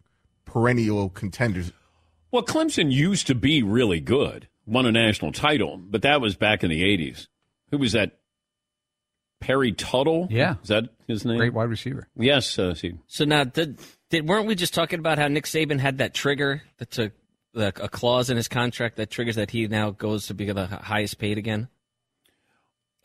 perennial 0.45 1.09
contenders? 1.09 1.71
Well, 2.31 2.43
Clemson 2.43 2.91
used 2.91 3.27
to 3.27 3.35
be 3.35 3.61
really 3.61 3.99
good, 3.99 4.47
won 4.65 4.85
a 4.85 4.91
national 4.91 5.33
title, 5.33 5.77
but 5.77 6.01
that 6.01 6.19
was 6.19 6.35
back 6.35 6.63
in 6.63 6.69
the 6.69 6.81
80s. 6.81 7.27
Who 7.71 7.77
was 7.77 7.91
that? 7.91 8.17
Perry 9.39 9.71
Tuttle? 9.71 10.27
Yeah. 10.29 10.55
Is 10.63 10.69
that 10.69 10.85
his 11.07 11.25
name? 11.25 11.37
Great 11.37 11.53
wide 11.53 11.69
receiver. 11.69 12.07
Yes. 12.15 12.57
Uh, 12.57 12.73
see. 12.73 12.95
So 13.07 13.25
now, 13.25 13.43
did, 13.43 13.79
did 14.09 14.27
weren't 14.27 14.47
we 14.47 14.55
just 14.55 14.73
talking 14.73 14.99
about 14.99 15.17
how 15.17 15.27
Nick 15.27 15.45
Saban 15.45 15.79
had 15.79 15.99
that 15.99 16.13
trigger 16.13 16.63
that 16.77 16.91
took 16.91 17.13
a 17.55 17.89
clause 17.89 18.29
in 18.29 18.37
his 18.37 18.47
contract 18.47 18.97
that 18.97 19.09
triggers 19.09 19.35
that 19.35 19.51
he 19.51 19.67
now 19.67 19.91
goes 19.91 20.27
to 20.27 20.33
be 20.33 20.51
the 20.51 20.67
highest 20.67 21.17
paid 21.19 21.37
again? 21.37 21.69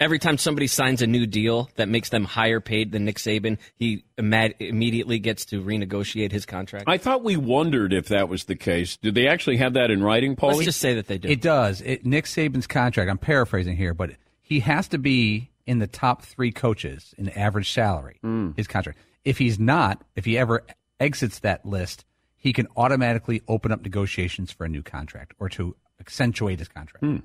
Every 0.00 0.18
time 0.18 0.38
somebody 0.38 0.66
signs 0.66 1.02
a 1.02 1.06
new 1.06 1.26
deal 1.26 1.68
that 1.76 1.86
makes 1.86 2.08
them 2.08 2.24
higher 2.24 2.58
paid 2.58 2.90
than 2.90 3.04
Nick 3.04 3.18
Saban, 3.18 3.58
he 3.76 4.02
immediately 4.16 5.18
gets 5.18 5.44
to 5.46 5.62
renegotiate 5.62 6.32
his 6.32 6.46
contract. 6.46 6.86
I 6.88 6.96
thought 6.96 7.22
we 7.22 7.36
wondered 7.36 7.92
if 7.92 8.08
that 8.08 8.30
was 8.30 8.44
the 8.44 8.56
case. 8.56 8.96
Did 8.96 9.14
they 9.14 9.28
actually 9.28 9.58
have 9.58 9.74
that 9.74 9.90
in 9.90 10.02
writing, 10.02 10.36
Paul? 10.36 10.52
Let's 10.52 10.64
just 10.64 10.80
say 10.80 10.94
that 10.94 11.06
they 11.06 11.18
do. 11.18 11.28
It 11.28 11.42
does. 11.42 11.82
It, 11.82 12.06
Nick 12.06 12.24
Saban's 12.24 12.66
contract, 12.66 13.10
I'm 13.10 13.18
paraphrasing 13.18 13.76
here, 13.76 13.92
but 13.92 14.12
he 14.40 14.60
has 14.60 14.88
to 14.88 14.96
be 14.98 15.49
in 15.66 15.78
the 15.78 15.86
top 15.86 16.22
three 16.22 16.52
coaches 16.52 17.14
in 17.16 17.28
average 17.30 17.72
salary, 17.72 18.18
mm. 18.24 18.56
his 18.56 18.66
contract. 18.66 18.98
If 19.24 19.38
he's 19.38 19.58
not, 19.58 20.02
if 20.16 20.24
he 20.24 20.38
ever 20.38 20.64
exits 20.98 21.40
that 21.40 21.64
list, 21.64 22.04
he 22.36 22.52
can 22.52 22.66
automatically 22.76 23.42
open 23.48 23.70
up 23.70 23.82
negotiations 23.82 24.50
for 24.50 24.64
a 24.64 24.68
new 24.68 24.82
contract 24.82 25.34
or 25.38 25.48
to 25.50 25.76
accentuate 26.00 26.58
his 26.58 26.68
contract. 26.68 27.04
Mm. 27.04 27.22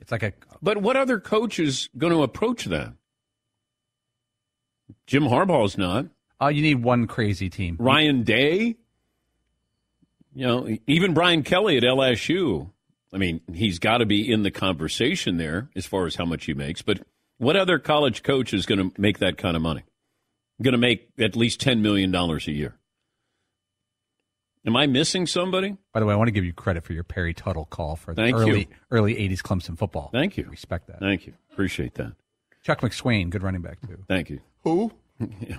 It's 0.00 0.10
like 0.10 0.22
a. 0.22 0.32
But 0.62 0.78
what 0.78 0.96
other 0.96 1.20
coach 1.20 1.58
is 1.58 1.88
going 1.96 2.12
to 2.12 2.22
approach 2.22 2.64
that? 2.64 2.94
Jim 5.06 5.24
Harbaugh's 5.24 5.78
not. 5.78 6.06
Oh, 6.40 6.48
you 6.48 6.62
need 6.62 6.82
one 6.82 7.06
crazy 7.06 7.48
team. 7.48 7.76
Ryan 7.78 8.22
Day. 8.22 8.76
You 10.34 10.46
know, 10.46 10.76
even 10.86 11.14
Brian 11.14 11.44
Kelly 11.44 11.76
at 11.76 11.84
LSU. 11.84 12.70
I 13.12 13.18
mean, 13.18 13.40
he's 13.52 13.78
got 13.78 13.98
to 13.98 14.06
be 14.06 14.30
in 14.30 14.42
the 14.42 14.50
conversation 14.50 15.36
there 15.36 15.68
as 15.76 15.86
far 15.86 16.06
as 16.06 16.16
how 16.16 16.24
much 16.24 16.46
he 16.46 16.54
makes. 16.54 16.82
But 16.82 17.06
what 17.38 17.56
other 17.56 17.78
college 17.78 18.22
coach 18.22 18.52
is 18.54 18.66
going 18.66 18.90
to 18.90 19.00
make 19.00 19.18
that 19.18 19.38
kind 19.38 19.56
of 19.56 19.62
money? 19.62 19.82
Going 20.62 20.72
to 20.72 20.78
make 20.78 21.08
at 21.18 21.34
least 21.34 21.60
ten 21.60 21.82
million 21.82 22.10
dollars 22.10 22.46
a 22.46 22.52
year. 22.52 22.76
Am 24.66 24.76
I 24.76 24.86
missing 24.86 25.26
somebody? 25.26 25.76
By 25.92 26.00
the 26.00 26.06
way, 26.06 26.14
I 26.14 26.16
want 26.16 26.28
to 26.28 26.32
give 26.32 26.44
you 26.44 26.52
credit 26.52 26.84
for 26.84 26.94
your 26.94 27.04
Perry 27.04 27.34
Tuttle 27.34 27.66
call 27.66 27.96
for 27.96 28.14
the 28.14 28.22
Thank 28.22 28.36
early 28.36 28.60
you. 28.60 28.66
early 28.90 29.14
'80s 29.16 29.40
Clemson 29.40 29.76
football. 29.76 30.10
Thank 30.12 30.36
you. 30.36 30.46
Respect 30.48 30.86
that. 30.86 31.00
Thank 31.00 31.26
you. 31.26 31.34
Appreciate 31.52 31.94
that. 31.94 32.12
Chuck 32.62 32.80
McSwain, 32.80 33.28
good 33.30 33.42
running 33.42 33.60
back 33.60 33.80
too. 33.86 34.04
Thank 34.08 34.30
you. 34.30 34.40
Who? 34.62 34.92
yeah. 35.40 35.58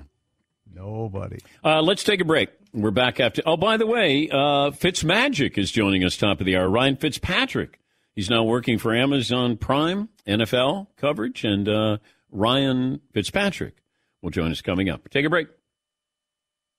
Nobody. 0.74 1.38
Uh, 1.64 1.82
let's 1.82 2.04
take 2.04 2.20
a 2.20 2.26
break. 2.26 2.50
We're 2.74 2.92
back 2.92 3.20
after. 3.20 3.42
Oh, 3.46 3.58
by 3.58 3.78
the 3.78 3.86
way, 3.86 4.28
uh, 4.30 4.72
Fitzmagic 4.72 5.58
is 5.58 5.72
joining 5.72 6.04
us 6.04 6.18
top 6.18 6.40
of 6.40 6.46
the 6.46 6.58
hour. 6.58 6.70
Ryan 6.70 6.96
Fitzpatrick. 6.98 7.80
He's 8.16 8.30
now 8.30 8.44
working 8.44 8.78
for 8.78 8.96
Amazon 8.96 9.58
Prime 9.58 10.08
NFL 10.26 10.88
coverage, 10.96 11.44
and 11.44 11.68
uh, 11.68 11.98
Ryan 12.32 13.02
Fitzpatrick 13.14 13.76
will 14.22 14.30
join 14.30 14.52
us 14.52 14.62
coming 14.62 14.90
up. 14.90 15.10
Take 15.10 15.26
a 15.26 15.30
break. 15.30 15.50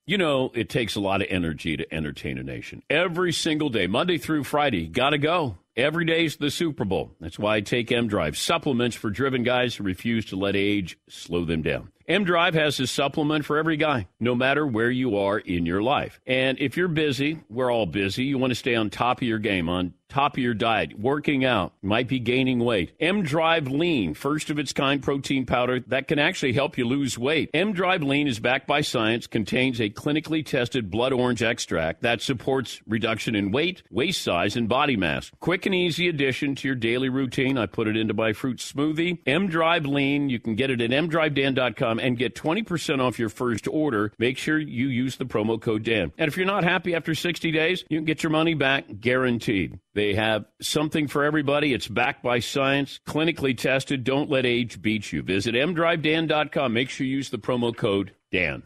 You 0.06 0.16
know, 0.16 0.50
it 0.54 0.70
takes 0.70 0.94
a 0.94 1.00
lot 1.00 1.20
of 1.20 1.26
energy 1.28 1.76
to 1.76 1.94
entertain 1.94 2.38
a 2.38 2.42
nation. 2.42 2.82
Every 2.88 3.32
single 3.32 3.68
day, 3.68 3.86
Monday 3.86 4.18
through 4.18 4.44
Friday, 4.44 4.86
got 4.86 5.10
to 5.10 5.18
go. 5.18 5.58
Every 5.76 6.06
day's 6.06 6.36
the 6.36 6.50
Super 6.50 6.86
Bowl. 6.86 7.12
That's 7.20 7.38
why 7.38 7.56
I 7.56 7.60
take 7.60 7.92
M 7.92 8.08
Drive 8.08 8.38
supplements 8.38 8.96
for 8.96 9.10
driven 9.10 9.42
guys 9.42 9.74
who 9.74 9.84
refuse 9.84 10.24
to 10.26 10.36
let 10.36 10.56
age 10.56 10.96
slow 11.08 11.44
them 11.44 11.60
down. 11.60 11.90
M 12.08 12.24
Drive 12.24 12.54
has 12.54 12.80
a 12.80 12.86
supplement 12.86 13.44
for 13.44 13.58
every 13.58 13.76
guy, 13.76 14.06
no 14.18 14.34
matter 14.34 14.66
where 14.66 14.90
you 14.90 15.18
are 15.18 15.38
in 15.38 15.66
your 15.66 15.82
life. 15.82 16.20
And 16.26 16.58
if 16.60 16.76
you're 16.78 16.88
busy, 16.88 17.40
we're 17.50 17.70
all 17.70 17.84
busy, 17.84 18.24
you 18.24 18.38
want 18.38 18.52
to 18.52 18.54
stay 18.54 18.74
on 18.74 18.88
top 18.88 19.18
of 19.18 19.28
your 19.28 19.40
game, 19.40 19.68
on 19.68 19.92
top 20.08 20.34
of 20.34 20.38
your 20.38 20.54
diet, 20.54 20.98
working 20.98 21.44
out, 21.44 21.72
might 21.82 22.08
be 22.08 22.18
gaining 22.18 22.58
weight. 22.60 22.92
M 23.00 23.22
Drive 23.22 23.68
Lean, 23.68 24.14
first 24.14 24.50
of 24.50 24.58
its 24.58 24.72
kind 24.72 25.02
protein 25.02 25.46
powder 25.46 25.80
that 25.88 26.08
can 26.08 26.18
actually 26.18 26.52
help 26.52 26.78
you 26.78 26.86
lose 26.86 27.18
weight. 27.18 27.50
M 27.52 27.72
Drive 27.72 28.02
Lean 28.02 28.28
is 28.28 28.40
backed 28.40 28.66
by 28.66 28.80
science, 28.80 29.26
contains 29.26 29.80
a 29.80 29.90
clinically 29.90 30.44
tested 30.44 30.90
blood 30.90 31.12
orange 31.12 31.42
extract 31.42 32.02
that 32.02 32.22
supports 32.22 32.80
reduction 32.86 33.34
in 33.34 33.50
weight, 33.50 33.82
waist 33.90 34.22
size, 34.22 34.56
and 34.56 34.68
body 34.68 34.96
mass. 34.96 35.30
Quick 35.40 35.66
and 35.66 35.74
easy 35.74 36.08
addition 36.08 36.54
to 36.54 36.68
your 36.68 36.74
daily 36.74 37.08
routine. 37.08 37.58
I 37.58 37.66
put 37.66 37.88
it 37.88 37.96
into 37.96 38.14
my 38.14 38.32
fruit 38.32 38.58
smoothie. 38.58 39.18
M 39.26 39.48
Drive 39.48 39.86
Lean, 39.86 40.28
you 40.28 40.38
can 40.38 40.54
get 40.54 40.70
it 40.70 40.80
at 40.80 40.90
mdrivedan.com 40.90 41.98
and 41.98 42.18
get 42.18 42.34
20% 42.34 43.00
off 43.00 43.18
your 43.18 43.28
first 43.28 43.68
order. 43.68 44.12
Make 44.18 44.38
sure 44.38 44.58
you 44.58 44.88
use 44.88 45.16
the 45.16 45.24
promo 45.24 45.60
code 45.60 45.82
Dan. 45.82 46.12
And 46.18 46.28
if 46.28 46.36
you're 46.36 46.46
not 46.46 46.64
happy 46.64 46.94
after 46.94 47.14
60 47.14 47.50
days, 47.50 47.84
you 47.88 47.98
can 47.98 48.04
get 48.04 48.22
your 48.22 48.30
money 48.30 48.54
back 48.54 48.84
guaranteed. 49.00 49.78
They 49.96 50.14
have 50.14 50.44
something 50.60 51.08
for 51.08 51.24
everybody. 51.24 51.72
It's 51.72 51.88
backed 51.88 52.22
by 52.22 52.40
science, 52.40 53.00
clinically 53.08 53.56
tested. 53.56 54.04
Don't 54.04 54.28
let 54.28 54.44
age 54.44 54.82
beat 54.82 55.10
you. 55.10 55.22
Visit 55.22 55.54
mdrivedan.com. 55.54 56.74
Make 56.74 56.90
sure 56.90 57.06
you 57.06 57.16
use 57.16 57.30
the 57.30 57.38
promo 57.38 57.74
code 57.74 58.12
Dan. 58.30 58.64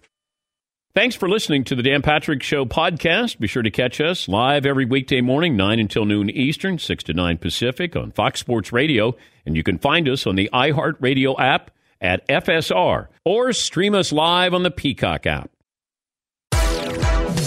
Thanks 0.93 1.15
for 1.15 1.29
listening 1.29 1.63
to 1.65 1.77
the 1.77 1.85
Dan 1.85 2.03
Patrick 2.03 2.43
Show 2.43 2.65
podcast. 2.65 3.39
Be 3.39 3.47
sure 3.47 3.63
to 3.63 3.71
catch 3.71 4.01
us 4.01 4.27
live 4.27 4.67
every 4.67 4.85
weekday 4.85 5.21
morning, 5.21 5.57
9 5.57 5.79
until 5.79 6.05
noon 6.05 6.31
Eastern, 6.31 6.81
6 6.81 7.05
to 7.05 7.13
9 7.13 7.39
Pacific 7.39 7.95
on 7.95 8.11
Fox 8.11 8.41
Sports 8.41 8.73
Radio. 8.73 9.15
And 9.47 9.55
you 9.55 9.63
can 9.63 9.79
find 9.79 10.09
us 10.09 10.27
on 10.27 10.35
the 10.35 10.51
iHeartRadio 10.53 11.39
app 11.39 11.71
at 12.01 12.27
FSR 12.27 13.07
or 13.25 13.53
stream 13.53 13.95
us 13.95 14.11
live 14.11 14.53
on 14.53 14.65
the 14.65 14.71
Peacock 14.73 15.29
app. 15.29 15.53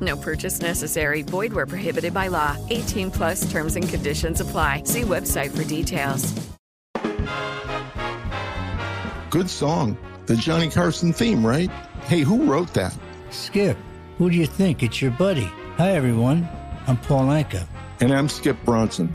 No 0.00 0.16
purchase 0.16 0.60
necessary. 0.60 1.22
Void 1.22 1.52
where 1.52 1.66
prohibited 1.66 2.12
by 2.14 2.28
law. 2.28 2.56
18 2.70 3.10
plus 3.10 3.50
terms 3.50 3.76
and 3.76 3.88
conditions 3.88 4.40
apply. 4.40 4.82
See 4.84 5.02
website 5.02 5.56
for 5.56 5.64
details. 5.64 6.32
Good 9.30 9.50
song. 9.50 9.98
The 10.26 10.36
Johnny 10.36 10.70
Carson 10.70 11.12
theme, 11.12 11.44
right? 11.44 11.70
Hey, 12.06 12.20
who 12.20 12.44
wrote 12.44 12.72
that? 12.74 12.96
Skip, 13.30 13.76
who 14.16 14.30
do 14.30 14.36
you 14.36 14.46
think? 14.46 14.82
It's 14.82 15.02
your 15.02 15.10
buddy. 15.10 15.50
Hi, 15.76 15.90
everyone. 15.90 16.48
I'm 16.86 16.96
Paul 16.96 17.26
Anka. 17.26 17.66
And 18.00 18.12
I'm 18.12 18.28
Skip 18.28 18.56
Bronson. 18.64 19.14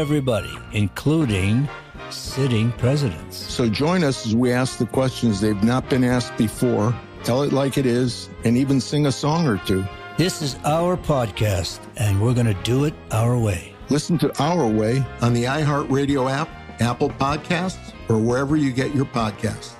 everybody, 0.00 0.50
including 0.72 1.68
sitting 2.08 2.72
presidents. 2.72 3.36
So 3.36 3.68
join 3.68 4.02
us 4.02 4.24
as 4.26 4.34
we 4.34 4.50
ask 4.50 4.78
the 4.78 4.86
questions 4.86 5.42
they've 5.42 5.62
not 5.62 5.90
been 5.90 6.04
asked 6.04 6.34
before, 6.38 6.94
tell 7.22 7.42
it 7.42 7.52
like 7.52 7.76
it 7.76 7.84
is, 7.84 8.30
and 8.44 8.56
even 8.56 8.80
sing 8.80 9.04
a 9.04 9.12
song 9.12 9.46
or 9.46 9.58
two. 9.58 9.84
This 10.16 10.40
is 10.40 10.56
our 10.64 10.96
podcast, 10.96 11.80
and 11.98 12.18
we're 12.18 12.32
going 12.32 12.46
to 12.46 12.62
do 12.62 12.84
it 12.84 12.94
our 13.10 13.38
way. 13.38 13.74
Listen 13.90 14.16
to 14.18 14.42
Our 14.42 14.66
Way 14.66 15.04
on 15.20 15.34
the 15.34 15.44
iHeartRadio 15.44 16.30
app, 16.30 16.48
Apple 16.80 17.10
Podcasts, 17.10 17.92
or 18.08 18.16
wherever 18.16 18.56
you 18.56 18.72
get 18.72 18.94
your 18.94 19.04
podcasts. 19.04 19.74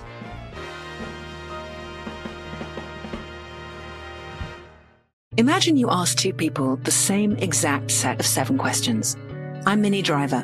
Imagine 5.37 5.77
you 5.77 5.89
ask 5.89 6.15
two 6.15 6.33
people 6.33 6.75
the 6.75 6.91
same 6.91 7.31
exact 7.37 7.89
set 7.89 8.19
of 8.19 8.27
seven 8.27 8.59
questions. 8.59 9.17
I'm 9.63 9.79
Minnie 9.81 10.01
Driver, 10.01 10.43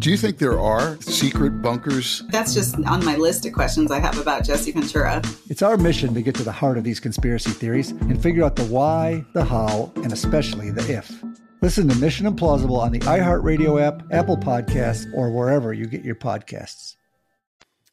Do 0.00 0.10
you 0.10 0.16
think 0.16 0.38
there 0.38 0.58
are 0.58 0.98
secret 1.02 1.60
bunkers? 1.60 2.22
That's 2.30 2.54
just 2.54 2.74
on 2.86 3.04
my 3.04 3.16
list 3.16 3.44
of 3.44 3.52
questions 3.52 3.90
I 3.90 3.98
have 3.98 4.16
about 4.16 4.44
Jesse 4.44 4.72
Ventura. 4.72 5.20
It's 5.50 5.60
our 5.60 5.76
mission 5.76 6.14
to 6.14 6.22
get 6.22 6.34
to 6.36 6.42
the 6.42 6.50
heart 6.50 6.78
of 6.78 6.84
these 6.84 6.98
conspiracy 6.98 7.50
theories 7.50 7.90
and 7.90 8.20
figure 8.22 8.42
out 8.42 8.56
the 8.56 8.64
why, 8.64 9.22
the 9.34 9.44
how, 9.44 9.92
and 9.96 10.10
especially 10.10 10.70
the 10.70 10.90
if. 10.90 11.22
Listen 11.60 11.86
to 11.86 11.94
Mission 11.96 12.24
Implausible 12.24 12.78
on 12.78 12.92
the 12.92 13.00
iHeartRadio 13.00 13.78
app, 13.78 14.02
Apple 14.10 14.38
Podcasts, 14.38 15.04
or 15.12 15.30
wherever 15.30 15.74
you 15.74 15.84
get 15.84 16.02
your 16.02 16.14
podcasts. 16.14 16.96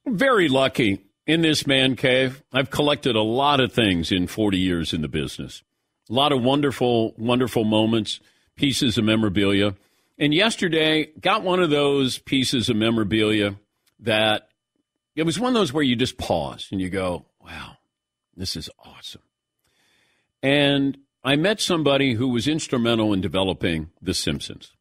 Very 0.05 0.47
lucky 0.47 1.01
in 1.25 1.41
this 1.41 1.67
man 1.67 1.97
cave. 1.97 2.41
I've 2.53 2.69
collected 2.69 3.17
a 3.17 3.21
lot 3.21 3.59
of 3.59 3.73
things 3.73 4.13
in 4.13 4.27
40 4.27 4.57
years 4.57 4.93
in 4.93 5.01
the 5.01 5.09
business. 5.09 5.61
A 6.09 6.13
lot 6.13 6.31
of 6.31 6.41
wonderful, 6.41 7.15
wonderful 7.17 7.65
moments, 7.65 8.21
pieces 8.55 8.97
of 8.97 9.03
memorabilia. 9.03 9.75
And 10.19 10.33
yesterday, 10.33 11.09
got 11.19 11.43
one 11.43 11.59
of 11.61 11.69
those 11.69 12.17
pieces 12.17 12.69
of 12.69 12.75
memorabilia 12.75 13.55
that 13.99 14.49
it 15.15 15.23
was 15.23 15.39
one 15.39 15.49
of 15.49 15.53
those 15.53 15.73
where 15.73 15.83
you 15.83 15.95
just 15.95 16.17
pause 16.17 16.67
and 16.71 16.81
you 16.81 16.89
go, 16.89 17.25
wow, 17.39 17.77
this 18.35 18.55
is 18.55 18.69
awesome. 18.83 19.21
And 20.41 20.97
I 21.23 21.35
met 21.35 21.59
somebody 21.59 22.13
who 22.13 22.29
was 22.29 22.47
instrumental 22.47 23.13
in 23.13 23.21
developing 23.21 23.89
The 24.01 24.13
Simpsons. 24.13 24.73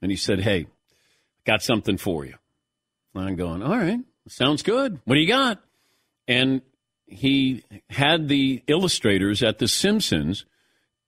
And 0.00 0.10
he 0.10 0.16
said, 0.16 0.40
hey, 0.40 0.66
got 1.44 1.62
something 1.62 1.96
for 1.96 2.24
you. 2.24 2.34
And 3.14 3.28
I'm 3.28 3.36
going, 3.36 3.62
all 3.62 3.76
right, 3.76 4.00
sounds 4.28 4.62
good. 4.62 5.00
What 5.04 5.14
do 5.14 5.20
you 5.20 5.28
got? 5.28 5.62
And 6.26 6.62
he 7.06 7.62
had 7.90 8.28
the 8.28 8.62
illustrators 8.66 9.42
at 9.42 9.58
The 9.58 9.68
Simpsons 9.68 10.44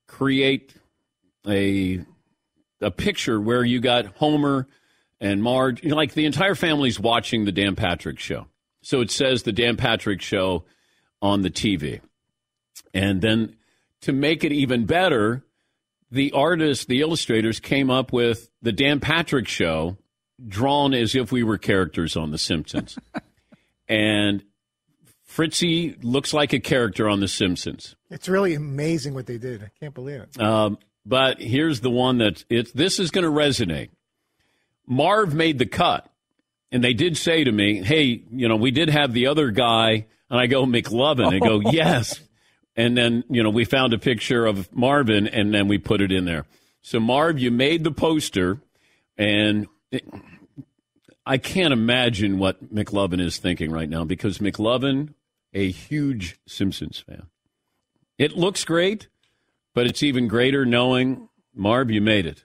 create 0.06 0.74
a 1.46 2.04
a 2.80 2.90
picture 2.90 3.40
where 3.40 3.64
you 3.64 3.80
got 3.80 4.06
Homer 4.16 4.66
and 5.20 5.42
Marge, 5.42 5.82
you 5.82 5.90
know, 5.90 5.96
like 5.96 6.14
the 6.14 6.26
entire 6.26 6.54
family's 6.54 7.00
watching 7.00 7.44
the 7.44 7.52
Dan 7.52 7.76
Patrick 7.76 8.18
show. 8.18 8.46
So 8.82 9.00
it 9.00 9.10
says 9.10 9.42
the 9.42 9.52
Dan 9.52 9.76
Patrick 9.76 10.20
show 10.20 10.64
on 11.22 11.42
the 11.42 11.50
TV. 11.50 12.00
And 12.92 13.22
then 13.22 13.56
to 14.02 14.12
make 14.12 14.44
it 14.44 14.52
even 14.52 14.84
better, 14.84 15.42
the 16.10 16.32
artists, 16.32 16.84
the 16.84 17.00
illustrators 17.00 17.60
came 17.60 17.90
up 17.90 18.12
with 18.12 18.50
the 18.60 18.72
Dan 18.72 19.00
Patrick 19.00 19.48
show 19.48 19.96
drawn 20.46 20.92
as 20.94 21.14
if 21.14 21.32
we 21.32 21.42
were 21.42 21.58
characters 21.58 22.16
on 22.16 22.30
The 22.30 22.38
Simpsons. 22.38 22.98
and 23.88 24.44
Fritzy 25.24 25.96
looks 26.02 26.34
like 26.34 26.52
a 26.52 26.60
character 26.60 27.08
on 27.08 27.20
The 27.20 27.28
Simpsons. 27.28 27.96
It's 28.10 28.28
really 28.28 28.54
amazing 28.54 29.14
what 29.14 29.26
they 29.26 29.38
did. 29.38 29.62
I 29.62 29.70
can't 29.80 29.94
believe 29.94 30.20
it. 30.20 30.40
Um, 30.40 30.78
but 31.06 31.40
here's 31.40 31.80
the 31.80 31.90
one 31.90 32.18
that 32.18 32.44
it's 32.48 32.72
this 32.72 32.98
is 32.98 33.10
going 33.10 33.24
to 33.24 33.30
resonate. 33.30 33.90
Marv 34.86 35.34
made 35.34 35.58
the 35.58 35.66
cut, 35.66 36.10
and 36.70 36.82
they 36.82 36.94
did 36.94 37.16
say 37.16 37.44
to 37.44 37.52
me, 37.52 37.82
"Hey, 37.82 38.22
you 38.30 38.48
know, 38.48 38.56
we 38.56 38.70
did 38.70 38.90
have 38.90 39.12
the 39.12 39.26
other 39.26 39.50
guy," 39.50 40.06
and 40.30 40.40
I 40.40 40.46
go 40.46 40.64
McLovin. 40.64 41.30
They 41.30 41.40
go, 41.40 41.60
"Yes," 41.70 42.20
and 42.76 42.96
then 42.96 43.24
you 43.28 43.42
know 43.42 43.50
we 43.50 43.64
found 43.64 43.92
a 43.92 43.98
picture 43.98 44.46
of 44.46 44.74
Marvin, 44.74 45.26
and 45.26 45.52
then 45.54 45.68
we 45.68 45.78
put 45.78 46.00
it 46.00 46.12
in 46.12 46.24
there. 46.24 46.46
So 46.82 47.00
Marv, 47.00 47.38
you 47.38 47.50
made 47.50 47.84
the 47.84 47.92
poster, 47.92 48.60
and 49.16 49.66
it, 49.90 50.06
I 51.26 51.38
can't 51.38 51.72
imagine 51.72 52.38
what 52.38 52.74
McLovin 52.74 53.20
is 53.20 53.38
thinking 53.38 53.70
right 53.70 53.88
now 53.88 54.04
because 54.04 54.38
McLovin, 54.38 55.14
a 55.54 55.70
huge 55.70 56.38
Simpsons 56.46 56.98
fan. 56.98 57.26
It 58.18 58.36
looks 58.36 58.64
great. 58.64 59.08
But 59.74 59.86
it's 59.86 60.02
even 60.02 60.28
greater 60.28 60.64
knowing, 60.64 61.28
Marv, 61.54 61.90
you 61.90 62.00
made 62.00 62.26
it. 62.26 62.44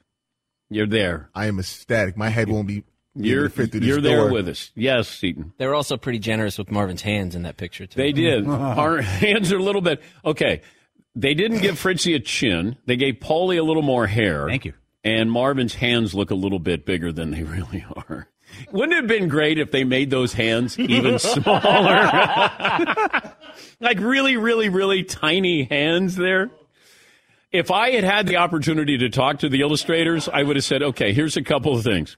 You're 0.69 0.87
there. 0.87 1.29
I 1.33 1.47
am 1.47 1.59
ecstatic. 1.59 2.17
My 2.17 2.29
head 2.29 2.49
won't 2.49 2.67
be. 2.67 2.83
You're, 3.15 3.49
you're 3.49 4.01
there 4.01 4.31
with 4.31 4.47
us. 4.47 4.71
Yes, 4.75 5.09
Seton. 5.09 5.51
They 5.57 5.65
were 5.67 5.73
also 5.73 5.97
pretty 5.97 6.19
generous 6.19 6.57
with 6.57 6.71
Marvin's 6.71 7.01
hands 7.01 7.35
in 7.35 7.41
that 7.41 7.57
picture, 7.57 7.85
too. 7.87 7.97
They 7.97 8.11
did. 8.11 8.47
Our 8.47 9.01
hands 9.01 9.51
are 9.51 9.57
a 9.57 9.63
little 9.63 9.81
bit. 9.81 10.01
Okay. 10.23 10.61
They 11.15 11.33
didn't 11.33 11.59
give 11.59 11.77
Fritzy 11.77 12.13
a 12.13 12.19
chin. 12.19 12.77
They 12.85 12.95
gave 12.95 13.15
Paulie 13.15 13.59
a 13.59 13.63
little 13.63 13.81
more 13.81 14.07
hair. 14.07 14.47
Thank 14.47 14.63
you. 14.65 14.73
And 15.03 15.31
Marvin's 15.31 15.73
hands 15.73 16.13
look 16.13 16.29
a 16.31 16.35
little 16.35 16.59
bit 16.59 16.85
bigger 16.85 17.11
than 17.11 17.31
they 17.31 17.43
really 17.43 17.85
are. 17.95 18.27
Wouldn't 18.71 18.93
it 18.93 18.97
have 18.97 19.07
been 19.07 19.27
great 19.27 19.59
if 19.59 19.71
they 19.71 19.83
made 19.83 20.09
those 20.11 20.33
hands 20.33 20.77
even 20.79 21.19
smaller? 21.19 22.09
like 23.79 23.99
really, 23.99 24.37
really, 24.37 24.69
really 24.69 25.03
tiny 25.03 25.63
hands 25.63 26.15
there? 26.15 26.49
If 27.51 27.71
I 27.71 27.91
had 27.91 28.03
had 28.03 28.27
the 28.27 28.37
opportunity 28.37 28.97
to 28.99 29.09
talk 29.09 29.39
to 29.39 29.49
the 29.49 29.61
illustrators, 29.61 30.29
I 30.29 30.43
would 30.43 30.55
have 30.55 30.65
said, 30.65 30.83
okay, 30.83 31.13
here's 31.13 31.35
a 31.35 31.41
couple 31.41 31.75
of 31.75 31.83
things. 31.83 32.15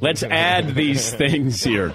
Let's 0.00 0.22
add 0.22 0.74
these 0.74 1.12
things 1.14 1.62
here. 1.62 1.94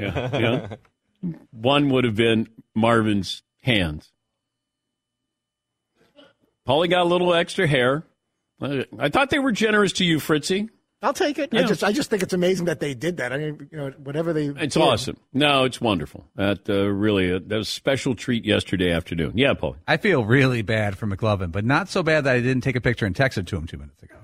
Yeah, 0.00 0.38
yeah. 0.38 1.32
One 1.50 1.90
would 1.90 2.04
have 2.04 2.14
been 2.14 2.48
Marvin's 2.74 3.42
hands. 3.62 4.12
Paulie 6.66 6.90
got 6.90 7.02
a 7.02 7.04
little 7.08 7.34
extra 7.34 7.66
hair. 7.66 8.04
I 8.60 9.08
thought 9.08 9.30
they 9.30 9.38
were 9.38 9.52
generous 9.52 9.92
to 9.94 10.04
you, 10.04 10.18
Fritzy. 10.18 10.70
I'll 11.02 11.12
take 11.12 11.38
it. 11.38 11.52
I 11.54 11.64
just 11.64 11.84
I 11.84 11.92
just 11.92 12.08
think 12.08 12.22
it's 12.22 12.32
amazing 12.32 12.66
that 12.66 12.80
they 12.80 12.94
did 12.94 13.18
that. 13.18 13.32
I 13.32 13.36
mean, 13.38 13.68
you 13.70 13.76
know, 13.76 13.90
whatever 13.98 14.32
they. 14.32 14.46
It's 14.46 14.74
did. 14.74 14.82
awesome. 14.82 15.16
No, 15.32 15.64
it's 15.64 15.80
wonderful. 15.80 16.26
That 16.36 16.68
uh, 16.68 16.86
really 16.86 17.32
uh, 17.32 17.40
that 17.46 17.56
was 17.58 17.68
a 17.68 17.70
special 17.70 18.14
treat 18.14 18.44
yesterday 18.46 18.90
afternoon. 18.92 19.32
Yeah, 19.34 19.52
Paul. 19.54 19.76
I 19.86 19.98
feel 19.98 20.24
really 20.24 20.62
bad 20.62 20.96
for 20.96 21.06
McLovin, 21.06 21.52
but 21.52 21.64
not 21.66 21.90
so 21.90 22.02
bad 22.02 22.24
that 22.24 22.34
I 22.34 22.40
didn't 22.40 22.62
take 22.62 22.76
a 22.76 22.80
picture 22.80 23.04
and 23.04 23.14
text 23.14 23.36
it 23.36 23.46
to 23.48 23.56
him 23.56 23.66
two 23.66 23.76
minutes 23.76 24.02
ago. 24.02 24.16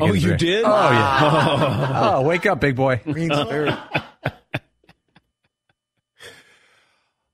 Oh, 0.00 0.12
you 0.12 0.30
rea- 0.30 0.36
did? 0.36 0.64
Oh 0.64 0.90
yeah. 0.90 2.12
oh, 2.16 2.22
wake 2.22 2.44
up, 2.46 2.60
big 2.60 2.74
boy. 2.74 3.00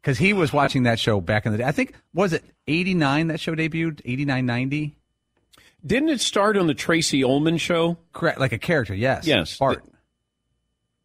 Because 0.03 0.19
he 0.19 0.33
was 0.35 0.53
watching 0.53 0.83
that 0.83 0.99
show 0.99 1.21
back 1.21 1.47
in 1.47 1.53
the 1.53 1.59
day. 1.59 1.65
I 1.65 1.73
think 1.73 1.95
was 2.13 2.35
it 2.35 2.45
'89 2.69 3.29
that 3.29 3.41
show 3.41 3.55
debuted? 3.55 4.03
'89, 4.05 4.45
'90. 4.45 4.97
Didn't 5.85 6.09
it 6.09 6.21
start 6.21 6.57
on 6.57 6.67
the 6.67 6.75
Tracey 6.75 7.23
Ullman 7.23 7.59
show? 7.59 7.99
Correct, 8.13 8.41
like 8.41 8.53
a 8.53 8.59
character. 8.59 8.95
Yes. 8.95 9.27
Yes. 9.27 9.59
Bart. 9.59 9.85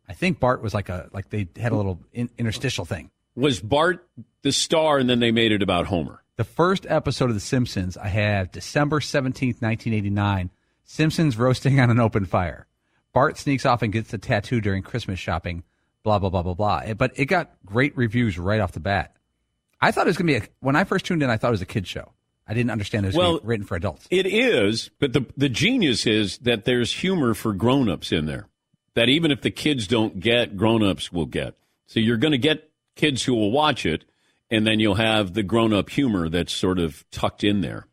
I 0.08 0.14
think 0.14 0.40
Bart 0.40 0.62
was 0.62 0.74
like 0.74 0.90
a 0.90 1.10
like 1.14 1.30
they 1.30 1.48
had 1.56 1.72
a 1.72 1.76
little 1.76 2.02
in, 2.12 2.30
interstitial 2.38 2.86
thing. 2.86 3.12
Was 3.36 3.60
Bart 3.60 4.08
the 4.42 4.52
star, 4.52 4.98
and 4.98 5.10
then 5.10 5.20
they 5.20 5.32
made 5.32 5.52
it 5.52 5.62
about 5.62 5.88
Homer? 5.88 6.22
The 6.36 6.44
first 6.44 6.86
episode 6.90 7.30
of 7.30 7.36
The 7.36 7.40
Simpsons 7.40 7.96
I 7.98 8.08
have 8.08 8.52
December 8.52 9.00
17th, 9.00 9.62
1989. 9.62 10.50
Simpsons 10.84 11.38
roasting 11.38 11.80
on 11.80 11.90
an 11.90 12.00
open 12.00 12.26
fire. 12.26 12.68
Bart 13.14 13.38
sneaks 13.38 13.66
off 13.66 13.82
and 13.82 13.94
gets 13.94 14.14
a 14.14 14.18
tattoo 14.18 14.60
during 14.60 14.84
Christmas 14.84 15.20
shopping. 15.20 15.64
Blah 16.04 16.20
blah 16.20 16.30
blah 16.30 16.44
blah 16.44 16.56
blah. 16.56 16.94
But 16.94 17.12
it 17.16 17.26
got 17.26 17.52
great 17.66 17.96
reviews 17.96 18.38
right 18.38 18.60
off 18.60 18.72
the 18.72 18.80
bat. 18.80 19.16
I 19.80 19.92
thought 19.92 20.08
it 20.08 20.10
was 20.10 20.18
going 20.18 20.28
to 20.28 20.40
be 20.40 20.46
a, 20.46 20.50
when 20.60 20.76
I 20.76 20.84
first 20.84 21.06
tuned 21.06 21.24
in. 21.24 21.30
I 21.30 21.38
thought 21.38 21.50
it 21.50 21.52
was 21.52 21.62
a 21.62 21.66
kid 21.66 21.88
show. 21.88 22.12
I 22.52 22.54
didn't 22.54 22.72
understand 22.72 23.06
it 23.06 23.10
was 23.10 23.16
Well, 23.16 23.40
written 23.44 23.66
for 23.66 23.78
adults. 23.78 24.10
It 24.12 24.26
is, 24.26 24.90
but 25.00 25.14
the 25.14 25.26
the 25.38 25.48
genius 25.48 26.06
is 26.06 26.38
that 26.40 26.66
there's 26.66 26.92
humor 26.92 27.34
for 27.34 27.54
grown-ups 27.54 28.12
in 28.12 28.26
there. 28.26 28.50
That 28.94 29.08
even 29.08 29.32
if 29.32 29.40
the 29.40 29.52
kids 29.52 29.88
don't 29.88 30.20
get, 30.20 30.58
grown-ups 30.58 31.14
will 31.14 31.28
get. 31.28 31.56
So 31.88 32.02
you're 32.02 32.18
going 32.18 32.34
to 32.34 32.38
get 32.38 32.70
kids 32.98 33.24
who 33.24 33.36
will 33.36 33.52
watch 33.52 33.86
it, 33.86 34.04
and 34.50 34.68
then 34.68 34.82
you'll 34.82 34.96
have 34.96 35.34
the 35.34 35.44
grown-up 35.44 35.90
humor 35.90 36.28
that's 36.28 36.52
sort 36.52 36.78
of 36.78 37.10
tucked 37.10 37.46
in 37.46 37.62
there. 37.62 37.88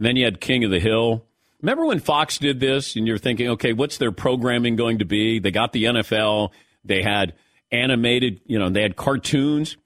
And 0.00 0.06
then 0.08 0.16
you 0.16 0.24
had 0.24 0.40
King 0.40 0.64
of 0.64 0.72
the 0.72 0.80
Hill. 0.80 1.24
Remember 1.62 1.86
when 1.86 2.00
Fox 2.00 2.38
did 2.38 2.58
this, 2.58 2.96
and 2.96 3.06
you're 3.06 3.16
thinking, 3.16 3.50
okay, 3.50 3.72
what's 3.74 3.98
their 3.98 4.10
programming 4.10 4.74
going 4.74 4.98
to 4.98 5.04
be? 5.04 5.38
They 5.38 5.52
got 5.52 5.72
the 5.72 5.84
NFL, 5.84 6.50
they 6.84 7.00
had 7.02 7.34
animated, 7.70 8.40
you 8.44 8.58
know, 8.58 8.70
they 8.70 8.82
had 8.82 8.96
cartoons, 8.96 9.76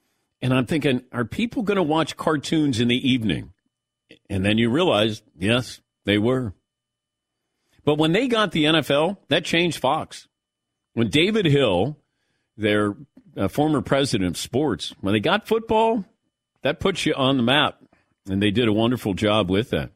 and 0.41 0.55
I'm 0.55 0.65
thinking, 0.65 1.03
are 1.13 1.27
people 1.27 1.63
going 1.63 1.77
to 1.77 1.83
watch 1.83 2.17
cartoons 2.17 2.81
in 2.81 2.89
the 2.89 3.09
evening? 3.09 3.53
And 4.31 4.45
then 4.45 4.59
you 4.59 4.71
realize, 4.71 5.23
yes, 5.39 5.81
they 6.05 6.19
were. 6.19 6.55
But 7.85 7.97
when 7.97 8.13
they 8.13 8.29
got 8.29 8.53
the 8.53 8.65
NFL, 8.65 9.19
that 9.29 9.45
changed 9.45 9.79
Fox. 9.79 10.29
When 10.95 11.09
David 11.09 11.47
Hill, 11.47 11.97
their 12.57 12.95
uh, 13.37 13.49
former 13.49 13.81
president 13.81 14.29
of 14.29 14.37
sports, 14.37 14.95
when 15.01 15.15
they 15.15 15.21
got 15.21 15.47
football, 15.49 16.05
that 16.63 16.81
puts 16.81 17.07
you 17.07 17.15
on 17.15 17.37
the 17.37 17.43
map. 17.43 17.79
And 18.29 18.43
they 18.43 18.51
did 18.51 18.69
a 18.69 18.73
wonderful 18.73 19.15
job 19.15 19.51
with 19.51 19.71
that. 19.71 19.91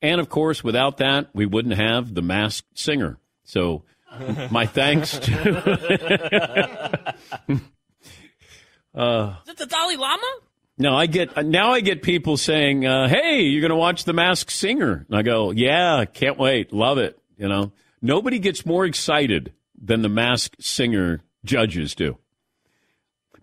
And 0.00 0.20
of 0.20 0.28
course, 0.28 0.62
without 0.64 0.98
that, 0.98 1.28
we 1.34 1.46
wouldn't 1.46 1.76
have 1.76 2.14
the 2.14 2.22
masked 2.22 2.78
singer. 2.78 3.18
So 3.44 3.84
my 4.50 4.66
thanks 4.66 5.18
to. 5.18 7.16
uh, 8.94 9.36
Is 9.44 9.50
it 9.50 9.58
the 9.58 9.66
Dalai 9.66 9.96
Lama? 9.96 10.26
No, 10.76 10.94
I 10.96 11.06
get 11.06 11.46
now. 11.46 11.72
I 11.72 11.80
get 11.80 12.02
people 12.02 12.36
saying, 12.36 12.86
uh, 12.86 13.08
"Hey, 13.08 13.42
you're 13.42 13.60
going 13.60 13.70
to 13.70 13.76
watch 13.76 14.04
The 14.04 14.12
Masked 14.12 14.50
Singer?" 14.50 15.06
And 15.08 15.16
I 15.16 15.22
go, 15.22 15.50
"Yeah, 15.50 16.04
can't 16.04 16.38
wait, 16.38 16.72
love 16.72 16.98
it." 16.98 17.18
You 17.36 17.48
know, 17.48 17.72
nobody 18.02 18.38
gets 18.38 18.66
more 18.66 18.84
excited 18.84 19.52
than 19.80 20.02
the 20.02 20.08
Masked 20.08 20.62
Singer 20.62 21.22
judges 21.44 21.94
do. 21.94 22.18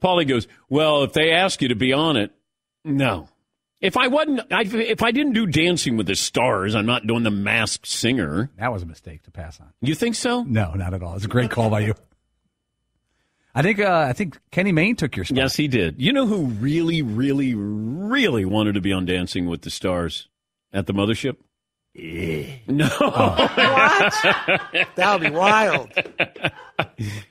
Paulie 0.02 0.28
goes, 0.28 0.48
"Well, 0.70 1.04
if 1.04 1.14
they 1.14 1.32
ask 1.32 1.62
you 1.62 1.70
to 1.70 1.76
be 1.76 1.94
on 1.94 2.18
it, 2.18 2.32
no. 2.84 3.28
If 3.80 3.98
I 3.98 4.08
wasn't, 4.08 4.42
I, 4.52 4.62
if 4.62 5.02
I 5.02 5.12
didn't 5.12 5.34
do 5.34 5.48
Dancing 5.48 5.98
with 5.98 6.06
the 6.06 6.16
Stars, 6.16 6.76
I'm 6.76 6.86
not 6.86 7.08
doing 7.08 7.24
The 7.24 7.32
Masked 7.32 7.88
Singer." 7.88 8.50
That 8.58 8.72
was 8.72 8.84
a 8.84 8.86
mistake 8.86 9.24
to 9.24 9.32
pass 9.32 9.60
on. 9.60 9.68
You 9.82 9.96
think 9.96 10.16
so? 10.16 10.44
No, 10.44 10.74
not 10.74 10.94
at 10.94 11.02
all. 11.02 11.16
It's 11.16 11.26
a 11.26 11.30
great 11.30 11.50
call 11.50 11.70
by 11.70 11.82
you. 11.82 11.96
I 13.54 13.62
think 13.62 13.80
uh, 13.80 14.06
I 14.08 14.14
think 14.14 14.40
Kenny 14.52 14.72
Mayne 14.72 14.96
took 14.96 15.16
your 15.16 15.26
spot. 15.26 15.38
Yes, 15.38 15.56
he 15.56 15.68
did. 15.68 16.02
You 16.02 16.14
know 16.14 16.26
who 16.26 16.46
really, 16.46 17.02
really, 17.02 17.54
really 17.54 18.46
wanted 18.46 18.74
to 18.76 18.82
be 18.82 18.94
on 18.94 19.06
Dancing 19.06 19.46
with 19.48 19.62
the 19.62 19.70
Stars 19.70 20.30
at 20.72 20.88
the 20.88 20.94
mothership? 20.94 21.36
No. 22.68 22.88
What? 22.88 24.14
That 24.96 25.20
would 25.20 25.22
be 25.30 25.36
wild. 25.36 25.92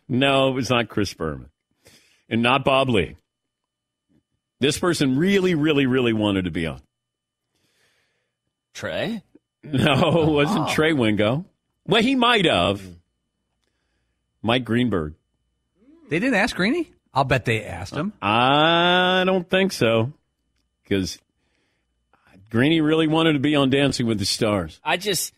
no, 0.08 0.48
it 0.50 0.52
was 0.54 0.68
not 0.68 0.88
Chris 0.90 1.14
Berman. 1.14 1.48
And 2.28 2.42
not 2.42 2.64
Bob 2.64 2.90
Ley. 2.90 3.16
This 4.60 4.78
person 4.78 5.16
really, 5.16 5.54
really, 5.54 5.86
really 5.86 6.12
wanted 6.12 6.44
to 6.44 6.50
be 6.50 6.66
on. 6.66 6.82
Trey? 8.74 9.22
No, 9.64 10.22
it 10.22 10.30
wasn't 10.30 10.68
Oh. 10.68 10.74
Trey 10.74 10.92
Wingo. 10.92 11.46
Well, 11.86 12.02
he 12.02 12.14
might 12.14 12.44
have. 12.44 12.82
Mike 14.42 14.64
Greenberg. 14.64 15.14
They 16.10 16.18
didn't 16.18 16.34
ask 16.34 16.56
Greeny? 16.56 16.92
I'll 17.14 17.24
bet 17.24 17.44
they 17.44 17.64
asked 17.64 17.94
him. 17.94 18.12
I 18.20 19.22
don't 19.24 19.48
think 19.48 19.72
so. 19.72 20.12
Because 20.82 21.18
Greeny 22.50 22.80
really 22.80 23.06
wanted 23.06 23.34
to 23.34 23.38
be 23.38 23.54
on 23.54 23.70
Dancing 23.70 24.06
with 24.06 24.18
the 24.18 24.24
Stars. 24.24 24.80
I 24.84 24.96
just 24.96 25.32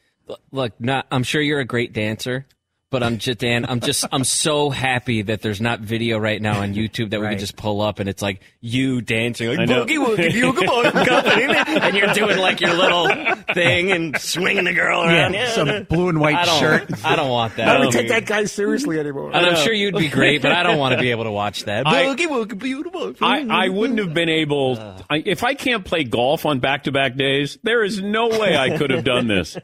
look. 0.51 0.73
Not. 0.81 1.07
I'm 1.11 1.25
sure 1.25 1.43
you're 1.43 1.61
a 1.61 1.67
great 1.67 1.93
dancer, 1.93 2.47
but 2.93 3.03
I'm 3.03 3.19
just 3.19 3.39
Dan. 3.39 3.67
I'm 3.69 3.81
just. 3.81 4.05
I'm 4.13 4.23
so 4.23 4.71
happy 4.71 5.23
that 5.23 5.43
there's 5.43 5.61
not 5.61 5.81
video 5.81 6.19
right 6.19 6.41
now 6.41 6.61
on 6.61 6.75
YouTube 6.75 7.11
that 7.11 7.21
we 7.21 7.27
can 7.27 7.39
just 7.39 7.57
pull 7.57 7.81
up 7.81 7.99
and 7.99 8.09
it's 8.09 8.23
like 8.23 8.41
you 8.61 9.01
dancing 9.01 9.49
like 9.49 9.69
boogie 9.69 9.99
woogie 9.99 10.31
boogie 10.31 10.93
boogie, 10.93 11.81
and 11.81 11.97
you're 11.97 12.13
doing 12.13 12.39
like 12.39 12.61
your 12.61 12.75
little 12.75 13.09
thing 13.55 13.91
and 13.91 14.17
swinging 14.21 14.65
the 14.65 14.75
girl 14.75 15.03
around. 15.03 15.33
Yeah, 15.33 15.51
some 15.51 15.85
blue 15.85 16.11
and 16.11 16.21
white 16.21 16.37
I 16.37 16.61
shirt. 16.61 17.05
I 17.05 17.17
don't 17.17 17.31
want 17.31 17.57
that. 17.57 17.69
I 17.69 17.79
don't 17.79 17.91
take 17.91 18.09
that 18.09 18.27
guy 18.27 18.45
seriously 18.45 19.01
anymore. 19.01 19.33
And 19.35 19.47
I'm 19.47 19.57
sure 19.57 19.73
you'd 19.73 19.97
be 19.97 20.09
great, 20.09 20.43
but 20.43 20.53
I 20.53 20.63
don't 20.63 20.79
want 20.79 20.95
to 20.95 21.01
be 21.01 21.11
able 21.11 21.25
to 21.25 21.33
watch 21.33 21.65
that. 21.65 21.87
Boogie 21.87 22.29
woogie 22.29 22.59
beautiful. 22.59 23.15
I, 23.21 23.47
I 23.49 23.69
wouldn't 23.71 23.99
have 23.99 24.13
been 24.13 24.29
able. 24.29 24.79
Uh. 24.79 25.03
I, 25.09 25.23
if 25.25 25.43
I 25.43 25.55
can't 25.55 25.85
play 25.85 26.05
golf 26.05 26.45
on 26.45 26.61
back 26.61 26.85
to 26.85 26.93
back 26.93 27.17
days, 27.17 27.59
there 27.63 27.83
is 27.83 28.03
no 28.03 28.29
way 28.29 28.57
I 28.57 28.77
could 28.77 28.91
have 28.91 29.05
done 29.05 29.29
this. 29.29 29.57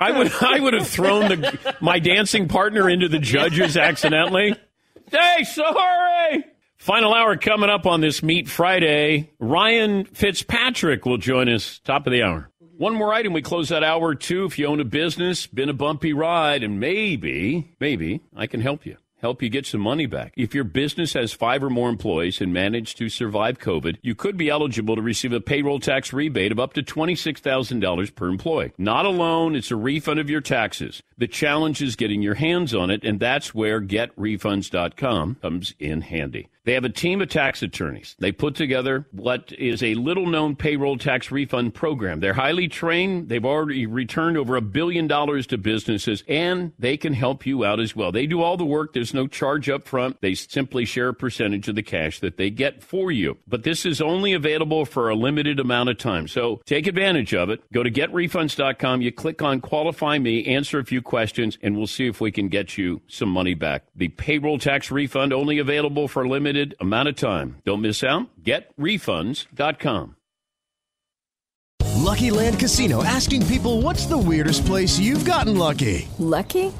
I 0.00 0.16
would 0.16 0.32
I 0.40 0.60
would 0.60 0.74
have 0.74 0.88
thrown 0.88 1.28
the 1.28 1.76
my 1.80 1.98
dancing 1.98 2.48
partner 2.48 2.88
into 2.88 3.08
the 3.08 3.18
judges 3.18 3.76
accidentally. 3.76 4.54
Hey, 5.10 5.44
sorry. 5.44 6.44
Final 6.76 7.12
hour 7.12 7.36
coming 7.36 7.70
up 7.70 7.86
on 7.86 8.00
this 8.00 8.22
Meet 8.22 8.48
Friday. 8.48 9.30
Ryan 9.40 10.04
Fitzpatrick 10.04 11.04
will 11.04 11.18
join 11.18 11.48
us 11.48 11.80
top 11.84 12.06
of 12.06 12.12
the 12.12 12.22
hour. 12.22 12.50
One 12.76 12.94
more 12.94 13.12
item. 13.12 13.32
We 13.32 13.42
close 13.42 13.70
that 13.70 13.82
hour 13.82 14.14
two. 14.14 14.44
If 14.44 14.58
you 14.58 14.66
own 14.66 14.78
a 14.78 14.84
business, 14.84 15.48
been 15.48 15.68
a 15.68 15.74
bumpy 15.74 16.12
ride, 16.12 16.62
and 16.62 16.78
maybe, 16.78 17.74
maybe 17.80 18.20
I 18.36 18.46
can 18.46 18.60
help 18.60 18.86
you. 18.86 18.96
Help 19.20 19.42
you 19.42 19.48
get 19.48 19.66
some 19.66 19.80
money 19.80 20.06
back. 20.06 20.32
If 20.36 20.54
your 20.54 20.62
business 20.62 21.14
has 21.14 21.32
five 21.32 21.64
or 21.64 21.70
more 21.70 21.88
employees 21.88 22.40
and 22.40 22.52
managed 22.52 22.98
to 22.98 23.08
survive 23.08 23.58
COVID, 23.58 23.98
you 24.00 24.14
could 24.14 24.36
be 24.36 24.48
eligible 24.48 24.94
to 24.94 25.02
receive 25.02 25.32
a 25.32 25.40
payroll 25.40 25.80
tax 25.80 26.12
rebate 26.12 26.52
of 26.52 26.60
up 26.60 26.72
to 26.74 26.82
$26,000 26.82 28.14
per 28.14 28.28
employee. 28.28 28.72
Not 28.78 29.06
a 29.06 29.10
loan, 29.10 29.56
it's 29.56 29.72
a 29.72 29.76
refund 29.76 30.20
of 30.20 30.30
your 30.30 30.40
taxes. 30.40 31.02
The 31.16 31.26
challenge 31.26 31.82
is 31.82 31.96
getting 31.96 32.22
your 32.22 32.34
hands 32.34 32.72
on 32.74 32.90
it, 32.90 33.02
and 33.02 33.18
that's 33.18 33.52
where 33.52 33.80
getrefunds.com 33.80 35.38
comes 35.42 35.74
in 35.80 36.02
handy. 36.02 36.48
They 36.68 36.74
have 36.74 36.84
a 36.84 36.90
team 36.90 37.22
of 37.22 37.30
tax 37.30 37.62
attorneys. 37.62 38.14
They 38.18 38.30
put 38.30 38.54
together 38.54 39.06
what 39.12 39.52
is 39.52 39.82
a 39.82 39.94
little 39.94 40.26
known 40.26 40.54
payroll 40.54 40.98
tax 40.98 41.30
refund 41.30 41.72
program. 41.72 42.20
They're 42.20 42.34
highly 42.34 42.68
trained. 42.68 43.30
They've 43.30 43.42
already 43.42 43.86
returned 43.86 44.36
over 44.36 44.54
a 44.54 44.60
billion 44.60 45.06
dollars 45.06 45.46
to 45.46 45.56
businesses 45.56 46.22
and 46.28 46.74
they 46.78 46.98
can 46.98 47.14
help 47.14 47.46
you 47.46 47.64
out 47.64 47.80
as 47.80 47.96
well. 47.96 48.12
They 48.12 48.26
do 48.26 48.42
all 48.42 48.58
the 48.58 48.66
work. 48.66 48.92
There's 48.92 49.14
no 49.14 49.26
charge 49.26 49.70
up 49.70 49.88
front. 49.88 50.20
They 50.20 50.34
simply 50.34 50.84
share 50.84 51.08
a 51.08 51.14
percentage 51.14 51.68
of 51.68 51.74
the 51.74 51.82
cash 51.82 52.20
that 52.20 52.36
they 52.36 52.50
get 52.50 52.84
for 52.84 53.10
you. 53.10 53.38
But 53.48 53.62
this 53.62 53.86
is 53.86 54.02
only 54.02 54.34
available 54.34 54.84
for 54.84 55.08
a 55.08 55.14
limited 55.14 55.60
amount 55.60 55.88
of 55.88 55.96
time. 55.96 56.28
So 56.28 56.60
take 56.66 56.86
advantage 56.86 57.32
of 57.32 57.48
it. 57.48 57.62
Go 57.72 57.82
to 57.82 57.90
getrefunds.com. 57.90 59.00
You 59.00 59.10
click 59.10 59.40
on 59.40 59.62
qualify 59.62 60.18
me, 60.18 60.44
answer 60.44 60.78
a 60.78 60.84
few 60.84 61.00
questions, 61.00 61.56
and 61.62 61.78
we'll 61.78 61.86
see 61.86 62.08
if 62.08 62.20
we 62.20 62.30
can 62.30 62.48
get 62.48 62.76
you 62.76 63.00
some 63.08 63.30
money 63.30 63.54
back. 63.54 63.84
The 63.96 64.08
payroll 64.08 64.58
tax 64.58 64.90
refund 64.90 65.32
only 65.32 65.58
available 65.58 66.08
for 66.08 66.24
a 66.24 66.28
limited 66.58 66.76
amount 66.80 67.08
of 67.08 67.16
time. 67.16 67.56
Don't 67.64 67.80
miss 67.80 68.02
out. 68.04 68.26
Getrefunds.com. 68.42 70.16
Lucky 71.96 72.30
Land 72.30 72.58
Casino 72.58 73.04
asking 73.04 73.46
people 73.46 73.82
what's 73.82 74.06
the 74.06 74.18
weirdest 74.18 74.64
place 74.64 74.98
you've 74.98 75.24
gotten 75.24 75.56
lucky? 75.58 76.08
Lucky? 76.18 76.72